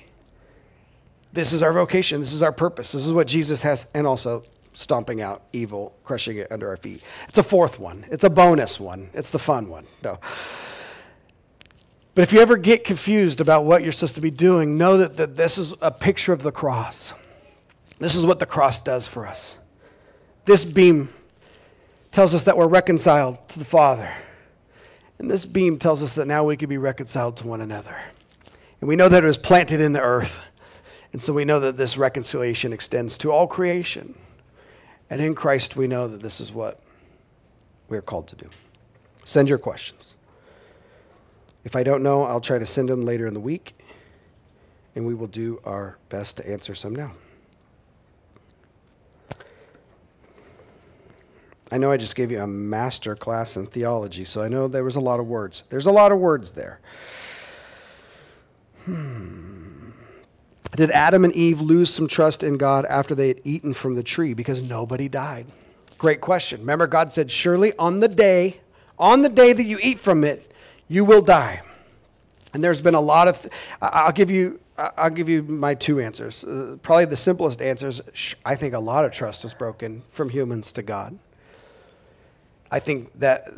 This 1.32 1.54
is 1.54 1.64
our 1.64 1.74
vocation. 1.74 2.20
This 2.20 2.34
is 2.34 2.44
our 2.44 2.52
purpose. 2.52 2.92
This 2.92 3.06
is 3.06 3.14
what 3.14 3.28
Jesus 3.28 3.62
has, 3.62 3.86
and 3.94 4.06
also 4.06 4.44
stomping 4.74 5.22
out 5.22 5.44
evil, 5.54 5.96
crushing 6.04 6.38
it 6.38 6.52
under 6.52 6.70
our 6.70 6.78
feet. 6.78 7.02
It's 7.30 7.38
a 7.38 7.44
fourth 7.44 7.80
one. 7.80 8.06
It's 8.12 8.24
a 8.24 8.30
bonus 8.30 8.80
one. 8.80 9.10
It's 9.14 9.30
the 9.30 9.40
fun 9.40 9.70
one. 9.70 9.86
No. 10.04 10.20
But 12.16 12.22
if 12.22 12.34
you 12.34 12.40
ever 12.40 12.58
get 12.58 12.84
confused 12.84 13.42
about 13.42 13.66
what 13.66 13.82
you're 13.82 13.92
supposed 13.92 14.16
to 14.16 14.22
be 14.22 14.30
doing, 14.30 14.78
know 14.78 14.98
that, 14.98 15.18
that 15.18 15.36
this 15.36 15.58
is 15.58 15.74
a 15.82 15.90
picture 15.90 16.34
of 16.34 16.44
the 16.44 16.52
cross. 16.52 17.14
This 18.04 18.16
is 18.16 18.26
what 18.26 18.40
the 18.40 18.46
cross 18.46 18.80
does 18.80 19.08
for 19.08 19.26
us. 19.26 19.58
This 20.44 20.66
beam 20.66 21.08
tells 22.12 22.36
us 22.36 22.44
that 22.44 22.58
we're 22.58 22.68
reconciled 22.68 23.48
to 23.48 23.60
the 23.60 23.64
Father. 23.64 24.14
And 25.20 25.32
this 25.32 25.46
beam 25.46 25.80
tells 25.80 26.04
us 26.04 26.16
that 26.16 26.28
now 26.28 26.44
we 26.44 26.58
can 26.58 26.68
be 26.68 26.78
reconciled 26.78 27.38
to 27.38 27.48
one 27.48 27.62
another. 27.62 27.96
And 28.82 28.90
we 28.90 28.98
know 28.98 29.08
that 29.08 29.24
it 29.24 29.26
was 29.26 29.38
planted 29.38 29.80
in 29.80 29.94
the 29.94 30.02
earth. 30.02 30.42
And 31.14 31.24
so 31.24 31.32
we 31.32 31.46
know 31.46 31.62
that 31.62 31.78
this 31.78 31.96
reconciliation 31.96 32.74
extends 32.74 33.18
to 33.20 33.32
all 33.32 33.48
creation. 33.48 34.16
And 35.10 35.22
in 35.22 35.34
Christ, 35.34 35.78
we 35.78 35.88
know 35.88 36.10
that 36.10 36.22
this 36.22 36.42
is 36.42 36.52
what 36.52 36.82
we're 37.88 38.02
called 38.02 38.28
to 38.28 38.36
do. 38.36 38.50
Send 39.24 39.48
your 39.48 39.60
questions. 39.60 40.18
If 41.64 41.78
I 41.78 41.84
don't 41.84 42.04
know, 42.04 42.24
I'll 42.24 42.42
try 42.42 42.60
to 42.60 42.66
send 42.66 42.90
them 42.90 43.06
later 43.06 43.28
in 43.28 43.34
the 43.34 43.40
week. 43.40 43.78
And 44.94 45.08
we 45.08 45.14
will 45.14 45.28
do 45.28 45.62
our 45.64 45.98
best 46.10 46.36
to 46.36 46.46
answer 46.46 46.76
some 46.76 46.94
now. 46.94 47.14
I 51.74 51.78
know 51.78 51.92
I 51.92 51.98
just 51.98 52.16
gave 52.16 52.30
you 52.30 52.40
a 52.40 52.46
master 52.46 53.16
class 53.16 53.58
in 53.58 53.66
theology, 53.66 54.26
so 54.26 54.44
I 54.44 54.48
know 54.48 54.68
there 54.68 54.84
was 54.84 54.96
a 54.96 55.00
lot 55.00 55.20
of 55.20 55.26
words. 55.26 55.64
There's 55.72 55.88
a 55.88 55.92
lot 55.92 56.12
of 56.12 56.20
words 56.20 56.52
there. 56.52 56.80
Hmm. 58.86 59.90
Did 60.76 60.92
Adam 60.92 61.24
and 61.24 61.34
Eve 61.34 61.62
lose 61.62 61.92
some 61.92 62.08
trust 62.08 62.44
in 62.44 62.58
God 62.58 62.86
after 62.86 63.16
they 63.16 63.28
had 63.28 63.42
eaten 63.44 63.74
from 63.74 63.96
the 63.96 64.04
tree 64.04 64.36
because 64.36 64.62
nobody 64.62 65.10
died? 65.10 65.48
Great 65.98 66.22
question. 66.22 66.60
Remember, 66.60 66.86
God 66.86 67.12
said, 67.12 67.32
Surely 67.32 67.74
on 67.80 68.02
the 68.02 68.08
day, 68.08 68.60
on 69.00 69.24
the 69.24 69.30
day 69.30 69.52
that 69.52 69.64
you 69.64 69.80
eat 69.82 70.00
from 70.00 70.24
it, 70.24 70.52
you 70.88 71.04
will 71.04 71.24
die. 71.24 71.64
And 72.54 72.64
there's 72.64 72.84
been 72.84 72.94
a 72.94 73.02
lot 73.02 73.28
of, 73.28 73.42
th- 73.42 73.54
I'll 73.82 74.12
give 74.12 74.30
you, 74.30 74.60
I'll 74.78 75.10
give 75.10 75.28
you 75.28 75.42
my 75.42 75.74
two 75.74 76.00
answers. 76.00 76.44
Uh, 76.44 76.78
probably 76.84 77.06
the 77.06 77.18
simplest 77.18 77.64
answers. 77.64 78.00
I 78.46 78.54
think 78.54 78.76
a 78.76 78.80
lot 78.80 79.06
of 79.06 79.12
trust 79.12 79.44
is 79.44 79.56
broken 79.56 80.04
from 80.10 80.30
humans 80.30 80.72
to 80.74 80.84
God. 80.84 81.18
I 82.74 82.80
think 82.80 83.20
that 83.20 83.54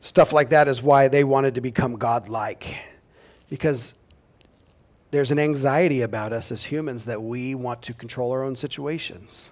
stuff 0.00 0.34
like 0.34 0.50
that 0.50 0.68
is 0.68 0.82
why 0.82 1.08
they 1.08 1.24
wanted 1.24 1.54
to 1.54 1.62
become 1.62 1.96
godlike. 1.96 2.76
Because 3.48 3.94
there's 5.10 5.30
an 5.30 5.38
anxiety 5.38 6.02
about 6.02 6.30
us 6.30 6.52
as 6.52 6.64
humans 6.64 7.06
that 7.06 7.22
we 7.22 7.54
want 7.54 7.80
to 7.80 7.94
control 7.94 8.30
our 8.32 8.44
own 8.44 8.56
situations. 8.56 9.48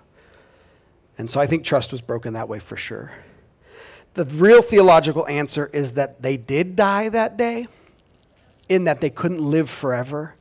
And 1.17 1.31
so 1.31 1.41
I 1.41 1.47
think 1.47 1.65
trust 1.65 1.93
was 1.93 2.03
broken 2.03 2.35
that 2.35 2.47
way 2.47 2.59
for 2.59 2.77
sure. 2.77 3.13
The 4.13 4.27
real 4.27 4.61
theological 4.61 5.27
answer 5.29 5.71
is 5.73 5.93
that 5.93 6.21
they 6.21 6.37
did 6.37 6.77
die 6.77 7.09
that 7.09 7.39
day, 7.39 7.69
in 8.69 8.85
that 8.85 9.01
they 9.01 9.09
couldn't 9.09 9.41
live 9.41 9.71
forever, 9.71 10.35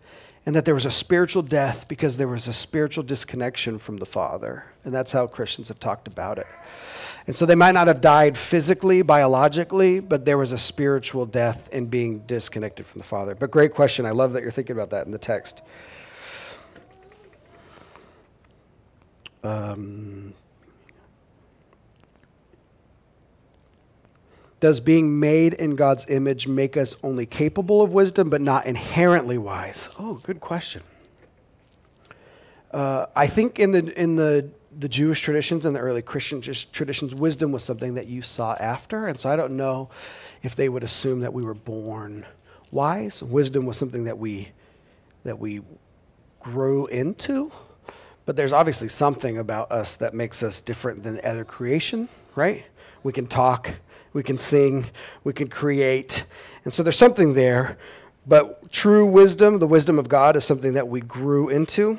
and 0.45 0.55
that 0.55 0.65
there 0.65 0.73
was 0.73 0.85
a 0.85 0.91
spiritual 0.91 1.43
death 1.43 1.87
because 1.87 2.17
there 2.17 2.27
was 2.27 2.47
a 2.47 2.53
spiritual 2.53 3.03
disconnection 3.03 3.77
from 3.77 3.97
the 3.97 4.05
Father. 4.05 4.65
And 4.83 4.93
that's 4.93 5.11
how 5.11 5.27
Christians 5.27 5.67
have 5.67 5.79
talked 5.79 6.07
about 6.07 6.39
it. 6.39 6.47
And 7.27 7.35
so 7.35 7.45
they 7.45 7.55
might 7.55 7.73
not 7.73 7.87
have 7.87 8.01
died 8.01 8.35
physically, 8.37 9.03
biologically, 9.03 9.99
but 9.99 10.25
there 10.25 10.39
was 10.39 10.51
a 10.51 10.57
spiritual 10.57 11.27
death 11.27 11.69
in 11.71 11.85
being 11.85 12.19
disconnected 12.21 12.87
from 12.87 12.99
the 12.99 13.05
Father. 13.05 13.35
But 13.35 13.51
great 13.51 13.73
question. 13.73 14.07
I 14.07 14.11
love 14.11 14.33
that 14.33 14.41
you're 14.41 14.51
thinking 14.51 14.75
about 14.75 14.89
that 14.89 15.05
in 15.05 15.11
the 15.11 15.19
text. 15.19 15.61
Um, 19.43 20.33
Does 24.61 24.79
being 24.79 25.19
made 25.19 25.53
in 25.53 25.75
God's 25.75 26.05
image 26.07 26.47
make 26.47 26.77
us 26.77 26.95
only 27.03 27.25
capable 27.25 27.81
of 27.81 27.91
wisdom 27.91 28.29
but 28.29 28.41
not 28.41 28.67
inherently 28.67 29.37
wise? 29.37 29.89
Oh, 29.99 30.21
good 30.23 30.39
question. 30.39 30.83
Uh, 32.71 33.07
I 33.15 33.25
think 33.25 33.59
in 33.59 33.71
the 33.71 33.99
in 33.99 34.15
the 34.15 34.49
the 34.79 34.87
Jewish 34.87 35.19
traditions 35.19 35.65
and 35.65 35.75
the 35.75 35.79
early 35.79 36.03
Christian 36.03 36.41
traditions, 36.41 37.13
wisdom 37.13 37.51
was 37.51 37.63
something 37.63 37.95
that 37.95 38.07
you 38.07 38.21
sought 38.21 38.61
after, 38.61 39.07
and 39.07 39.19
so 39.19 39.29
I 39.29 39.35
don't 39.35 39.57
know 39.57 39.89
if 40.43 40.55
they 40.55 40.69
would 40.69 40.83
assume 40.83 41.21
that 41.21 41.33
we 41.33 41.43
were 41.43 41.55
born 41.55 42.25
wise. 42.69 43.21
Wisdom 43.21 43.65
was 43.65 43.77
something 43.77 44.05
that 44.05 44.19
we 44.19 44.49
that 45.23 45.39
we 45.39 45.61
grew 46.39 46.85
into, 46.85 47.51
but 48.25 48.35
there's 48.35 48.53
obviously 48.53 48.89
something 48.89 49.39
about 49.39 49.71
us 49.71 49.95
that 49.95 50.13
makes 50.13 50.43
us 50.43 50.61
different 50.61 51.03
than 51.03 51.19
other 51.23 51.43
creation, 51.43 52.07
right? 52.35 52.63
We 53.03 53.11
can 53.11 53.25
talk 53.25 53.71
we 54.13 54.23
can 54.23 54.37
sing, 54.37 54.87
we 55.23 55.33
can 55.33 55.47
create. 55.47 56.25
And 56.65 56.73
so 56.73 56.83
there's 56.83 56.97
something 56.97 57.33
there. 57.33 57.77
But 58.27 58.71
true 58.71 59.05
wisdom, 59.05 59.59
the 59.59 59.67
wisdom 59.67 59.97
of 59.97 60.07
God, 60.07 60.35
is 60.35 60.45
something 60.45 60.73
that 60.73 60.87
we 60.87 61.01
grew 61.01 61.49
into. 61.49 61.97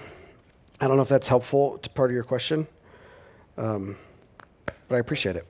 I 0.80 0.88
don't 0.88 0.96
know 0.96 1.02
if 1.02 1.08
that's 1.08 1.28
helpful 1.28 1.78
to 1.78 1.90
part 1.90 2.10
of 2.10 2.14
your 2.14 2.24
question, 2.24 2.66
um, 3.56 3.96
but 4.66 4.96
I 4.96 4.98
appreciate 4.98 5.36
it. 5.36 5.46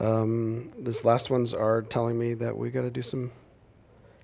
Um, 0.00 0.70
these 0.78 1.04
last 1.04 1.28
ones 1.28 1.52
are 1.52 1.82
telling 1.82 2.18
me 2.18 2.34
that 2.34 2.56
we 2.56 2.70
got 2.70 2.82
to 2.82 2.90
do 2.90 3.02
some 3.02 3.32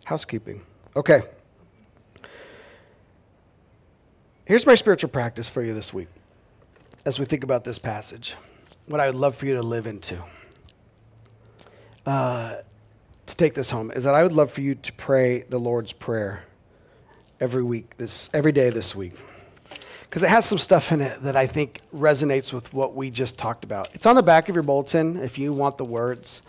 housekeeping. 0.05 0.63
Okay. 0.95 1.23
Here's 4.45 4.67
my 4.67 4.75
spiritual 4.75 5.11
practice 5.11 5.49
for 5.49 5.63
you 5.63 5.75
this 5.75 5.93
week 5.93 6.09
as 7.07 7.19
we 7.19 7.25
think 7.25 7.45
about 7.45 7.65
this 7.65 7.79
passage, 7.79 8.35
what 8.87 9.01
I 9.01 9.07
would 9.07 9.15
love 9.15 9.37
for 9.37 9.47
you 9.47 9.55
to 9.55 9.63
live 9.63 9.87
into, 9.87 10.23
uh, 12.07 12.57
to 13.27 13.37
take 13.37 13.55
this 13.55 13.71
home, 13.71 13.91
is 13.91 14.05
that 14.05 14.15
I 14.15 14.23
would 14.23 14.33
love 14.33 14.51
for 14.51 14.63
you 14.63 14.75
to 14.75 14.93
pray 14.95 15.43
the 15.43 15.59
Lord's 15.59 15.93
Prayer 15.93 16.45
every 17.41 17.63
week, 17.63 17.97
this 17.99 18.31
every 18.33 18.53
day 18.53 18.71
this 18.71 18.95
week, 18.95 19.13
because 20.03 20.23
it 20.23 20.31
has 20.31 20.47
some 20.47 20.59
stuff 20.59 20.93
in 20.93 21.03
it 21.03 21.23
that 21.23 21.37
I 21.37 21.47
think 21.47 21.81
resonates 21.95 22.53
with 22.53 22.73
what 22.73 22.95
we 22.95 23.11
just 23.11 23.37
talked 23.37 23.65
about. 23.65 23.89
It's 23.93 24.07
on 24.07 24.17
the 24.17 24.23
back 24.23 24.49
of 24.49 24.55
your 24.55 24.65
bulletin 24.65 25.19
if 25.19 25.39
you 25.39 25.53
want 25.53 25.77
the 25.77 25.85
words, 25.85 26.41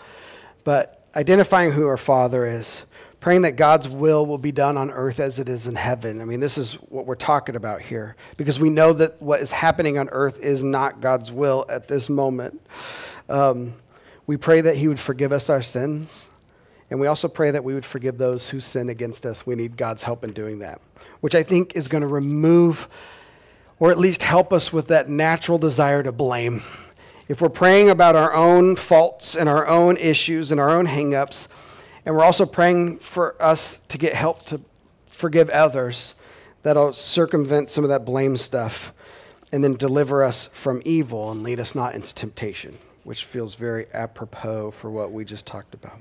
but 0.63 1.05
identifying 1.15 1.73
who 1.73 1.85
our 1.85 1.97
Father 1.97 2.45
is 2.45 2.83
praying 3.25 3.41
that 3.41 3.55
God's 3.55 3.89
will 3.89 4.23
will 4.23 4.37
be 4.37 4.51
done 4.51 4.77
on 4.77 4.91
earth 4.91 5.19
as 5.19 5.39
it 5.39 5.49
is 5.49 5.65
in 5.65 5.73
heaven. 5.73 6.21
I 6.21 6.25
mean, 6.25 6.41
this 6.41 6.59
is 6.59 6.73
what 6.73 7.07
we're 7.07 7.15
talking 7.15 7.55
about 7.55 7.81
here 7.81 8.15
because 8.37 8.59
we 8.59 8.69
know 8.69 8.93
that 8.93 9.19
what 9.19 9.41
is 9.41 9.49
happening 9.49 9.97
on 9.97 10.09
earth 10.09 10.37
is 10.41 10.63
not 10.63 11.01
God's 11.01 11.31
will 11.31 11.65
at 11.67 11.87
this 11.87 12.07
moment. 12.07 12.61
Um, 13.27 13.73
we 14.27 14.37
pray 14.37 14.61
that 14.61 14.77
He 14.77 14.87
would 14.87 14.99
forgive 14.99 15.31
us 15.31 15.49
our 15.49 15.63
sins. 15.63 16.29
And 16.91 16.99
we 16.99 17.07
also 17.07 17.27
pray 17.27 17.49
that 17.49 17.63
we 17.63 17.73
would 17.73 17.83
forgive 17.83 18.19
those 18.19 18.47
who 18.47 18.59
sin 18.59 18.89
against 18.89 19.25
us. 19.25 19.43
We 19.43 19.55
need 19.55 19.75
God's 19.75 20.03
help 20.03 20.23
in 20.23 20.31
doing 20.31 20.59
that, 20.59 20.79
which 21.21 21.33
I 21.33 21.41
think 21.41 21.75
is 21.75 21.87
going 21.87 22.03
to 22.03 22.07
remove 22.07 22.87
or 23.79 23.89
at 23.89 23.97
least 23.97 24.21
help 24.21 24.53
us 24.53 24.71
with 24.71 24.89
that 24.89 25.09
natural 25.09 25.57
desire 25.57 26.03
to 26.03 26.11
blame. 26.11 26.61
If 27.27 27.41
we're 27.41 27.49
praying 27.49 27.89
about 27.89 28.15
our 28.15 28.35
own 28.35 28.75
faults 28.75 29.35
and 29.35 29.49
our 29.49 29.65
own 29.65 29.97
issues 29.97 30.51
and 30.51 30.61
our 30.61 30.69
own 30.69 30.85
hangups, 30.85 31.47
and 32.05 32.15
we're 32.15 32.23
also 32.23 32.45
praying 32.45 32.99
for 32.99 33.35
us 33.41 33.79
to 33.87 33.97
get 33.97 34.13
help 34.13 34.45
to 34.45 34.61
forgive 35.07 35.49
others 35.49 36.13
that'll 36.61 36.93
circumvent 36.93 37.69
some 37.69 37.83
of 37.83 37.89
that 37.89 38.05
blame 38.05 38.37
stuff 38.37 38.93
and 39.51 39.63
then 39.63 39.75
deliver 39.75 40.23
us 40.23 40.47
from 40.47 40.81
evil 40.85 41.31
and 41.31 41.43
lead 41.43 41.59
us 41.59 41.73
not 41.73 41.95
into 41.95 42.13
temptation, 42.13 42.77
which 43.03 43.25
feels 43.25 43.55
very 43.55 43.87
apropos 43.93 44.71
for 44.71 44.91
what 44.91 45.11
we 45.11 45.25
just 45.25 45.45
talked 45.45 45.73
about. 45.73 45.99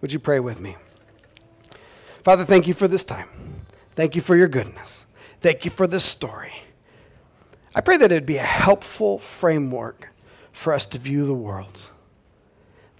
Would 0.00 0.12
you 0.12 0.18
pray 0.18 0.40
with 0.40 0.60
me? 0.60 0.76
Father, 2.24 2.44
thank 2.44 2.66
you 2.66 2.74
for 2.74 2.88
this 2.88 3.04
time. 3.04 3.28
Thank 3.94 4.16
you 4.16 4.22
for 4.22 4.36
your 4.36 4.48
goodness. 4.48 5.06
Thank 5.40 5.64
you 5.64 5.70
for 5.70 5.86
this 5.86 6.04
story. 6.04 6.52
I 7.74 7.80
pray 7.80 7.96
that 7.96 8.12
it'd 8.12 8.26
be 8.26 8.36
a 8.36 8.42
helpful 8.42 9.18
framework 9.18 10.08
for 10.52 10.72
us 10.72 10.86
to 10.86 10.98
view 10.98 11.26
the 11.26 11.34
world 11.34 11.90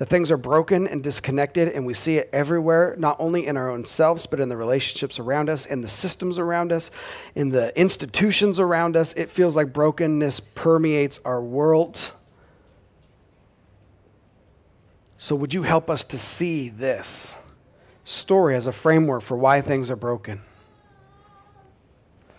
that 0.02 0.08
things 0.08 0.32
are 0.32 0.36
broken 0.36 0.88
and 0.88 1.00
disconnected, 1.00 1.68
and 1.68 1.86
we 1.86 1.94
see 1.94 2.16
it 2.16 2.28
everywhere, 2.32 2.96
not 2.98 3.14
only 3.20 3.46
in 3.46 3.56
our 3.56 3.70
own 3.70 3.84
selves, 3.84 4.26
but 4.26 4.40
in 4.40 4.48
the 4.48 4.56
relationships 4.56 5.20
around 5.20 5.48
us, 5.48 5.64
in 5.64 5.80
the 5.80 5.86
systems 5.86 6.40
around 6.40 6.72
us, 6.72 6.90
in 7.36 7.50
the 7.50 7.78
institutions 7.78 8.58
around 8.58 8.96
us. 8.96 9.12
It 9.16 9.30
feels 9.30 9.54
like 9.54 9.72
brokenness 9.72 10.40
permeates 10.56 11.20
our 11.24 11.40
world. 11.40 12.10
So, 15.18 15.36
would 15.36 15.54
you 15.54 15.62
help 15.62 15.88
us 15.88 16.02
to 16.02 16.18
see 16.18 16.68
this 16.68 17.36
story 18.02 18.56
as 18.56 18.66
a 18.66 18.72
framework 18.72 19.22
for 19.22 19.36
why 19.36 19.60
things 19.60 19.88
are 19.88 19.94
broken? 19.94 20.42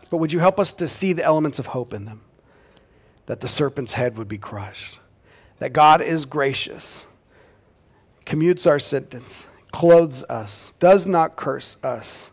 But 0.10 0.18
would 0.18 0.34
you 0.34 0.40
help 0.40 0.60
us 0.60 0.74
to 0.74 0.88
see 0.90 1.14
the 1.14 1.24
elements 1.24 1.60
of 1.60 1.68
hope 1.68 1.94
in 1.94 2.04
them? 2.04 2.24
That 3.28 3.40
the 3.40 3.48
serpent's 3.48 3.94
head 3.94 4.18
would 4.18 4.28
be 4.28 4.38
crushed, 4.38 5.00
that 5.60 5.72
God 5.72 6.02
is 6.02 6.26
gracious 6.26 7.06
commutes 8.26 8.70
our 8.70 8.80
sentence, 8.80 9.46
clothes 9.72 10.24
us, 10.24 10.74
does 10.80 11.08
not 11.08 11.36
curse 11.36 11.78
us, 11.84 12.32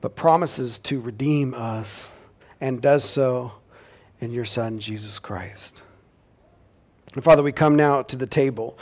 but 0.00 0.16
promises 0.16 0.78
to 0.78 1.00
redeem 1.00 1.54
us, 1.54 2.08
and 2.60 2.80
does 2.80 3.04
so 3.04 3.52
in 4.20 4.32
your 4.32 4.44
Son, 4.44 4.78
Jesus 4.78 5.18
Christ. 5.18 5.82
And 7.14 7.24
Father, 7.24 7.42
we 7.42 7.52
come 7.52 7.76
now 7.76 8.02
to 8.02 8.16
the 8.16 8.26
table, 8.26 8.78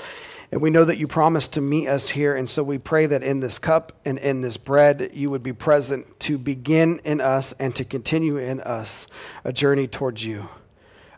and 0.51 0.61
we 0.61 0.71
know 0.71 0.85
that 0.85 0.99
you 0.99 1.07
promised 1.07 1.53
to 1.55 1.61
meet 1.61 1.89
us 1.89 2.11
here, 2.11 2.35
and 2.35 2.49
so 2.49 2.63
we 2.63 2.79
pray 2.79 3.07
that 3.07 3.23
in 3.23 3.41
this 3.41 3.59
cup 3.59 3.93
and 4.05 4.19
in 4.19 4.41
this 4.41 4.57
bread, 4.57 5.11
you 5.13 5.31
would 5.31 5.43
be 5.43 5.53
present 5.53 6.19
to 6.21 6.39
begin 6.39 7.01
in 7.05 7.21
us 7.21 7.53
and 7.59 7.75
to 7.77 7.85
continue 7.85 8.37
in 8.39 8.61
us 8.61 9.07
a 9.45 9.53
journey 9.53 9.87
towards 9.87 10.25
you, 10.25 10.49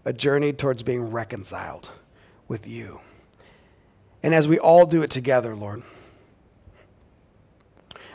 a 0.05 0.13
journey 0.13 0.53
towards 0.53 0.83
being 0.83 1.11
reconciled 1.11 1.89
with 2.49 2.67
you. 2.67 3.01
And 4.23 4.35
as 4.35 4.47
we 4.47 4.59
all 4.59 4.87
do 4.87 5.03
it 5.03 5.11
together, 5.11 5.55
Lord, 5.55 5.83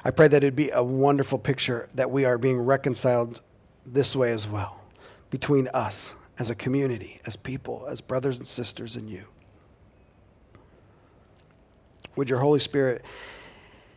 I 0.03 0.11
pray 0.11 0.27
that 0.27 0.37
it'd 0.37 0.55
be 0.55 0.69
a 0.69 0.83
wonderful 0.83 1.39
picture 1.39 1.89
that 1.95 2.11
we 2.11 2.25
are 2.25 2.37
being 2.37 2.59
reconciled 2.59 3.41
this 3.85 4.15
way 4.15 4.31
as 4.31 4.47
well 4.47 4.81
between 5.31 5.67
us 5.69 6.13
as 6.37 6.49
a 6.49 6.55
community, 6.55 7.21
as 7.25 7.35
people, 7.35 7.87
as 7.89 8.01
brothers 8.01 8.37
and 8.37 8.47
sisters 8.47 8.95
in 8.95 9.07
you. 9.07 9.25
Would 12.15 12.29
your 12.29 12.39
Holy 12.39 12.59
Spirit 12.59 13.03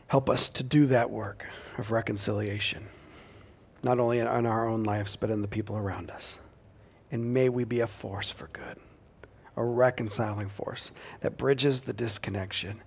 help 0.06 0.30
us 0.30 0.48
to 0.48 0.62
do 0.62 0.86
that 0.86 1.10
work 1.10 1.44
of 1.76 1.90
reconciliation, 1.90 2.86
not 3.82 3.98
only 4.00 4.18
in 4.18 4.26
our 4.26 4.66
own 4.66 4.82
lives, 4.82 5.14
but 5.14 5.30
in 5.30 5.42
the 5.42 5.48
people 5.48 5.76
around 5.76 6.10
us? 6.10 6.38
And 7.12 7.34
may 7.34 7.50
we 7.50 7.64
be 7.64 7.80
a 7.80 7.86
force 7.86 8.30
for 8.30 8.48
good 8.48 8.78
a 9.58 9.64
reconciling 9.64 10.48
force 10.48 10.92
that 11.20 11.36
bridges 11.36 11.80
the 11.80 11.92
disconnection, 11.92 12.80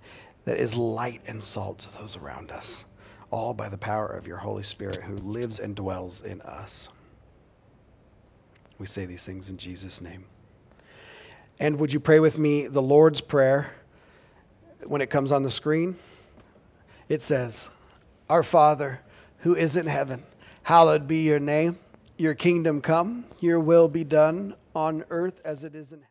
that 0.45 0.57
is 0.57 0.73
light 0.73 1.21
and 1.27 1.43
salt 1.43 1.79
to 1.79 1.93
those 1.99 2.15
around 2.15 2.49
us, 2.49 2.85
all 3.29 3.53
by 3.53 3.67
the 3.67 3.77
power 3.77 4.07
of 4.07 4.25
your 4.25 4.37
Holy 4.37 4.63
Spirit 4.63 5.03
who 5.03 5.17
lives 5.17 5.59
and 5.59 5.75
dwells 5.75 6.21
in 6.21 6.41
us. 6.41 6.87
We 8.79 8.87
say 8.87 9.05
these 9.05 9.25
things 9.25 9.49
in 9.49 9.57
Jesus' 9.57 9.99
name. 9.99 10.25
And 11.59 11.77
would 11.77 11.91
you 11.91 11.99
pray 11.99 12.21
with 12.21 12.39
me 12.39 12.67
the 12.67 12.81
Lord's 12.81 13.21
Prayer 13.21 13.71
when 14.85 15.01
it 15.01 15.09
comes 15.09 15.33
on 15.33 15.43
the 15.43 15.51
screen? 15.51 15.97
It 17.09 17.21
says, 17.21 17.69
Our 18.29 18.43
Father, 18.43 19.01
who 19.39 19.55
is 19.55 19.75
in 19.75 19.87
heaven, 19.87 20.23
hallowed 20.63 21.05
be 21.05 21.19
your 21.19 21.39
name. 21.39 21.77
Your 22.17 22.33
kingdom 22.33 22.79
come, 22.79 23.25
your 23.41 23.59
will 23.59 23.89
be 23.89 24.05
done 24.05 24.55
on 24.73 25.03
earth 25.09 25.41
as 25.43 25.63
it 25.63 25.75
is 25.75 25.91
in 25.91 25.99
heaven. 25.99 25.99